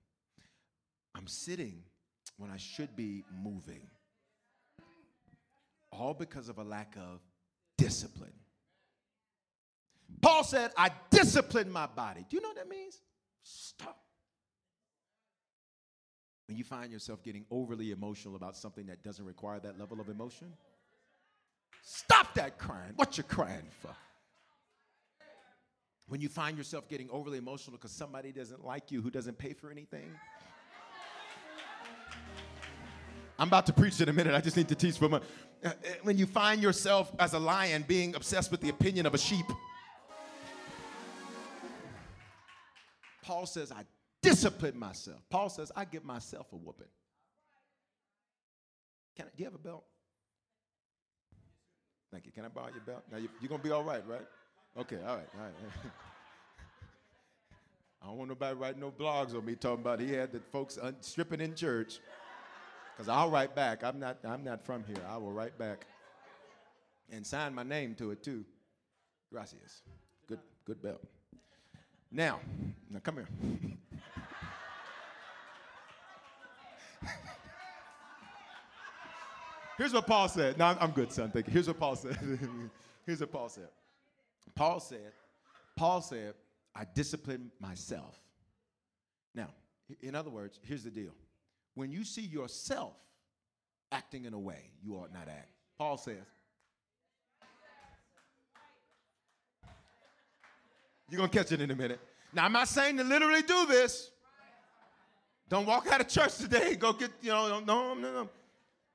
I'm 1.15 1.27
sitting 1.27 1.83
when 2.37 2.51
I 2.51 2.57
should 2.57 2.95
be 2.97 3.25
moving. 3.43 3.89
All 5.91 6.15
because 6.15 6.49
of 6.49 6.59
a 6.59 6.65
lack 6.65 6.97
of 6.97 7.21
discipline. 7.77 8.38
Paul 10.21 10.45
said, 10.45 10.73
I 10.77 10.91
discipline 11.11 11.71
my 11.71 11.87
body. 11.87 12.25
Do 12.29 12.37
you 12.37 12.43
know 12.43 12.49
what 12.49 12.57
that 12.57 12.69
means? 12.69 13.01
Stop. 13.43 13.99
When 16.47 16.57
you 16.57 16.65
find 16.65 16.91
yourself 16.91 17.23
getting 17.23 17.45
overly 17.51 17.91
emotional 17.91 18.35
about 18.35 18.57
something 18.57 18.87
that 18.87 19.03
doesn't 19.03 19.25
require 19.25 19.61
that 19.61 19.79
level 19.79 20.01
of 20.01 20.09
emotion, 20.09 20.53
stop 21.83 22.35
that 22.35 22.59
crying. 22.59 22.93
What 22.97 23.19
you 23.19 23.25
crying 23.25 23.69
for? 23.83 23.95
When 26.07 26.23
you 26.23 26.31
find 26.31 26.57
yourself 26.57 26.89
getting 26.89 27.11
overly 27.11 27.37
emotional 27.37 27.77
because 27.77 27.93
somebody 27.93 28.33
doesn't 28.33 28.65
like 28.65 28.91
you 28.91 29.03
who 29.03 29.11
doesn't 29.11 29.37
pay 29.37 29.53
for 29.53 29.71
anything, 29.71 30.11
I'm 33.39 33.49
about 33.49 33.67
to 33.67 33.73
preach 33.73 34.01
in 34.01 34.09
a 34.09 34.13
minute. 34.13 34.35
I 34.35 34.41
just 34.41 34.57
need 34.57 34.69
to 34.69 34.75
teach 34.75 34.97
for 34.97 35.05
a 35.05 35.09
moment. 35.11 35.31
Uh, 35.63 35.69
uh, 35.69 35.73
when 36.03 36.19
you 36.19 36.27
find 36.27 36.63
yourself 36.63 37.13
as 37.21 37.35
a 37.35 37.39
lion 37.39 37.85
being 37.87 38.17
obsessed 38.17 38.51
with 38.51 38.61
the 38.61 38.71
opinion 38.71 39.07
of 39.07 39.15
a 39.15 39.19
sheep, 39.19 39.47
Paul 43.29 43.45
says, 43.45 43.71
I 43.71 43.85
discipline 44.23 44.79
myself. 44.79 45.21
Paul 45.29 45.51
says, 45.51 45.71
I 45.77 45.85
give 45.85 46.03
myself 46.03 46.47
a 46.51 46.57
whooping. 46.57 46.89
Can 49.17 49.27
I, 49.27 49.29
do 49.37 49.43
you 49.43 49.45
have 49.45 49.55
a 49.55 49.59
belt? 49.59 49.85
Thank 52.11 52.25
you. 52.25 52.33
Can 52.33 52.47
I 52.47 52.49
borrow 52.49 52.71
your 52.73 52.81
belt? 52.87 53.03
Now 53.13 53.19
you, 53.19 53.29
you're 53.43 53.51
going 53.51 53.61
to 53.61 53.67
be 53.67 53.71
all 53.71 53.85
right, 53.85 54.03
right? 54.09 54.27
Okay, 54.79 54.97
all 55.07 55.17
right, 55.17 55.29
all 55.35 55.45
right. 55.45 55.53
I 58.03 58.07
don't 58.07 58.17
want 58.17 58.31
nobody 58.31 58.57
writing 58.57 58.81
no 58.81 58.91
blogs 58.91 59.37
on 59.37 59.45
me 59.45 59.57
talking 59.57 59.85
about 59.85 60.01
he 60.01 60.11
had 60.11 60.33
the 60.33 60.41
folks 60.51 60.79
un- 60.81 60.97
stripping 61.01 61.43
in 61.43 61.55
church. 61.55 62.01
Because 62.97 63.11
I'll 63.11 63.29
write 63.29 63.55
back. 63.55 63.85
I'm 63.85 64.01
not, 64.01 64.21
I'm 64.25 64.43
not 64.43 64.65
from 64.65 64.85
here. 64.85 65.05
I 65.07 65.19
will 65.19 65.33
write 65.33 65.59
back 65.59 65.87
and 67.13 67.27
sign 67.27 67.55
my 67.55 67.63
name 67.63 67.95
to 67.97 68.11
it 68.11 68.23
too. 68.23 68.47
Gracias. 69.31 69.83
Good, 70.27 70.41
good 70.65 70.81
belt. 70.81 71.07
Now, 72.11 72.41
now 72.91 73.01
come 73.01 73.17
here. 73.17 73.29
Here's 79.77 79.93
what 79.93 80.07
Paul 80.09 80.29
said. 80.29 80.59
No, 80.59 80.77
I'm, 80.81 80.91
good, 80.91 81.13
son. 81.13 81.31
Thank 81.31 81.47
you. 81.47 81.53
Here's 81.53 81.69
what 81.69 81.79
Paul 81.79 81.95
said. 81.95 82.19
Here's 83.07 83.21
what 83.21 83.31
Paul 83.31 83.49
said. 83.49 83.69
Paul 84.57 84.81
said, 84.81 85.13
Paul 85.77 86.01
said, 86.01 86.35
I 86.75 86.85
discipline 86.95 87.53
myself. 87.61 88.21
Now, 89.35 89.51
in 90.01 90.17
other 90.17 90.31
words, 90.31 90.59
here's 90.63 90.83
the 90.83 90.91
deal. 90.91 91.13
When 91.75 91.93
you 91.93 92.03
see 92.03 92.23
yourself 92.23 92.97
acting 93.93 94.25
in 94.25 94.35
a 94.35 94.39
way 94.39 94.71
you 94.83 94.95
ought 94.95 95.13
not 95.13 95.29
act, 95.29 95.51
Paul 95.79 95.97
says, 95.97 96.25
You're 101.09 101.19
going 101.19 101.31
to 101.31 101.39
catch 101.39 101.53
it 101.53 101.61
in 101.61 101.71
a 101.71 101.77
minute. 101.77 102.01
Now, 102.33 102.45
I'm 102.45 102.53
not 102.53 102.69
saying 102.69 102.99
to 102.99 103.05
literally 103.05 103.43
do 103.43 103.67
this. 103.67 104.11
Don't 105.49 105.67
walk 105.67 105.87
out 105.91 106.01
of 106.01 106.09
church 106.09 106.37
today. 106.37 106.75
Go 106.75 106.93
get, 106.93 107.11
you 107.23 107.31
know, 107.31 107.61
no, 107.61 107.95
no, 107.95 108.13
no. 108.13 108.29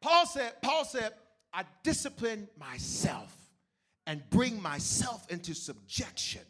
Paul 0.01 0.25
said, 0.27 0.61
Paul 0.61 0.85
said, 0.85 1.13
I 1.51 1.63
discipline 1.83 2.47
myself 2.59 3.35
and 4.05 4.21
bring 4.29 4.61
myself 4.61 5.25
into 5.31 5.53
subjection. 5.53 6.41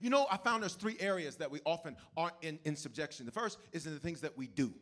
You 0.00 0.10
know, 0.10 0.26
I 0.30 0.36
found 0.36 0.62
there's 0.62 0.74
three 0.74 0.96
areas 1.00 1.36
that 1.36 1.50
we 1.50 1.60
often 1.66 1.96
aren't 2.16 2.34
in, 2.42 2.58
in 2.64 2.76
subjection. 2.76 3.26
The 3.26 3.32
first 3.32 3.58
is 3.72 3.86
in 3.86 3.92
the 3.92 3.98
things 3.98 4.20
that 4.20 4.38
we 4.38 4.46
do. 4.46 4.72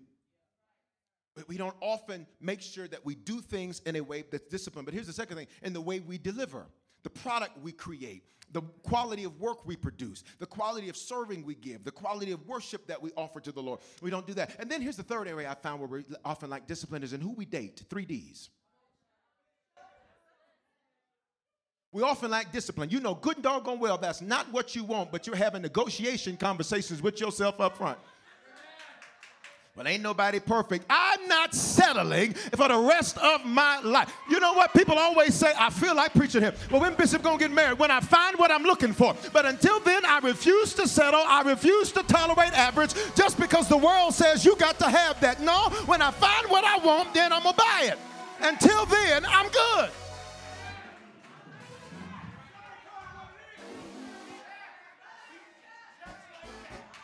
We 1.48 1.56
don't 1.56 1.76
often 1.80 2.26
make 2.40 2.62
sure 2.62 2.88
that 2.88 3.04
we 3.04 3.14
do 3.14 3.40
things 3.40 3.80
in 3.80 3.96
a 3.96 4.00
way 4.00 4.24
that's 4.30 4.48
disciplined. 4.48 4.86
But 4.86 4.94
here's 4.94 5.06
the 5.06 5.12
second 5.12 5.36
thing 5.36 5.48
in 5.62 5.72
the 5.72 5.80
way 5.80 6.00
we 6.00 6.18
deliver, 6.18 6.66
the 7.06 7.10
product 7.10 7.56
we 7.62 7.70
create, 7.70 8.24
the 8.50 8.60
quality 8.82 9.22
of 9.22 9.38
work 9.38 9.64
we 9.64 9.76
produce, 9.76 10.24
the 10.40 10.46
quality 10.46 10.88
of 10.88 10.96
serving 10.96 11.44
we 11.44 11.54
give, 11.54 11.84
the 11.84 11.92
quality 11.92 12.32
of 12.32 12.44
worship 12.48 12.84
that 12.88 13.00
we 13.00 13.12
offer 13.16 13.38
to 13.38 13.52
the 13.52 13.62
Lord. 13.62 13.78
We 14.02 14.10
don't 14.10 14.26
do 14.26 14.34
that. 14.34 14.56
And 14.58 14.68
then 14.68 14.82
here's 14.82 14.96
the 14.96 15.04
third 15.04 15.28
area 15.28 15.48
I 15.48 15.54
found 15.54 15.78
where 15.78 15.88
we 15.88 16.04
often 16.24 16.50
like 16.50 16.66
discipline 16.66 17.04
is 17.04 17.12
in 17.12 17.20
who 17.20 17.30
we 17.30 17.44
date, 17.44 17.84
three 17.88 18.04
D's. 18.04 18.50
We 21.92 22.02
often 22.02 22.32
lack 22.32 22.50
discipline. 22.50 22.90
You 22.90 22.98
know, 22.98 23.14
good 23.14 23.36
and 23.36 23.44
doggone 23.44 23.78
well, 23.78 23.98
that's 23.98 24.20
not 24.20 24.52
what 24.52 24.74
you 24.74 24.82
want, 24.82 25.12
but 25.12 25.28
you're 25.28 25.36
having 25.36 25.62
negotiation 25.62 26.36
conversations 26.36 27.00
with 27.00 27.20
yourself 27.20 27.60
up 27.60 27.76
front. 27.76 27.98
But 29.76 29.86
ain't 29.86 30.02
nobody 30.02 30.40
perfect. 30.40 30.86
I'm 30.88 31.28
not 31.28 31.54
settling 31.54 32.32
for 32.32 32.66
the 32.66 32.78
rest 32.78 33.18
of 33.18 33.44
my 33.44 33.80
life. 33.80 34.10
You 34.30 34.40
know 34.40 34.54
what? 34.54 34.72
People 34.72 34.98
always 34.98 35.34
say, 35.34 35.52
I 35.58 35.68
feel 35.68 35.94
like 35.94 36.14
preaching 36.14 36.40
here. 36.40 36.54
Well, 36.70 36.80
when 36.80 36.94
Bishop 36.94 37.22
gonna 37.22 37.38
get 37.38 37.50
married? 37.50 37.78
When 37.78 37.90
I 37.90 38.00
find 38.00 38.38
what 38.38 38.50
I'm 38.50 38.62
looking 38.62 38.94
for. 38.94 39.14
But 39.34 39.44
until 39.44 39.78
then, 39.80 40.06
I 40.06 40.20
refuse 40.20 40.72
to 40.74 40.88
settle. 40.88 41.20
I 41.20 41.42
refuse 41.42 41.92
to 41.92 42.02
tolerate 42.04 42.54
average 42.54 42.94
just 43.14 43.38
because 43.38 43.68
the 43.68 43.76
world 43.76 44.14
says 44.14 44.46
you 44.46 44.56
got 44.56 44.78
to 44.78 44.88
have 44.88 45.20
that. 45.20 45.42
No, 45.42 45.68
when 45.84 46.00
I 46.00 46.10
find 46.10 46.48
what 46.48 46.64
I 46.64 46.78
want, 46.78 47.12
then 47.12 47.30
I'm 47.30 47.42
gonna 47.42 47.54
buy 47.54 47.90
it. 47.92 47.98
Until 48.40 48.86
then, 48.86 49.26
I'm 49.26 49.50
good. 49.50 49.90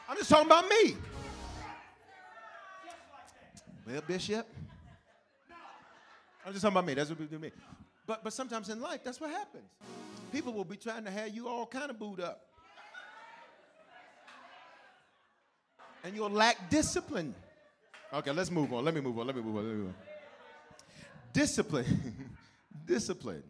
I'm 0.08 0.16
just 0.16 0.30
talking 0.30 0.46
about 0.46 0.66
me. 0.68 0.96
Well, 3.86 4.02
Bishop. 4.06 4.46
I'm 6.44 6.52
just 6.52 6.62
talking 6.62 6.74
about 6.74 6.86
me. 6.86 6.94
That's 6.94 7.08
what 7.08 7.18
people 7.18 7.38
do 7.38 7.42
me. 7.42 7.50
But 8.06 8.24
but 8.24 8.32
sometimes 8.32 8.68
in 8.68 8.80
life, 8.80 9.00
that's 9.04 9.20
what 9.20 9.30
happens. 9.30 9.64
People 10.32 10.52
will 10.52 10.64
be 10.64 10.76
trying 10.76 11.04
to 11.04 11.10
have 11.10 11.28
you 11.28 11.48
all 11.48 11.66
kind 11.66 11.90
of 11.90 11.98
booed 11.98 12.20
up. 12.20 12.46
And 16.04 16.16
you'll 16.16 16.30
lack 16.30 16.68
discipline. 16.68 17.34
Okay, 18.12 18.32
let's 18.32 18.50
move 18.50 18.72
on. 18.72 18.84
Let 18.84 18.94
me 18.94 19.00
move 19.00 19.18
on. 19.18 19.26
Let 19.26 19.36
me 19.36 19.42
move 19.42 19.56
on. 19.56 19.64
Let 19.64 19.72
me 19.72 19.78
move 19.78 19.88
on. 19.88 19.94
Discipline. 21.32 22.30
discipline. 22.86 23.42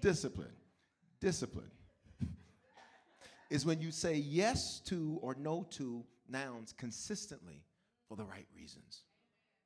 Discipline. 0.00 0.52
Discipline. 1.20 1.70
Is 3.48 3.64
when 3.64 3.80
you 3.80 3.90
say 3.90 4.14
yes 4.14 4.80
to 4.86 5.18
or 5.22 5.34
no 5.38 5.66
to 5.70 6.04
nouns 6.28 6.72
consistently 6.76 7.64
for 8.08 8.16
the 8.16 8.24
right 8.24 8.46
reasons. 8.56 9.02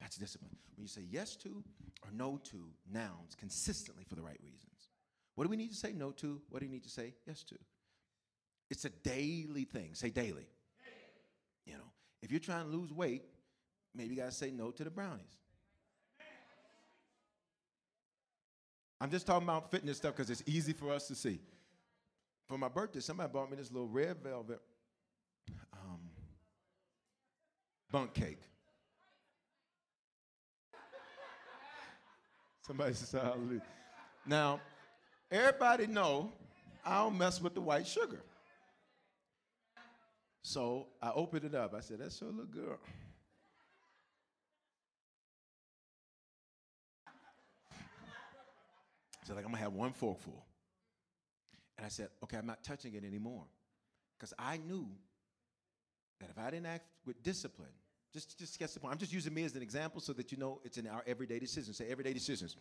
That's 0.05 0.17
discipline. 0.17 0.55
When 0.77 0.83
you 0.83 0.89
say 0.89 1.01
yes 1.11 1.35
to 1.37 1.65
or 2.03 2.11
no 2.13 2.39
to 2.51 2.59
nouns 2.93 3.35
consistently 3.39 4.05
for 4.07 4.17
the 4.17 4.21
right 4.21 4.39
reasons. 4.43 4.91
What 5.35 5.45
do 5.45 5.51
we 5.51 5.57
need 5.57 5.71
to 5.71 5.77
say 5.77 5.95
no 5.95 6.11
to? 6.11 6.43
What 6.51 6.59
do 6.61 6.67
you 6.67 6.71
need 6.71 6.83
to 6.83 6.91
say 6.91 7.15
yes 7.27 7.43
to? 7.45 7.55
It's 8.69 8.85
a 8.85 8.91
daily 8.91 9.65
thing. 9.65 9.95
Say 9.95 10.11
daily. 10.11 10.47
You 11.65 11.73
know, 11.73 11.89
if 12.23 12.31
you're 12.31 12.39
trying 12.39 12.67
to 12.67 12.71
lose 12.71 12.93
weight, 12.93 13.23
maybe 13.95 14.11
you 14.11 14.21
got 14.21 14.27
to 14.27 14.37
say 14.37 14.51
no 14.51 14.71
to 14.73 14.85
the 14.85 14.91
brownies. 14.91 15.39
I'm 19.01 19.11
just 19.11 19.27
talking 19.27 19.49
about 19.49 19.71
fitness 19.71 19.97
stuff 19.97 20.17
because 20.17 20.29
it's 20.29 20.43
easy 20.45 20.75
for 20.75 20.93
us 20.93 21.09
to 21.09 21.15
see. 21.15 21.41
For 22.47 22.59
my 22.59 22.69
birthday, 22.69 23.01
somebody 23.01 23.33
bought 23.33 23.51
me 23.51 23.57
this 23.57 23.73
little 23.73 23.89
red 23.89 24.19
velvet 24.23 24.61
um, 25.73 26.01
Bundt 27.91 28.13
cake. 28.13 28.41
Somebody 32.67 32.95
says 32.95 33.13
hallelujah. 33.13 33.61
Now, 34.27 34.61
everybody 35.31 35.87
know 35.87 36.33
I 36.85 37.03
don't 37.03 37.19
mess 37.19 37.41
with 37.41 37.55
the 37.55 37.61
white 37.61 37.87
sugar. 37.87 38.23
So 40.43 40.87
I 41.03 41.11
opened 41.11 41.45
it 41.45 41.55
up. 41.55 41.75
I 41.75 41.81
said, 41.81 41.99
that's 42.01 42.21
your 42.21 42.31
little 42.31 42.47
girl. 42.47 42.79
So 49.25 49.35
like, 49.35 49.45
I'm 49.45 49.51
gonna 49.51 49.63
have 49.63 49.73
one 49.73 49.93
forkful. 49.93 50.45
And 51.77 51.85
I 51.85 51.89
said, 51.89 52.09
okay, 52.23 52.37
I'm 52.37 52.47
not 52.47 52.63
touching 52.63 52.95
it 52.95 53.05
anymore. 53.05 53.45
Because 54.19 54.33
I 54.39 54.59
knew 54.59 54.87
that 56.21 56.31
if 56.31 56.39
I 56.39 56.51
didn't 56.51 56.67
act 56.67 56.85
with 57.05 57.23
discipline, 57.23 57.69
just, 58.15 58.39
just 58.39 58.59
get 58.59 58.73
the 58.73 58.81
point. 58.81 58.93
I'm 58.93 58.99
just 58.99 59.13
using 59.13 59.35
me 59.35 59.45
as 59.45 59.57
an 59.57 59.63
example 59.63 60.01
so 60.01 60.13
that 60.13 60.31
you 60.31 60.39
know 60.39 60.61
it's 60.65 60.79
in 60.79 60.87
our 60.87 61.03
everyday 61.07 61.41
decisions. 61.41 61.77
Say 61.77 61.89
everyday 61.91 62.13
decisions. 62.13 62.57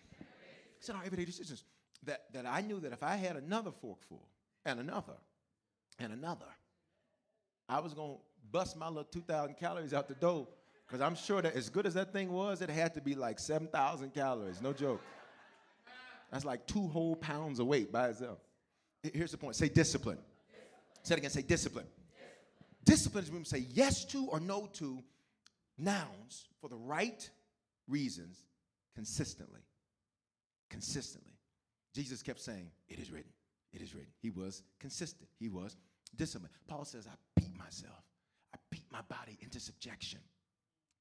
It's 0.79 0.89
in 0.89 0.95
our 0.95 1.03
everyday 1.05 1.25
decisions. 1.25 1.63
That, 2.05 2.23
that 2.33 2.45
I 2.45 2.61
knew 2.61 2.79
that 2.79 2.91
if 2.91 3.03
I 3.03 3.15
had 3.15 3.37
another 3.37 3.71
forkful 3.71 4.27
and 4.65 4.79
another 4.79 5.13
and 5.99 6.11
another, 6.11 6.47
I 7.69 7.79
was 7.79 7.93
going 7.93 8.15
to 8.15 8.19
bust 8.51 8.75
my 8.75 8.87
little 8.87 9.03
2,000 9.05 9.55
calories 9.55 9.93
out 9.93 10.07
the 10.07 10.15
door 10.15 10.47
because 10.87 11.01
I'm 11.01 11.15
sure 11.15 11.41
that 11.41 11.55
as 11.55 11.69
good 11.69 11.85
as 11.85 11.93
that 11.93 12.11
thing 12.11 12.31
was, 12.31 12.61
it 12.61 12.69
had 12.69 12.93
to 12.95 13.01
be 13.01 13.15
like 13.15 13.39
7,000 13.39 14.13
calories. 14.13 14.61
No 14.61 14.73
joke. 14.73 15.01
That's 16.31 16.45
like 16.45 16.65
two 16.65 16.87
whole 16.87 17.15
pounds 17.15 17.59
of 17.59 17.67
weight 17.67 17.91
by 17.91 18.09
itself. 18.09 18.39
Here's 19.03 19.31
the 19.31 19.37
point 19.37 19.55
say 19.55 19.69
discipline. 19.69 20.17
Say 21.03 21.15
it 21.15 21.17
again. 21.19 21.29
Say 21.29 21.43
discipline. 21.43 21.85
Discipline 22.83 23.23
is 23.23 23.29
when 23.29 23.41
we 23.41 23.45
say 23.45 23.65
yes 23.71 24.03
to 24.05 24.25
or 24.27 24.39
no 24.39 24.67
to 24.73 25.03
nouns 25.77 26.47
for 26.61 26.69
the 26.69 26.75
right 26.77 27.29
reasons 27.87 28.45
consistently. 28.95 29.61
Consistently. 30.69 31.33
Jesus 31.93 32.21
kept 32.21 32.39
saying, 32.39 32.69
It 32.87 32.99
is 32.99 33.11
written. 33.11 33.31
It 33.71 33.81
is 33.81 33.93
written. 33.93 34.11
He 34.21 34.29
was 34.29 34.63
consistent. 34.79 35.29
He 35.39 35.49
was 35.49 35.77
disciplined. 36.15 36.53
Paul 36.67 36.85
says, 36.85 37.07
I 37.07 37.15
beat 37.39 37.57
myself. 37.57 38.03
I 38.53 38.57
beat 38.69 38.85
my 38.91 39.01
body 39.09 39.37
into 39.41 39.59
subjection. 39.59 40.19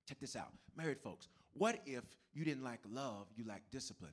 Check 0.08 0.18
this 0.20 0.36
out. 0.36 0.52
Married 0.76 1.00
folks, 1.00 1.28
what 1.54 1.80
if 1.86 2.04
you 2.32 2.44
didn't 2.44 2.64
like 2.64 2.80
love, 2.90 3.26
you 3.36 3.44
like 3.44 3.62
discipline? 3.70 4.12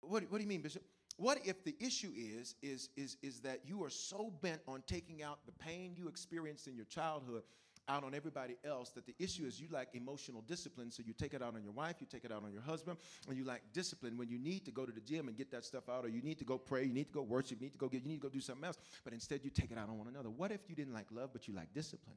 What, 0.00 0.24
what 0.30 0.38
do 0.38 0.42
you 0.42 0.48
mean, 0.48 0.62
Bishop? 0.62 0.82
What 1.22 1.38
if 1.46 1.62
the 1.62 1.76
issue 1.78 2.10
is, 2.16 2.56
is, 2.62 2.88
is, 2.96 3.16
is 3.22 3.38
that 3.42 3.60
you 3.64 3.84
are 3.84 3.90
so 3.90 4.32
bent 4.42 4.60
on 4.66 4.82
taking 4.88 5.22
out 5.22 5.38
the 5.46 5.52
pain 5.52 5.94
you 5.96 6.08
experienced 6.08 6.66
in 6.66 6.74
your 6.74 6.84
childhood 6.86 7.44
out 7.86 8.02
on 8.02 8.12
everybody 8.12 8.56
else 8.64 8.90
that 8.90 9.06
the 9.06 9.14
issue 9.20 9.44
is 9.44 9.60
you 9.60 9.68
lack 9.70 9.94
emotional 9.94 10.40
discipline, 10.48 10.90
so 10.90 11.00
you 11.06 11.12
take 11.12 11.32
it 11.32 11.40
out 11.40 11.54
on 11.54 11.62
your 11.62 11.70
wife, 11.70 11.94
you 12.00 12.08
take 12.10 12.24
it 12.24 12.32
out 12.32 12.42
on 12.42 12.52
your 12.52 12.62
husband, 12.62 12.98
and 13.28 13.36
you 13.36 13.44
lack 13.44 13.62
discipline 13.72 14.18
when 14.18 14.28
you 14.28 14.36
need 14.36 14.64
to 14.64 14.72
go 14.72 14.84
to 14.84 14.90
the 14.90 15.00
gym 15.00 15.28
and 15.28 15.36
get 15.36 15.48
that 15.52 15.64
stuff 15.64 15.88
out, 15.88 16.04
or 16.04 16.08
you 16.08 16.22
need 16.22 16.38
to 16.38 16.44
go 16.44 16.58
pray, 16.58 16.82
you 16.82 16.92
need 16.92 17.06
to 17.06 17.12
go 17.12 17.22
worship, 17.22 17.60
you 17.60 17.66
need 17.66 17.72
to 17.72 17.78
go 17.78 17.88
get, 17.88 18.02
you 18.02 18.08
need 18.08 18.20
to 18.20 18.22
go 18.22 18.28
do 18.28 18.40
something 18.40 18.64
else, 18.64 18.78
but 19.04 19.12
instead 19.12 19.44
you 19.44 19.50
take 19.50 19.70
it 19.70 19.78
out 19.78 19.88
on 19.88 19.96
one 19.98 20.08
another. 20.08 20.28
What 20.28 20.50
if 20.50 20.62
you 20.66 20.74
didn't 20.74 20.92
like 20.92 21.06
love, 21.12 21.30
but 21.32 21.46
you 21.46 21.54
like 21.54 21.72
discipline? 21.72 22.16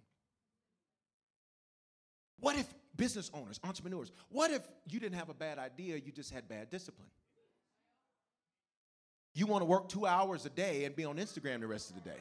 What 2.40 2.58
if 2.58 2.66
business 2.98 3.30
owners, 3.36 3.60
entrepreneurs, 3.64 4.12
what 4.30 4.50
if 4.50 4.68
you 4.90 5.00
didn't 5.00 5.20
have 5.20 5.30
a 5.30 5.36
bad 5.36 5.60
idea, 5.60 5.98
you 5.98 6.12
just 6.12 6.34
had 6.34 6.50
bad 6.50 6.72
discipline? 6.72 7.10
You 9.36 9.46
want 9.46 9.62
to 9.62 9.66
work 9.66 9.90
two 9.90 10.06
hours 10.06 10.46
a 10.46 10.50
day 10.50 10.86
and 10.86 10.96
be 10.96 11.04
on 11.04 11.18
Instagram 11.18 11.60
the 11.60 11.68
rest 11.68 11.90
of 11.90 12.02
the 12.02 12.10
day. 12.10 12.18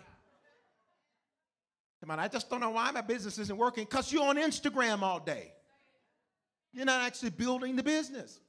Come 2.00 2.10
on, 2.10 2.18
I 2.18 2.28
just 2.28 2.50
don't 2.50 2.60
know 2.60 2.70
why 2.70 2.90
my 2.90 3.00
business 3.00 3.38
isn't 3.38 3.56
working 3.56 3.84
because 3.84 4.12
you're 4.12 4.28
on 4.28 4.36
Instagram 4.36 5.00
all 5.00 5.20
day. 5.20 5.52
You're 6.72 6.84
not 6.84 7.02
actually 7.02 7.30
building 7.30 7.76
the 7.76 7.84
business. 7.84 8.40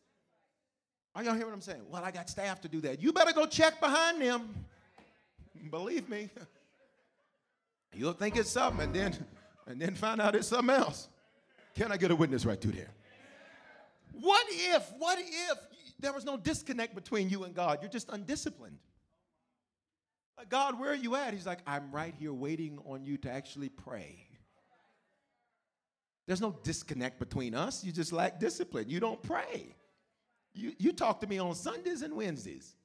Are 1.16 1.24
y'all 1.24 1.36
hear 1.36 1.46
what 1.46 1.54
I'm 1.54 1.62
saying? 1.62 1.84
Well, 1.90 2.04
I 2.04 2.12
got 2.12 2.28
staff 2.28 2.60
to 2.62 2.68
do 2.68 2.82
that. 2.82 3.02
You 3.02 3.14
better 3.14 3.32
go 3.32 3.46
check 3.46 3.80
behind 3.80 4.22
them. 4.22 4.54
Believe 5.70 6.10
me. 6.10 6.30
You'll 7.94 8.14
think 8.14 8.36
it's 8.36 8.50
something 8.50 8.84
and 8.84 8.94
then 8.94 9.26
and 9.68 9.80
then 9.80 9.96
find 9.96 10.20
out 10.20 10.36
it's 10.36 10.48
something 10.48 10.76
else. 10.76 11.08
Can 11.76 11.92
I 11.92 11.98
get 11.98 12.12
a 12.12 12.16
witness 12.16 12.46
right 12.46 12.60
through 12.60 12.74
there? 12.74 12.90
What 14.12 14.46
if, 14.50 14.92
what 14.98 15.20
if 15.20 15.58
there 16.00 16.14
was 16.14 16.26
no 16.26 16.38
disconnect 16.38 16.96
between 16.96 17.30
you 17.30 17.44
and 17.44 17.54
God? 17.54 17.80
You're 17.82 17.92
just 17.92 18.10
undisciplined. 18.10 18.78
God, 20.50 20.80
where 20.80 20.92
are 20.92 20.96
you 20.96 21.16
at? 21.16 21.34
He's 21.34 21.46
like, 21.46 21.60
I'm 21.66 21.92
right 21.92 22.14
here 22.20 22.34
waiting 22.34 22.80
on 22.86 23.06
you 23.06 23.18
to 23.20 23.32
actually 23.32 23.70
pray. 23.70 24.28
There's 26.28 26.42
no 26.42 26.58
disconnect 26.64 27.20
between 27.20 27.54
us. 27.54 27.84
You 27.84 27.92
just 27.92 28.12
lack 28.12 28.40
discipline. 28.40 28.90
You 28.90 29.00
don't 29.00 29.22
pray. 29.22 29.76
You, 30.54 30.74
you 30.78 30.92
talk 30.92 31.22
to 31.22 31.28
me 31.28 31.38
on 31.38 31.56
Sundays 31.56 32.02
and 32.02 32.16
Wednesdays. 32.16 32.76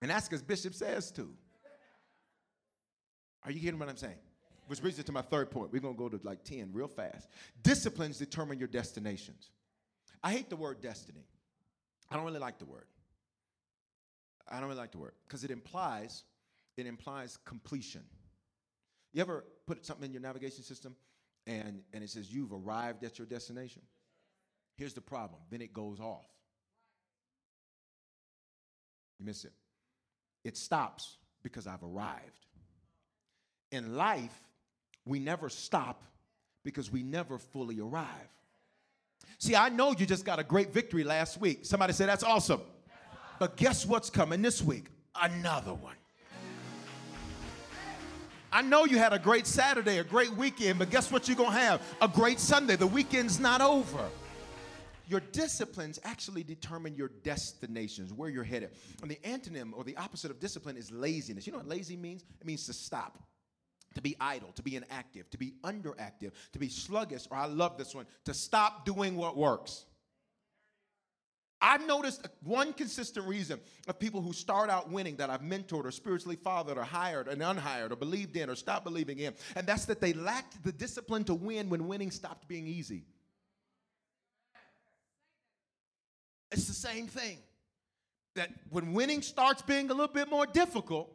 And 0.00 0.10
that's 0.10 0.28
because 0.28 0.42
Bishop 0.42 0.74
says 0.74 1.10
to. 1.12 1.28
Are 3.44 3.50
you 3.50 3.58
hearing 3.58 3.78
what 3.78 3.88
I'm 3.88 3.96
saying? 3.96 4.18
Which 4.66 4.80
brings 4.80 4.98
us 4.98 5.04
to 5.04 5.12
my 5.12 5.22
third 5.22 5.50
point. 5.50 5.72
We're 5.72 5.80
going 5.80 5.94
to 5.94 5.98
go 5.98 6.08
to 6.08 6.20
like 6.24 6.44
10 6.44 6.70
real 6.72 6.88
fast. 6.88 7.28
Disciplines 7.62 8.18
determine 8.18 8.58
your 8.58 8.68
destinations. 8.68 9.50
I 10.26 10.32
hate 10.32 10.50
the 10.50 10.56
word 10.56 10.80
destiny. 10.80 11.24
I 12.10 12.16
don't 12.16 12.24
really 12.24 12.40
like 12.40 12.58
the 12.58 12.64
word. 12.64 12.88
I 14.48 14.58
don't 14.58 14.64
really 14.68 14.80
like 14.80 14.90
the 14.90 14.98
word 14.98 15.12
because 15.24 15.44
it 15.44 15.52
implies 15.52 16.24
it 16.76 16.84
implies 16.84 17.38
completion. 17.44 18.02
You 19.12 19.20
ever 19.20 19.44
put 19.68 19.86
something 19.86 20.06
in 20.06 20.12
your 20.12 20.20
navigation 20.20 20.64
system 20.64 20.96
and, 21.46 21.80
and 21.92 22.02
it 22.02 22.10
says 22.10 22.32
you've 22.32 22.52
arrived 22.52 23.04
at 23.04 23.20
your 23.20 23.26
destination? 23.26 23.82
Here's 24.76 24.94
the 24.94 25.00
problem. 25.00 25.40
Then 25.48 25.60
it 25.60 25.72
goes 25.72 26.00
off. 26.00 26.26
You 29.20 29.26
miss 29.26 29.44
it. 29.44 29.52
It 30.42 30.56
stops 30.56 31.18
because 31.44 31.68
I've 31.68 31.84
arrived. 31.84 32.46
In 33.70 33.94
life, 33.94 34.42
we 35.04 35.20
never 35.20 35.48
stop 35.48 36.02
because 36.64 36.90
we 36.90 37.04
never 37.04 37.38
fully 37.38 37.78
arrive. 37.78 38.32
See, 39.38 39.54
I 39.54 39.68
know 39.68 39.92
you 39.92 40.06
just 40.06 40.24
got 40.24 40.38
a 40.38 40.44
great 40.44 40.72
victory 40.72 41.04
last 41.04 41.40
week. 41.40 41.64
Somebody 41.64 41.92
said, 41.92 42.08
That's 42.08 42.24
awesome. 42.24 42.60
But 43.38 43.56
guess 43.56 43.84
what's 43.84 44.10
coming 44.10 44.42
this 44.42 44.62
week? 44.62 44.86
Another 45.14 45.74
one. 45.74 45.94
I 48.52 48.62
know 48.62 48.86
you 48.86 48.96
had 48.96 49.12
a 49.12 49.18
great 49.18 49.46
Saturday, 49.46 49.98
a 49.98 50.04
great 50.04 50.32
weekend, 50.32 50.78
but 50.78 50.90
guess 50.90 51.12
what 51.12 51.28
you're 51.28 51.36
going 51.36 51.50
to 51.50 51.58
have? 51.58 51.82
A 52.00 52.08
great 52.08 52.40
Sunday. 52.40 52.76
The 52.76 52.86
weekend's 52.86 53.38
not 53.38 53.60
over. 53.60 54.08
Your 55.08 55.20
disciplines 55.20 56.00
actually 56.04 56.42
determine 56.42 56.94
your 56.94 57.10
destinations, 57.22 58.12
where 58.12 58.30
you're 58.30 58.44
headed. 58.44 58.70
And 59.02 59.10
the 59.10 59.16
antonym 59.16 59.72
or 59.74 59.84
the 59.84 59.96
opposite 59.98 60.30
of 60.30 60.40
discipline 60.40 60.76
is 60.76 60.90
laziness. 60.90 61.46
You 61.46 61.52
know 61.52 61.58
what 61.58 61.68
lazy 61.68 61.96
means? 61.96 62.24
It 62.40 62.46
means 62.46 62.64
to 62.66 62.72
stop 62.72 63.18
to 63.96 64.02
be 64.02 64.14
idle, 64.20 64.52
to 64.52 64.62
be 64.62 64.76
inactive, 64.76 65.28
to 65.30 65.38
be 65.38 65.54
underactive, 65.64 66.32
to 66.52 66.58
be 66.58 66.68
sluggish, 66.68 67.26
or 67.30 67.38
I 67.38 67.46
love 67.46 67.78
this 67.78 67.94
one, 67.94 68.04
to 68.26 68.34
stop 68.34 68.84
doing 68.84 69.16
what 69.16 69.38
works. 69.38 69.86
I've 71.62 71.86
noticed 71.86 72.28
one 72.42 72.74
consistent 72.74 73.26
reason 73.26 73.58
of 73.88 73.98
people 73.98 74.20
who 74.20 74.34
start 74.34 74.68
out 74.68 74.90
winning 74.90 75.16
that 75.16 75.30
I've 75.30 75.40
mentored 75.40 75.86
or 75.86 75.90
spiritually 75.90 76.36
fathered 76.36 76.76
or 76.76 76.82
hired 76.82 77.26
and 77.26 77.42
unhired 77.42 77.90
or 77.90 77.96
believed 77.96 78.36
in 78.36 78.50
or 78.50 78.54
stopped 78.54 78.84
believing 78.84 79.18
in, 79.18 79.32
and 79.56 79.66
that's 79.66 79.86
that 79.86 80.02
they 80.02 80.12
lacked 80.12 80.62
the 80.62 80.72
discipline 80.72 81.24
to 81.24 81.34
win 81.34 81.70
when 81.70 81.88
winning 81.88 82.10
stopped 82.10 82.46
being 82.46 82.66
easy. 82.66 83.06
It's 86.52 86.66
the 86.66 86.74
same 86.74 87.06
thing. 87.06 87.38
That 88.34 88.50
when 88.68 88.92
winning 88.92 89.22
starts 89.22 89.62
being 89.62 89.86
a 89.86 89.94
little 89.94 90.12
bit 90.12 90.28
more 90.28 90.44
difficult, 90.44 91.10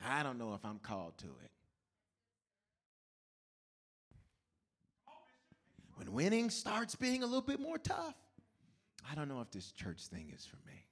I 0.00 0.22
don't 0.22 0.38
know 0.38 0.54
if 0.54 0.64
I'm 0.64 0.78
called 0.78 1.18
to 1.18 1.26
it. 1.26 1.50
When 5.96 6.12
winning 6.12 6.50
starts 6.50 6.94
being 6.94 7.22
a 7.22 7.26
little 7.26 7.42
bit 7.42 7.60
more 7.60 7.78
tough, 7.78 8.14
I 9.10 9.14
don't 9.14 9.28
know 9.28 9.40
if 9.40 9.50
this 9.50 9.72
church 9.72 10.06
thing 10.06 10.32
is 10.34 10.44
for 10.44 10.56
me. 10.66 10.84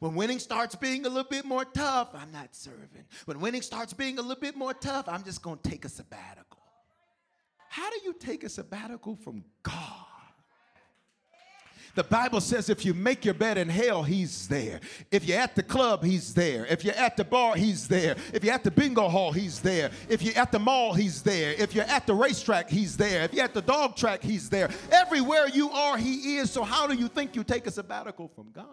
When 0.00 0.14
winning 0.14 0.38
starts 0.38 0.74
being 0.74 1.06
a 1.06 1.08
little 1.08 1.28
bit 1.28 1.44
more 1.44 1.64
tough, 1.64 2.10
I'm 2.14 2.32
not 2.32 2.54
serving. 2.54 3.04
When 3.24 3.40
winning 3.40 3.62
starts 3.62 3.92
being 3.92 4.18
a 4.18 4.22
little 4.22 4.40
bit 4.40 4.56
more 4.56 4.74
tough, 4.74 5.08
I'm 5.08 5.22
just 5.22 5.42
going 5.42 5.58
to 5.62 5.70
take 5.70 5.84
a 5.84 5.88
sabbatical. 5.88 6.58
How 7.68 7.88
do 7.90 7.96
you 8.04 8.14
take 8.14 8.42
a 8.44 8.48
sabbatical 8.48 9.16
from 9.16 9.44
God? 9.62 10.05
The 11.96 12.04
Bible 12.04 12.42
says 12.42 12.68
if 12.68 12.84
you 12.84 12.92
make 12.92 13.24
your 13.24 13.32
bed 13.32 13.56
in 13.56 13.70
hell, 13.70 14.02
he's 14.02 14.46
there. 14.48 14.80
If 15.10 15.24
you're 15.24 15.40
at 15.40 15.56
the 15.56 15.62
club, 15.62 16.04
he's 16.04 16.34
there. 16.34 16.66
If 16.66 16.84
you're 16.84 16.94
at 16.94 17.16
the 17.16 17.24
bar, 17.24 17.56
he's 17.56 17.88
there. 17.88 18.16
If 18.34 18.44
you're 18.44 18.52
at 18.52 18.64
the 18.64 18.70
bingo 18.70 19.08
hall, 19.08 19.32
he's 19.32 19.60
there. 19.60 19.90
If 20.06 20.20
you're 20.20 20.36
at 20.36 20.52
the 20.52 20.58
mall, 20.58 20.92
he's 20.92 21.22
there. 21.22 21.54
If 21.54 21.74
you're 21.74 21.84
at 21.84 22.06
the 22.06 22.14
racetrack, 22.14 22.68
he's 22.68 22.98
there. 22.98 23.24
If 23.24 23.32
you're 23.32 23.44
at 23.44 23.54
the 23.54 23.62
dog 23.62 23.96
track, 23.96 24.22
he's 24.22 24.50
there. 24.50 24.68
Everywhere 24.92 25.48
you 25.48 25.70
are, 25.70 25.96
he 25.96 26.36
is. 26.36 26.50
So 26.50 26.64
how 26.64 26.86
do 26.86 26.94
you 26.94 27.08
think 27.08 27.34
you 27.34 27.42
take 27.42 27.66
a 27.66 27.70
sabbatical 27.70 28.28
from 28.28 28.50
God? 28.52 28.66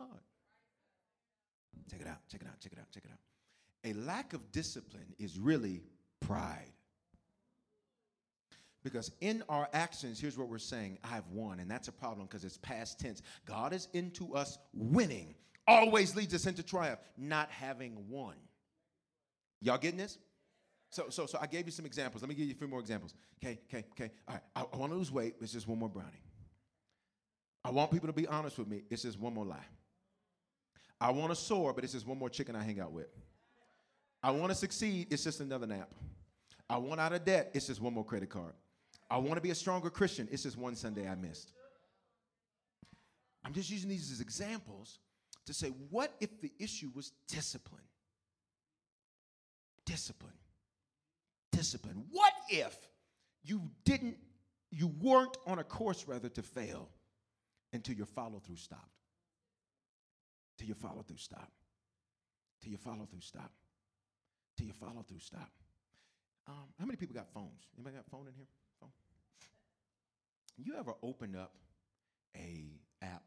Check 1.90 2.02
it 2.02 2.08
out, 2.08 2.18
check 2.30 2.42
it 2.42 2.48
out, 2.48 2.60
check 2.60 2.74
it 2.74 2.80
out, 2.80 2.92
check 2.92 3.04
it 3.06 3.12
out. 3.12 3.90
A 3.90 3.94
lack 4.06 4.34
of 4.34 4.52
discipline 4.52 5.16
is 5.18 5.40
really 5.40 5.82
pride. 6.20 6.73
Because 8.84 9.12
in 9.22 9.44
our 9.48 9.70
actions, 9.74 10.20
here's 10.20 10.38
what 10.38 10.50
we're 10.50 10.58
saying 10.58 11.00
I've 11.04 11.28
won. 11.28 11.60
And 11.60 11.72
that's 11.72 11.88
a 11.88 11.92
problem 11.92 12.28
because 12.28 12.44
it's 12.44 12.58
past 12.58 13.00
tense. 13.00 13.22
God 13.46 13.74
is 13.74 13.88
into 13.94 14.36
us 14.36 14.58
winning, 14.74 15.36
always 15.68 16.16
leads 16.16 16.34
us 16.34 16.46
into 16.46 16.64
triumph, 16.64 17.00
not 17.18 17.50
having 17.50 17.98
won. 18.10 18.36
Y'all 19.62 19.78
getting 19.78 19.98
this? 19.98 20.18
So, 20.90 21.06
so, 21.10 21.26
so 21.26 21.40
I 21.42 21.48
gave 21.48 21.66
you 21.66 21.72
some 21.72 21.86
examples. 21.86 22.22
Let 22.22 22.30
me 22.30 22.36
give 22.36 22.46
you 22.46 22.54
a 22.54 22.58
few 22.58 22.68
more 22.68 22.80
examples. 22.80 23.16
Okay, 23.44 23.60
okay, 23.68 23.86
okay. 23.94 24.12
All 24.28 24.36
right. 24.36 24.44
I, 24.56 24.66
I 24.74 24.78
want 24.78 24.92
to 24.92 24.98
lose 24.98 25.12
weight. 25.12 25.36
It's 25.42 25.54
just 25.54 25.68
one 25.68 25.80
more 25.80 25.90
brownie. 25.90 26.22
I 27.64 27.72
want 27.72 27.90
people 27.90 28.08
to 28.08 28.14
be 28.14 28.28
honest 28.28 28.60
with 28.60 28.68
me. 28.68 28.84
It's 28.90 29.04
just 29.04 29.20
one 29.20 29.34
more 29.34 29.46
lie. 29.46 29.66
I 31.00 31.12
want 31.12 31.32
to 31.32 31.36
soar, 31.36 31.74
but 31.74 31.84
it's 31.84 31.94
just 31.94 32.06
one 32.06 32.20
more 32.20 32.30
chicken 32.30 32.56
I 32.56 32.64
hang 32.64 32.80
out 32.80 32.92
with. 32.92 33.08
I 34.22 34.32
want 34.32 34.52
to 34.52 34.56
succeed. 34.56 35.08
It's 35.10 35.24
just 35.24 35.40
another 35.40 35.66
nap. 35.66 35.90
I 36.70 36.78
want 36.78 37.00
out 37.02 37.14
of 37.14 37.26
debt. 37.26 37.52
It's 37.54 37.68
just 37.68 37.82
one 37.82 37.94
more 37.94 38.06
credit 38.06 38.30
card. 38.30 38.54
I 39.14 39.18
want 39.18 39.36
to 39.36 39.42
be 39.42 39.52
a 39.52 39.56
stronger 39.56 39.92
Christian. 39.92 40.28
It's 40.32 40.42
just 40.42 40.58
one 40.58 40.76
Sunday 40.76 41.08
I 41.08 41.14
missed. 41.14 41.54
I'm 43.46 43.54
just 43.54 43.70
using 43.70 43.88
these 43.88 44.12
as 44.12 44.22
examples 44.22 44.98
to 45.46 45.54
say, 45.54 45.68
what 45.92 46.16
if 46.20 46.42
the 46.42 46.52
issue 46.60 46.90
was 46.96 47.12
discipline? 47.28 47.84
Discipline. 49.86 50.34
Discipline. 51.52 52.06
What 52.10 52.34
if 52.50 52.76
you 53.44 53.70
didn't, 53.86 54.18
you 54.72 54.88
weren't 55.00 55.38
on 55.46 55.60
a 55.60 55.64
course 55.64 56.08
rather 56.08 56.30
to 56.30 56.42
fail 56.42 56.90
until 57.72 57.94
your 57.94 58.08
follow 58.08 58.40
through 58.40 58.56
stopped? 58.56 58.98
Till 60.58 60.66
your 60.66 60.76
follow 60.76 61.04
through 61.04 61.18
stopped. 61.18 61.62
Till 62.64 62.72
your 62.72 62.80
follow 62.80 63.06
through 63.06 63.22
stopped. 63.22 63.62
Till 64.58 64.66
your 64.66 64.74
follow 64.74 65.06
through 65.08 65.20
stop. 65.20 65.52
Um, 66.48 66.74
how 66.80 66.86
many 66.86 66.96
people 66.96 67.14
got 67.14 67.32
phones? 67.32 67.68
Anybody 67.78 67.98
got 67.98 68.06
a 68.08 68.10
phone 68.10 68.28
in 68.28 68.34
here? 68.34 68.48
You 70.58 70.76
ever 70.78 70.94
opened 71.02 71.36
up 71.36 71.54
a 72.36 72.80
app, 73.02 73.24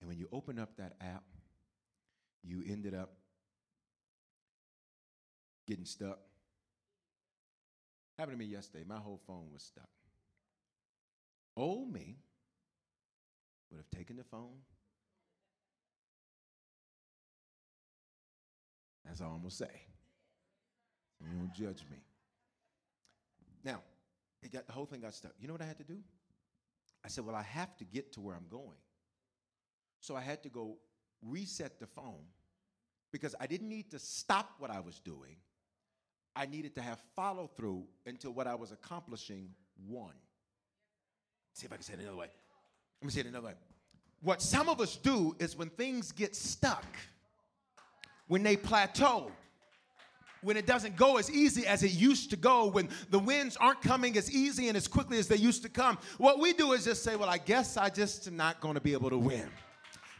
and 0.00 0.08
when 0.08 0.18
you 0.18 0.28
open 0.32 0.58
up 0.58 0.76
that 0.78 0.94
app, 1.00 1.24
you 2.42 2.62
ended 2.66 2.94
up 2.94 3.12
getting 5.66 5.84
stuck? 5.84 6.18
Happened 8.18 8.38
to 8.38 8.44
me 8.44 8.50
yesterday. 8.50 8.84
My 8.86 8.98
whole 8.98 9.20
phone 9.26 9.48
was 9.52 9.62
stuck. 9.62 9.88
Old 11.56 11.92
me 11.92 12.16
would 13.70 13.78
have 13.78 13.90
taken 13.90 14.16
the 14.16 14.24
phone. 14.24 14.60
That's 19.04 19.20
all 19.20 19.32
I'm 19.32 19.38
gonna 19.38 19.50
say. 19.50 19.82
You 21.20 21.28
don't 21.38 21.52
judge 21.54 21.84
me. 21.90 21.98
Now, 23.64 23.80
it 24.42 24.52
got 24.52 24.66
the 24.66 24.72
whole 24.72 24.86
thing 24.86 25.00
got 25.00 25.14
stuck. 25.14 25.32
You 25.38 25.48
know 25.48 25.54
what 25.54 25.62
I 25.62 25.66
had 25.66 25.78
to 25.78 25.84
do? 25.84 25.98
I 27.04 27.08
said, 27.08 27.24
Well, 27.24 27.34
I 27.34 27.42
have 27.42 27.76
to 27.78 27.84
get 27.84 28.12
to 28.14 28.20
where 28.20 28.34
I'm 28.34 28.48
going. 28.50 28.78
So 30.00 30.14
I 30.14 30.20
had 30.20 30.42
to 30.42 30.48
go 30.48 30.76
reset 31.22 31.80
the 31.80 31.86
phone 31.86 32.24
because 33.12 33.34
I 33.40 33.46
didn't 33.46 33.68
need 33.68 33.90
to 33.92 33.98
stop 33.98 34.56
what 34.58 34.70
I 34.70 34.80
was 34.80 35.00
doing. 35.00 35.36
I 36.34 36.46
needed 36.46 36.74
to 36.74 36.82
have 36.82 37.00
follow 37.14 37.50
through 37.56 37.84
until 38.04 38.32
what 38.32 38.46
I 38.46 38.54
was 38.54 38.72
accomplishing 38.72 39.50
won. 39.88 40.12
See 41.54 41.64
if 41.64 41.72
I 41.72 41.76
can 41.76 41.84
say 41.84 41.94
it 41.94 42.00
another 42.00 42.16
way. 42.16 42.28
Let 43.00 43.06
me 43.06 43.10
say 43.10 43.20
it 43.20 43.26
another 43.26 43.46
way. 43.46 43.54
What 44.20 44.42
some 44.42 44.68
of 44.68 44.80
us 44.80 44.96
do 44.96 45.34
is 45.38 45.56
when 45.56 45.70
things 45.70 46.12
get 46.12 46.36
stuck, 46.36 46.84
when 48.26 48.42
they 48.42 48.56
plateau, 48.56 49.30
when 50.42 50.56
it 50.56 50.66
doesn't 50.66 50.96
go 50.96 51.16
as 51.16 51.30
easy 51.30 51.66
as 51.66 51.82
it 51.82 51.92
used 51.92 52.30
to 52.30 52.36
go, 52.36 52.66
when 52.66 52.88
the 53.10 53.18
winds 53.18 53.56
aren't 53.56 53.82
coming 53.82 54.16
as 54.16 54.30
easy 54.30 54.68
and 54.68 54.76
as 54.76 54.88
quickly 54.88 55.18
as 55.18 55.28
they 55.28 55.36
used 55.36 55.62
to 55.62 55.68
come, 55.68 55.98
what 56.18 56.38
we 56.38 56.52
do 56.52 56.72
is 56.72 56.84
just 56.84 57.02
say, 57.02 57.16
Well, 57.16 57.28
I 57.28 57.38
guess 57.38 57.76
I 57.76 57.88
just 57.88 58.26
am 58.28 58.36
not 58.36 58.60
going 58.60 58.74
to 58.74 58.80
be 58.80 58.92
able 58.92 59.10
to 59.10 59.18
win. 59.18 59.48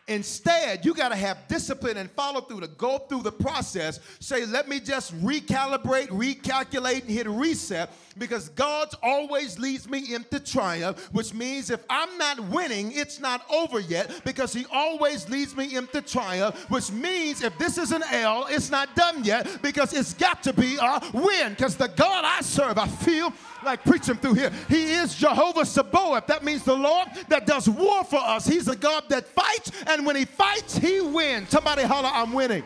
Instead, 0.08 0.84
you 0.84 0.94
got 0.94 1.08
to 1.08 1.16
have 1.16 1.48
discipline 1.48 1.96
and 1.96 2.08
follow 2.12 2.40
through 2.40 2.60
to 2.60 2.68
go 2.68 2.98
through 2.98 3.22
the 3.22 3.32
process. 3.32 3.98
Say, 4.20 4.46
let 4.46 4.68
me 4.68 4.78
just 4.78 5.12
recalibrate, 5.20 6.08
recalculate, 6.08 7.02
and 7.02 7.10
hit 7.10 7.26
reset 7.28 7.90
because 8.16 8.48
God 8.50 8.88
always 9.02 9.58
leads 9.58 9.88
me 9.88 10.14
into 10.14 10.38
triumph, 10.38 11.12
which 11.12 11.34
means 11.34 11.70
if 11.70 11.82
I'm 11.90 12.16
not 12.18 12.38
winning, 12.50 12.92
it's 12.92 13.18
not 13.18 13.44
over 13.50 13.80
yet 13.80 14.22
because 14.24 14.52
He 14.52 14.64
always 14.72 15.28
leads 15.28 15.56
me 15.56 15.74
into 15.74 16.00
triumph, 16.00 16.70
which 16.70 16.92
means 16.92 17.42
if 17.42 17.58
this 17.58 17.76
is 17.76 17.90
an 17.90 18.04
L, 18.12 18.46
it's 18.48 18.70
not 18.70 18.94
done 18.94 19.24
yet 19.24 19.58
because 19.60 19.92
it's 19.92 20.14
got 20.14 20.40
to 20.44 20.52
be 20.52 20.76
a 20.80 21.02
win 21.14 21.50
because 21.50 21.76
the 21.76 21.88
God 21.88 22.24
I 22.24 22.42
serve, 22.42 22.78
I 22.78 22.86
feel 22.86 23.32
like 23.66 23.84
preaching 23.84 24.16
through 24.16 24.34
here. 24.34 24.50
He 24.68 24.92
is 24.92 25.14
Jehovah 25.14 25.66
Sabaoth. 25.66 26.26
That 26.26 26.42
means 26.42 26.62
the 26.62 26.74
Lord 26.74 27.08
that 27.28 27.46
does 27.46 27.68
war 27.68 28.04
for 28.04 28.20
us. 28.20 28.46
He's 28.46 28.68
a 28.68 28.76
God 28.76 29.04
that 29.10 29.26
fights, 29.26 29.70
and 29.86 30.06
when 30.06 30.16
He 30.16 30.24
fights, 30.24 30.78
He 30.78 31.00
wins. 31.00 31.50
Somebody 31.50 31.82
holler, 31.82 32.10
I'm 32.10 32.32
winning. 32.32 32.64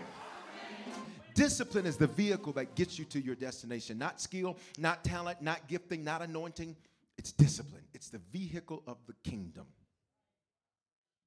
Discipline 1.34 1.86
is 1.86 1.96
the 1.96 2.07
vehicle 2.07 2.53
that 2.53 2.74
gets 2.74 2.98
you 2.98 3.05
to 3.07 3.20
your 3.20 3.34
destination. 3.34 3.98
Not 3.98 4.20
skill, 4.20 4.57
not 4.78 5.03
talent, 5.05 5.40
not 5.40 5.66
gifting, 5.68 6.05
not 6.05 6.22
anointing. 6.22 6.76
It's 7.16 7.32
discipline. 7.32 7.82
It's 7.94 8.11
the 8.11 8.20
vehicle 8.32 8.82
of 8.86 8.98
the 9.07 9.14
kingdom. 9.28 9.66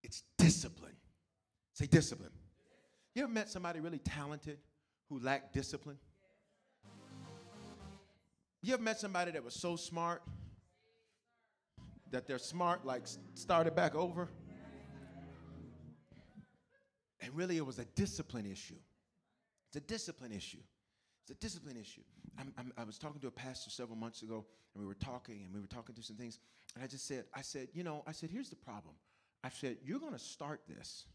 It's 0.03 0.23
discipline. 0.37 0.95
Say 1.73 1.87
discipline. 1.87 2.31
You 3.15 3.23
ever 3.23 3.31
met 3.31 3.49
somebody 3.49 3.79
really 3.79 3.99
talented 3.99 4.57
who 5.09 5.19
lacked 5.19 5.53
discipline? 5.53 5.97
You 8.65 8.73
ever 8.73 8.81
met 8.81 8.97
somebody 8.97 9.31
that 9.31 9.43
was 9.43 9.53
so 9.53 9.75
smart 9.75 10.21
that 12.11 12.25
they're 12.25 12.39
smart 12.39 12.85
like 12.85 13.03
started 13.33 13.75
back 13.75 13.93
over? 13.93 14.29
And 17.19 17.35
really, 17.35 17.57
it 17.57 17.65
was 17.65 17.77
a 17.77 17.83
discipline 17.83 18.45
issue. 18.45 18.79
It's 19.67 19.75
a 19.75 19.81
discipline 19.81 20.31
issue. 20.31 20.61
It's 21.23 21.31
a 21.31 21.41
discipline 21.41 21.75
issue. 21.75 22.03
I'm, 22.39 22.53
I'm, 22.57 22.71
i 22.77 22.85
was 22.85 22.97
talking 22.97 23.19
to 23.19 23.27
a 23.27 23.31
pastor 23.31 23.69
several 23.69 23.97
months 23.97 24.23
ago, 24.23 24.45
and 24.73 24.81
we 24.81 24.87
were 24.87 24.95
talking, 24.95 25.43
and 25.43 25.53
we 25.53 25.59
were 25.59 25.67
talking 25.67 25.93
through 25.93 26.05
some 26.05 26.15
things. 26.15 26.39
And 26.75 26.83
I 26.83 26.87
just 26.87 27.05
said, 27.05 27.25
I 27.33 27.41
said, 27.41 27.67
you 27.73 27.83
know, 27.83 28.01
I 28.07 28.13
said, 28.13 28.29
here's 28.29 28.49
the 28.49 28.55
problem. 28.55 28.95
I 29.43 29.49
said, 29.49 29.75
you're 29.83 29.99
going 29.99 30.13
to 30.13 30.19
start 30.19 30.61
this. 30.69 31.05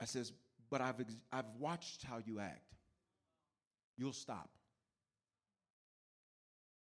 I 0.00 0.04
says, 0.04 0.32
but 0.68 0.80
I've, 0.80 0.98
ex- 0.98 1.16
I've 1.32 1.46
watched 1.60 2.02
how 2.02 2.18
you 2.26 2.40
act. 2.40 2.74
You'll 3.96 4.12
stop. 4.12 4.50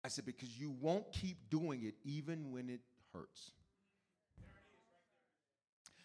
I 0.05 0.09
said, 0.09 0.27
because 0.27 0.59
you 0.59 0.75
won't 0.81 1.11
keep 1.13 1.51
doing 1.51 1.85
it 1.85 1.95
even 2.05 2.51
when 2.51 2.69
it 2.69 2.81
hurts. 3.13 3.53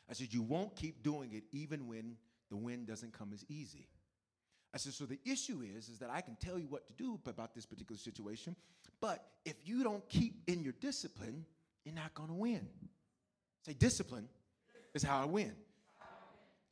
I 0.09 0.13
said, 0.13 0.27
you 0.31 0.41
won't 0.41 0.75
keep 0.75 1.03
doing 1.03 1.33
it 1.33 1.43
even 1.51 1.87
when 1.87 2.15
the 2.49 2.55
win 2.55 2.85
doesn't 2.85 3.13
come 3.13 3.31
as 3.33 3.43
easy. 3.49 3.87
I 4.73 4.77
said, 4.77 4.93
so 4.93 5.05
the 5.05 5.19
issue 5.25 5.63
is, 5.75 5.89
is 5.89 5.99
that 5.99 6.09
I 6.09 6.21
can 6.21 6.35
tell 6.35 6.59
you 6.59 6.67
what 6.67 6.87
to 6.87 6.93
do 6.93 7.19
about 7.27 7.55
this 7.55 7.65
particular 7.65 7.97
situation, 7.97 8.55
but 9.01 9.25
if 9.45 9.55
you 9.65 9.83
don't 9.83 10.07
keep 10.09 10.41
in 10.47 10.63
your 10.63 10.73
discipline, 10.79 11.45
you're 11.83 11.95
not 11.95 12.13
to 12.29 12.35
win. 12.35 12.67
Say, 13.65 13.73
discipline 13.73 14.27
is 14.93 15.03
how 15.03 15.21
I 15.21 15.25
win. 15.25 15.53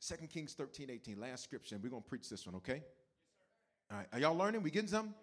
2 0.06 0.14
Kings 0.28 0.52
13, 0.52 0.90
18, 0.90 1.18
last 1.18 1.42
scripture, 1.42 1.74
and 1.74 1.82
we're 1.82 1.90
to 2.02 2.08
preach 2.08 2.28
this 2.28 2.46
one, 2.46 2.54
okay? 2.56 2.82
All 3.90 3.98
right, 3.98 4.06
are 4.12 4.18
y'all 4.18 4.36
learning? 4.36 4.62
We 4.62 4.70
getting 4.70 4.88
some? 4.88 5.14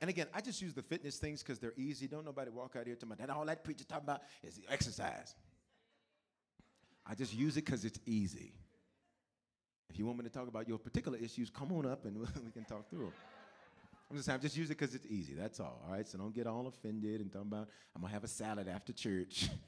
And 0.00 0.10
again, 0.10 0.26
I 0.34 0.40
just 0.40 0.60
use 0.60 0.74
the 0.74 0.82
fitness 0.82 1.18
things 1.18 1.42
because 1.42 1.58
they're 1.58 1.74
easy. 1.76 2.06
Don't 2.06 2.24
nobody 2.24 2.50
walk 2.50 2.76
out 2.76 2.86
here 2.86 2.94
talking 2.94 3.12
about 3.12 3.26
that. 3.26 3.32
All 3.32 3.44
that 3.46 3.64
preacher 3.64 3.84
talking 3.84 4.04
about 4.04 4.22
is 4.42 4.60
exercise. 4.68 5.34
I 7.06 7.14
just 7.14 7.34
use 7.34 7.56
it 7.56 7.64
because 7.64 7.84
it's 7.84 7.98
easy. 8.06 8.52
If 9.88 9.98
you 9.98 10.04
want 10.04 10.18
me 10.18 10.24
to 10.24 10.30
talk 10.30 10.48
about 10.48 10.68
your 10.68 10.78
particular 10.78 11.18
issues, 11.18 11.48
come 11.50 11.72
on 11.72 11.86
up 11.86 12.04
and 12.04 12.18
we 12.44 12.50
can 12.52 12.64
talk 12.64 12.88
through 12.90 13.04
them. 13.04 13.12
I'm 14.10 14.16
just 14.16 14.26
saying, 14.26 14.40
just 14.40 14.56
use 14.56 14.70
it 14.70 14.78
because 14.78 14.94
it's 14.94 15.06
easy. 15.06 15.34
That's 15.34 15.60
all. 15.60 15.82
All 15.86 15.92
right. 15.92 16.06
So 16.06 16.18
don't 16.18 16.34
get 16.34 16.46
all 16.46 16.66
offended 16.66 17.20
and 17.20 17.32
talking 17.32 17.48
about 17.48 17.68
I'm 17.94 18.02
gonna 18.02 18.12
have 18.12 18.24
a 18.24 18.28
salad 18.28 18.68
after 18.68 18.92
church. 18.92 19.48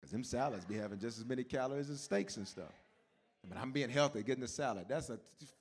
Because 0.00 0.12
them 0.12 0.24
salads 0.24 0.64
be 0.64 0.76
having 0.76 0.98
just 0.98 1.18
as 1.18 1.26
many 1.26 1.44
calories 1.44 1.90
as 1.90 2.00
steaks 2.00 2.38
and 2.38 2.48
stuff. 2.48 2.72
But 3.48 3.58
I'm 3.58 3.72
being 3.72 3.90
healthy, 3.90 4.22
getting 4.22 4.44
a 4.44 4.48
salad. 4.48 4.86
That's 4.88 5.10
a 5.10 5.18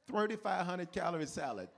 3,500 0.08 0.92
calorie 0.92 1.26
salad. 1.26 1.70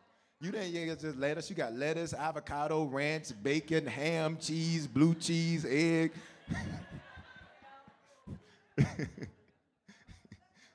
You 0.42 0.52
didn't 0.52 0.74
get 0.74 1.00
just 1.00 1.18
lettuce. 1.18 1.50
You 1.50 1.56
got 1.56 1.74
lettuce, 1.74 2.14
avocado, 2.14 2.86
ranch, 2.86 3.32
bacon, 3.44 3.86
ham, 3.86 4.38
cheese, 4.42 4.88
blue 4.88 5.14
cheese, 5.14 5.66
egg. 5.70 6.14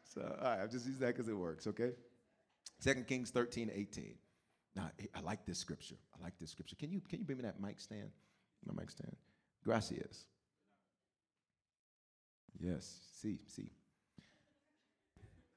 so, 0.04 0.20
all 0.40 0.50
right, 0.50 0.60
I'm 0.60 0.70
just 0.70 0.86
using 0.86 1.00
that 1.00 1.16
because 1.16 1.28
it 1.28 1.36
works, 1.36 1.66
okay? 1.66 1.90
Second 2.78 3.08
Kings 3.08 3.30
13, 3.30 3.70
18. 3.74 4.14
Now, 4.76 4.90
I 5.14 5.20
like 5.20 5.44
this 5.44 5.58
scripture. 5.58 5.96
I 6.16 6.22
like 6.22 6.38
this 6.38 6.50
scripture. 6.50 6.76
Can 6.76 6.92
you, 6.92 7.00
can 7.08 7.18
you 7.18 7.24
bring 7.24 7.38
me 7.38 7.44
that 7.44 7.60
mic 7.60 7.80
stand? 7.80 8.10
My 8.64 8.74
mic 8.78 8.90
stand. 8.90 9.16
Gracias. 9.64 10.26
Yes, 12.60 13.00
see, 13.20 13.40
see. 13.46 13.70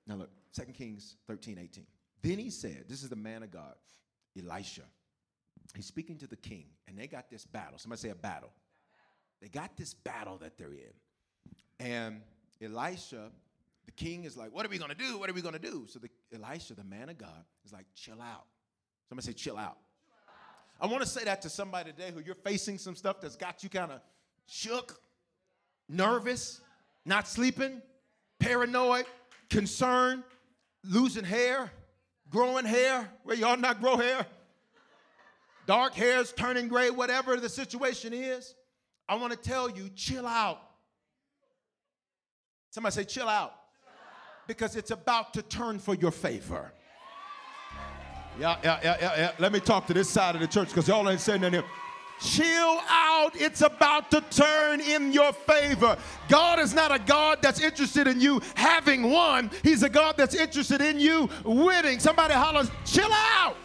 Now 0.10 0.16
look, 0.16 0.32
2 0.54 0.64
Kings 0.74 1.16
13, 1.28 1.60
18. 1.62 1.86
Then 2.24 2.40
he 2.40 2.50
said, 2.50 2.86
This 2.90 3.04
is 3.04 3.10
the 3.10 3.16
man 3.16 3.44
of 3.44 3.52
God, 3.52 3.76
Elisha. 4.38 4.82
He's 5.76 5.86
speaking 5.86 6.18
to 6.18 6.28
the 6.28 6.36
king, 6.36 6.66
and 6.88 6.98
they 6.98 7.06
got 7.06 7.30
this 7.30 7.46
battle. 7.46 7.78
Somebody 7.78 8.02
say 8.02 8.10
a 8.10 8.16
battle. 8.16 8.50
They 9.40 9.48
got 9.48 9.78
this 9.78 9.94
battle 9.94 10.40
that 10.40 10.58
they're 10.58 10.74
in. 10.74 10.94
And 11.80 12.22
Elisha, 12.62 13.30
the 13.86 13.92
king, 13.92 14.24
is 14.24 14.36
like, 14.36 14.52
What 14.52 14.66
are 14.66 14.70
we 14.70 14.80
gonna 14.80 14.96
do? 14.96 15.20
What 15.20 15.30
are 15.30 15.34
we 15.34 15.44
gonna 15.44 15.60
do? 15.60 15.86
So 15.88 16.00
the 16.00 16.10
Elisha, 16.34 16.74
the 16.74 16.84
man 16.84 17.10
of 17.10 17.20
God, 17.20 17.46
is 17.64 17.72
like, 17.72 17.86
chill 17.94 18.20
out. 18.20 18.46
Somebody 19.08 19.28
say, 19.28 19.34
chill 19.34 19.58
out. 19.58 19.78
I 20.82 20.88
want 20.88 21.04
to 21.04 21.10
say 21.10 21.24
that 21.26 21.42
to 21.44 21.50
somebody 21.50 21.92
today 21.92 22.12
who 22.14 22.22
you're 22.22 22.36
facing 22.36 22.78
some 22.78 22.96
stuff 22.96 23.22
that's 23.22 23.36
got 23.36 23.64
you 23.64 23.70
kind 23.70 23.92
of 23.92 24.02
shook, 24.48 25.00
nervous, 25.90 26.62
not 27.06 27.28
sleeping, 27.28 27.82
paranoid, 28.40 29.06
concerned, 29.50 30.24
losing 30.84 31.24
hair, 31.24 31.72
growing 32.30 32.66
hair, 32.66 33.10
where 33.24 33.36
y'all 33.36 33.58
not 33.58 33.82
grow 33.82 33.98
hair, 33.98 34.26
dark 35.66 35.94
hairs 35.94 36.34
turning 36.34 36.68
gray, 36.68 36.90
whatever 36.90 37.38
the 37.38 37.50
situation 37.50 38.14
is. 38.14 38.56
I 39.08 39.16
want 39.16 39.34
to 39.34 39.40
tell 39.40 39.70
you, 39.70 39.90
chill 39.96 40.28
out. 40.28 40.60
Somebody 42.70 42.94
say, 42.94 43.04
chill 43.04 43.28
out. 43.28 43.54
Because 44.48 44.76
it's 44.76 44.92
about 44.92 45.34
to 45.34 45.42
turn 45.42 45.80
for 45.80 45.96
your 45.96 46.12
favor. 46.12 46.72
Yeah, 48.40 48.58
yeah, 48.64 48.80
yeah, 48.84 48.98
yeah, 49.02 49.18
yeah. 49.18 49.32
Let 49.38 49.52
me 49.52 49.60
talk 49.60 49.86
to 49.88 49.94
this 49.94 50.10
side 50.10 50.36
of 50.36 50.42
the 50.42 50.48
church 50.48 50.70
because 50.70 50.88
y'all 50.88 51.08
ain't 51.10 51.20
saying 51.20 51.44
anything. 51.44 51.68
Chill 52.20 52.82
out. 52.90 53.32
It's 53.36 53.62
about 53.62 54.12
to 54.12 54.22
turn 54.30 54.82
in 54.82 55.14
your 55.14 55.32
favor. 55.34 55.98
God 56.28 56.60
is 56.60 56.74
not 56.74 56.94
a 56.94 57.00
God 57.00 57.40
that's 57.42 57.62
interested 57.62 58.08
in 58.08 58.20
you 58.20 58.42
having 58.56 59.10
won, 59.10 59.50
He's 59.64 59.84
a 59.84 59.90
God 59.90 60.16
that's 60.18 60.36
interested 60.36 60.82
in 60.82 61.00
you 61.00 61.30
winning. 61.44 62.00
Somebody 62.00 62.34
hollers, 62.34 62.70
chill 62.86 63.12
out. 63.12 63.56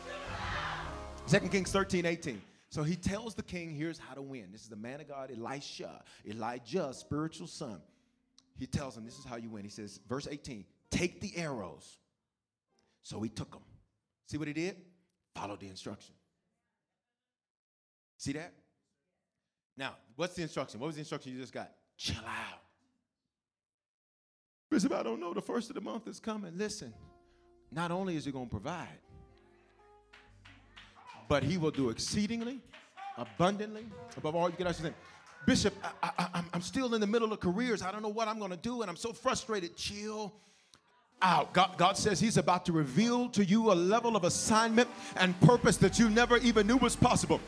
2 1.29 1.39
Kings 1.49 1.73
13, 1.73 2.07
18. 2.07 2.41
So 2.69 2.83
he 2.83 2.97
tells 2.97 3.37
the 3.37 3.43
king, 3.45 3.71
here's 3.71 3.99
how 3.99 4.15
to 4.15 4.23
win. 4.23 4.49
This 4.51 4.63
is 4.63 4.69
the 4.69 4.75
man 4.75 5.01
of 5.01 5.09
God, 5.09 5.31
Elisha, 5.31 6.03
Elijah's 6.29 6.99
spiritual 6.99 7.47
son. 7.47 7.81
He 8.57 8.67
tells 8.67 8.97
him, 8.97 9.05
this 9.05 9.17
is 9.17 9.25
how 9.25 9.37
you 9.37 9.49
win. 9.49 9.63
He 9.63 9.71
says, 9.71 10.01
verse 10.09 10.27
18, 10.29 10.65
take 10.91 11.21
the 11.21 11.37
arrows. 11.37 11.99
So 13.03 13.21
he 13.21 13.29
took 13.29 13.53
them. 13.53 13.63
See 14.27 14.39
what 14.39 14.49
he 14.49 14.55
did? 14.55 14.77
Follow 15.35 15.57
the 15.57 15.69
instruction. 15.69 16.15
See 18.25 18.33
that? 18.33 18.55
Now, 19.77 19.97
what's 20.17 20.33
the 20.33 20.41
instruction? 20.41 20.81
What 20.81 20.87
was 20.87 20.97
the 20.97 21.01
instruction 21.01 21.35
you 21.35 21.39
just 21.39 21.53
got? 21.53 21.71
Chill 21.99 22.17
out. 22.17 22.61
Bishop, 24.71 24.95
I 24.95 25.03
don't 25.03 25.21
know. 25.21 25.35
The 25.35 25.43
first 25.43 25.69
of 25.69 25.75
the 25.75 25.83
month 25.83 26.09
is 26.09 26.21
coming. 26.21 26.57
Listen, 26.57 26.95
not 27.71 27.91
only 27.91 28.17
is 28.17 28.25
he 28.25 28.33
going 28.33 28.47
to 28.47 28.51
provide, 28.51 28.89
but 31.29 31.43
he 31.43 31.59
will 31.59 31.71
do 31.71 31.91
exceedingly, 31.91 32.61
abundantly, 33.19 33.85
above 34.17 34.35
all 34.35 34.49
you 34.49 34.57
can 34.57 34.69
understand. 34.69 34.95
Bishop, 35.47 35.75
I, 36.03 36.11
I, 36.19 36.45
I'm 36.55 36.63
still 36.63 36.95
in 36.95 37.03
the 37.03 37.07
middle 37.07 37.31
of 37.31 37.41
careers. 37.41 37.83
I 37.83 37.93
don't 37.93 38.01
know 38.01 38.09
what 38.09 38.27
I'm 38.27 38.39
going 38.39 38.53
to 38.53 38.57
do, 38.57 38.81
and 38.81 38.91
I'm 38.91 38.97
so 38.97 39.13
frustrated. 39.13 39.77
Chill 39.77 40.33
out. 41.21 41.53
God, 41.53 41.77
God 41.77 41.99
says 41.99 42.21
He's 42.21 42.39
about 42.39 42.65
to 42.65 42.73
reveal 42.73 43.29
to 43.29 43.45
you 43.45 43.71
a 43.71 43.75
level 43.75 44.17
of 44.17 44.25
assignment 44.25 44.89
and 45.17 45.39
purpose 45.43 45.77
that 45.77 45.99
you 45.99 46.09
never 46.09 46.39
even 46.39 46.67
knew 46.67 46.79
was 46.79 46.97
possible. 46.97 47.39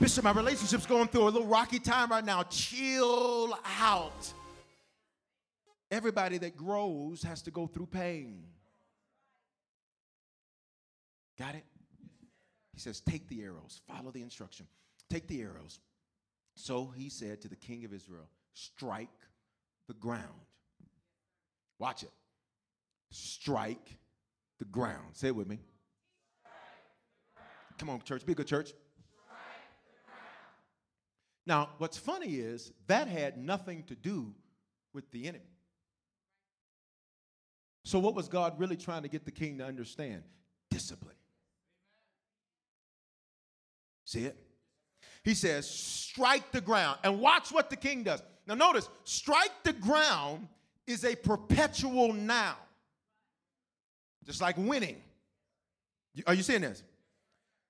Bishop, 0.00 0.22
my 0.22 0.30
relationship's 0.30 0.86
going 0.86 1.08
through 1.08 1.24
a 1.24 1.30
little 1.30 1.46
rocky 1.46 1.80
time 1.80 2.10
right 2.10 2.24
now. 2.24 2.44
Chill 2.44 3.56
out. 3.80 4.32
Everybody 5.90 6.38
that 6.38 6.56
grows 6.56 7.22
has 7.22 7.42
to 7.42 7.50
go 7.50 7.66
through 7.66 7.86
pain. 7.86 8.44
Got 11.38 11.56
it? 11.56 11.64
He 12.74 12.80
says, 12.80 13.00
Take 13.00 13.28
the 13.28 13.42
arrows, 13.42 13.80
follow 13.88 14.12
the 14.12 14.22
instruction. 14.22 14.66
Take 15.10 15.26
the 15.26 15.40
arrows. 15.40 15.80
So 16.54 16.92
he 16.96 17.08
said 17.08 17.40
to 17.40 17.48
the 17.48 17.56
king 17.56 17.84
of 17.84 17.92
Israel, 17.92 18.28
Strike 18.54 19.08
the 19.88 19.94
ground. 19.94 20.22
Watch 21.78 22.02
it. 22.04 22.12
Strike 23.10 23.98
the 24.58 24.64
ground. 24.64 25.14
Say 25.14 25.28
it 25.28 25.36
with 25.36 25.48
me. 25.48 25.58
Come 27.78 27.90
on, 27.90 28.00
church. 28.02 28.26
Be 28.26 28.32
a 28.32 28.34
good 28.34 28.46
church. 28.46 28.72
Now, 31.48 31.70
what's 31.78 31.96
funny 31.96 32.34
is 32.34 32.72
that 32.88 33.08
had 33.08 33.38
nothing 33.38 33.82
to 33.84 33.94
do 33.94 34.34
with 34.92 35.10
the 35.10 35.26
enemy. 35.26 35.44
So, 37.84 37.98
what 37.98 38.14
was 38.14 38.28
God 38.28 38.60
really 38.60 38.76
trying 38.76 39.00
to 39.02 39.08
get 39.08 39.24
the 39.24 39.30
king 39.30 39.56
to 39.56 39.64
understand? 39.64 40.24
Discipline. 40.70 41.14
See 44.04 44.26
it? 44.26 44.36
He 45.24 45.32
says, 45.32 45.68
strike 45.68 46.52
the 46.52 46.60
ground. 46.60 46.98
And 47.02 47.18
watch 47.18 47.50
what 47.50 47.70
the 47.70 47.76
king 47.76 48.02
does. 48.02 48.22
Now, 48.46 48.54
notice, 48.54 48.86
strike 49.04 49.52
the 49.64 49.72
ground 49.72 50.48
is 50.86 51.02
a 51.02 51.16
perpetual 51.16 52.12
noun, 52.12 52.56
just 54.26 54.42
like 54.42 54.56
winning. 54.58 55.00
Are 56.26 56.34
you 56.34 56.42
seeing 56.42 56.60
this? 56.60 56.82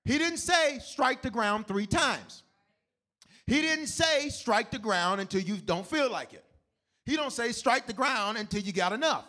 He 0.03 0.17
didn't 0.17 0.39
say 0.39 0.79
strike 0.79 1.21
the 1.21 1.31
ground 1.31 1.65
three 1.65 1.87
times. 1.87 2.43
He 3.49 3.63
didn't 3.63 3.87
say 3.87 4.29
strike 4.29 4.69
the 4.69 4.77
ground 4.77 5.21
until 5.21 5.41
you 5.41 5.55
don't 5.57 5.85
feel 5.85 6.11
like 6.11 6.33
it. 6.33 6.45
He 7.03 7.15
don't 7.15 7.33
say 7.33 7.51
strike 7.51 7.87
the 7.87 7.93
ground 7.93 8.37
until 8.37 8.61
you 8.61 8.71
got 8.71 8.93
enough. 8.93 9.25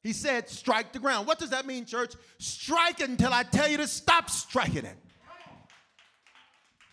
He 0.00 0.12
said 0.12 0.48
strike 0.48 0.92
the 0.92 1.00
ground. 1.00 1.26
What 1.26 1.40
does 1.40 1.50
that 1.50 1.66
mean, 1.66 1.84
church? 1.84 2.14
Strike 2.38 3.00
it 3.00 3.08
until 3.08 3.32
I 3.32 3.42
tell 3.42 3.66
you 3.66 3.78
to 3.78 3.88
stop 3.88 4.30
striking 4.30 4.84
it. 4.84 4.96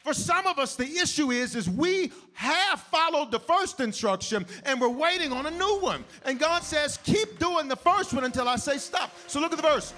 For 0.03 0.15
some 0.15 0.47
of 0.47 0.57
us, 0.57 0.75
the 0.75 0.87
issue 0.87 1.29
is, 1.29 1.55
is 1.55 1.69
we 1.69 2.11
have 2.33 2.79
followed 2.79 3.29
the 3.29 3.39
first 3.39 3.79
instruction 3.79 4.47
and 4.65 4.81
we're 4.81 4.89
waiting 4.89 5.31
on 5.31 5.45
a 5.45 5.51
new 5.51 5.79
one. 5.81 6.03
And 6.25 6.39
God 6.39 6.63
says, 6.63 6.97
keep 7.03 7.37
doing 7.37 7.67
the 7.67 7.75
first 7.75 8.11
one 8.11 8.23
until 8.23 8.49
I 8.49 8.55
say 8.55 8.79
stop. 8.79 9.13
So 9.27 9.39
look 9.39 9.51
at 9.51 9.57
the 9.57 9.69
verse. 9.69 9.93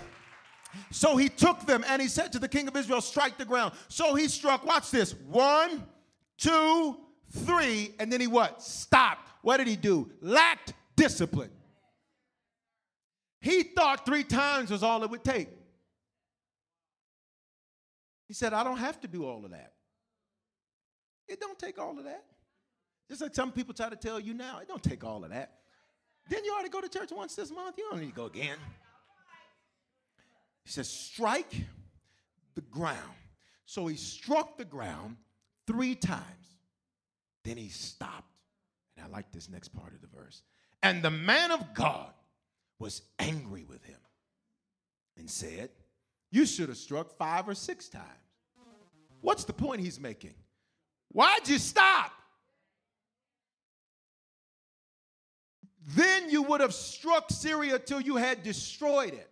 So 0.92 1.16
he 1.16 1.30
took 1.30 1.66
them 1.66 1.86
and 1.88 2.02
he 2.02 2.10
said 2.10 2.34
to 2.34 2.40
the 2.40 2.50
king 2.50 2.68
of 2.68 2.76
Israel, 2.76 3.00
strike 3.00 3.38
the 3.38 3.46
ground. 3.46 3.74
So 3.88 4.16
he 4.16 4.28
struck, 4.28 4.66
watch 4.66 4.92
this, 4.92 5.14
one, 5.30 5.86
two, 6.38 6.98
three, 7.32 7.94
and 8.00 8.12
then 8.12 8.22
he 8.22 8.28
what? 8.28 8.62
Stopped. 8.62 9.30
What 9.42 9.58
did 9.58 9.68
he 9.68 9.76
do? 9.76 10.12
Lacked 10.22 10.74
discipline. 10.96 11.52
He 13.42 13.64
thought 13.64 14.06
three 14.06 14.24
times 14.24 14.72
was 14.72 14.84
all 14.84 15.04
it 15.04 15.10
would 15.10 15.24
take. 15.24 15.50
He 18.28 18.34
said, 18.34 18.54
I 18.54 18.64
don't 18.64 18.78
have 18.78 19.02
to 19.02 19.08
do 19.08 19.26
all 19.26 19.44
of 19.44 19.52
that. 19.52 19.74
It 21.28 21.40
don't 21.40 21.60
take 21.60 21.78
all 21.78 21.98
of 21.98 22.06
that. 22.06 22.24
Just 23.10 23.22
like 23.22 23.36
some 23.36 23.52
people 23.52 23.74
try 23.74 23.90
to 23.90 23.96
tell 23.96 24.20
you 24.20 24.34
now, 24.34 24.60
it 24.60 24.68
don't 24.68 24.82
take 24.82 25.04
all 25.04 25.24
of 25.24 25.30
that. 25.32 25.52
Then 26.30 26.46
you 26.46 26.54
to 26.64 26.70
go 26.70 26.82
to 26.82 26.88
church 26.88 27.12
once 27.12 27.36
this 27.36 27.52
month. 27.52 27.76
You 27.78 27.88
don't 27.92 28.00
need 28.00 28.10
to 28.10 28.16
go 28.16 28.26
again. 28.26 28.58
He 30.64 30.72
says, 30.72 30.90
strike 30.90 31.54
the 32.56 32.62
ground. 32.62 32.98
So 33.66 33.88
he 33.88 33.98
struck 33.98 34.58
the 34.58 34.66
ground 34.66 35.18
three 35.68 35.96
times. 35.96 36.24
Then 37.44 37.58
he 37.58 37.70
stopped. 37.70 38.32
And 38.96 39.06
I 39.06 39.10
like 39.10 39.32
this 39.32 39.50
next 39.50 39.70
part 39.70 39.94
of 39.94 40.02
the 40.02 40.08
verse. 40.08 40.42
And 40.82 41.02
the 41.02 41.12
man 41.12 41.52
of 41.52 41.74
God 41.74 42.12
was 42.80 43.02
angry 43.20 43.64
with 43.64 43.84
him 43.84 44.00
and 45.18 45.30
said, 45.30 45.70
You 46.32 46.46
should 46.46 46.70
have 46.70 46.78
struck 46.78 47.18
five 47.18 47.48
or 47.48 47.56
six 47.56 47.90
times. 47.90 48.06
What's 49.22 49.46
the 49.46 49.54
point 49.54 49.82
he's 49.82 50.00
making? 50.00 50.34
Why'd 51.10 51.48
you 51.48 51.58
stop? 51.58 52.12
Then 55.96 56.30
you 56.30 56.44
would 56.44 56.62
have 56.62 56.74
struck 56.74 57.30
Syria 57.30 57.80
till 57.80 58.02
you 58.02 58.16
had 58.16 58.44
destroyed 58.44 59.14
it. 59.14 59.30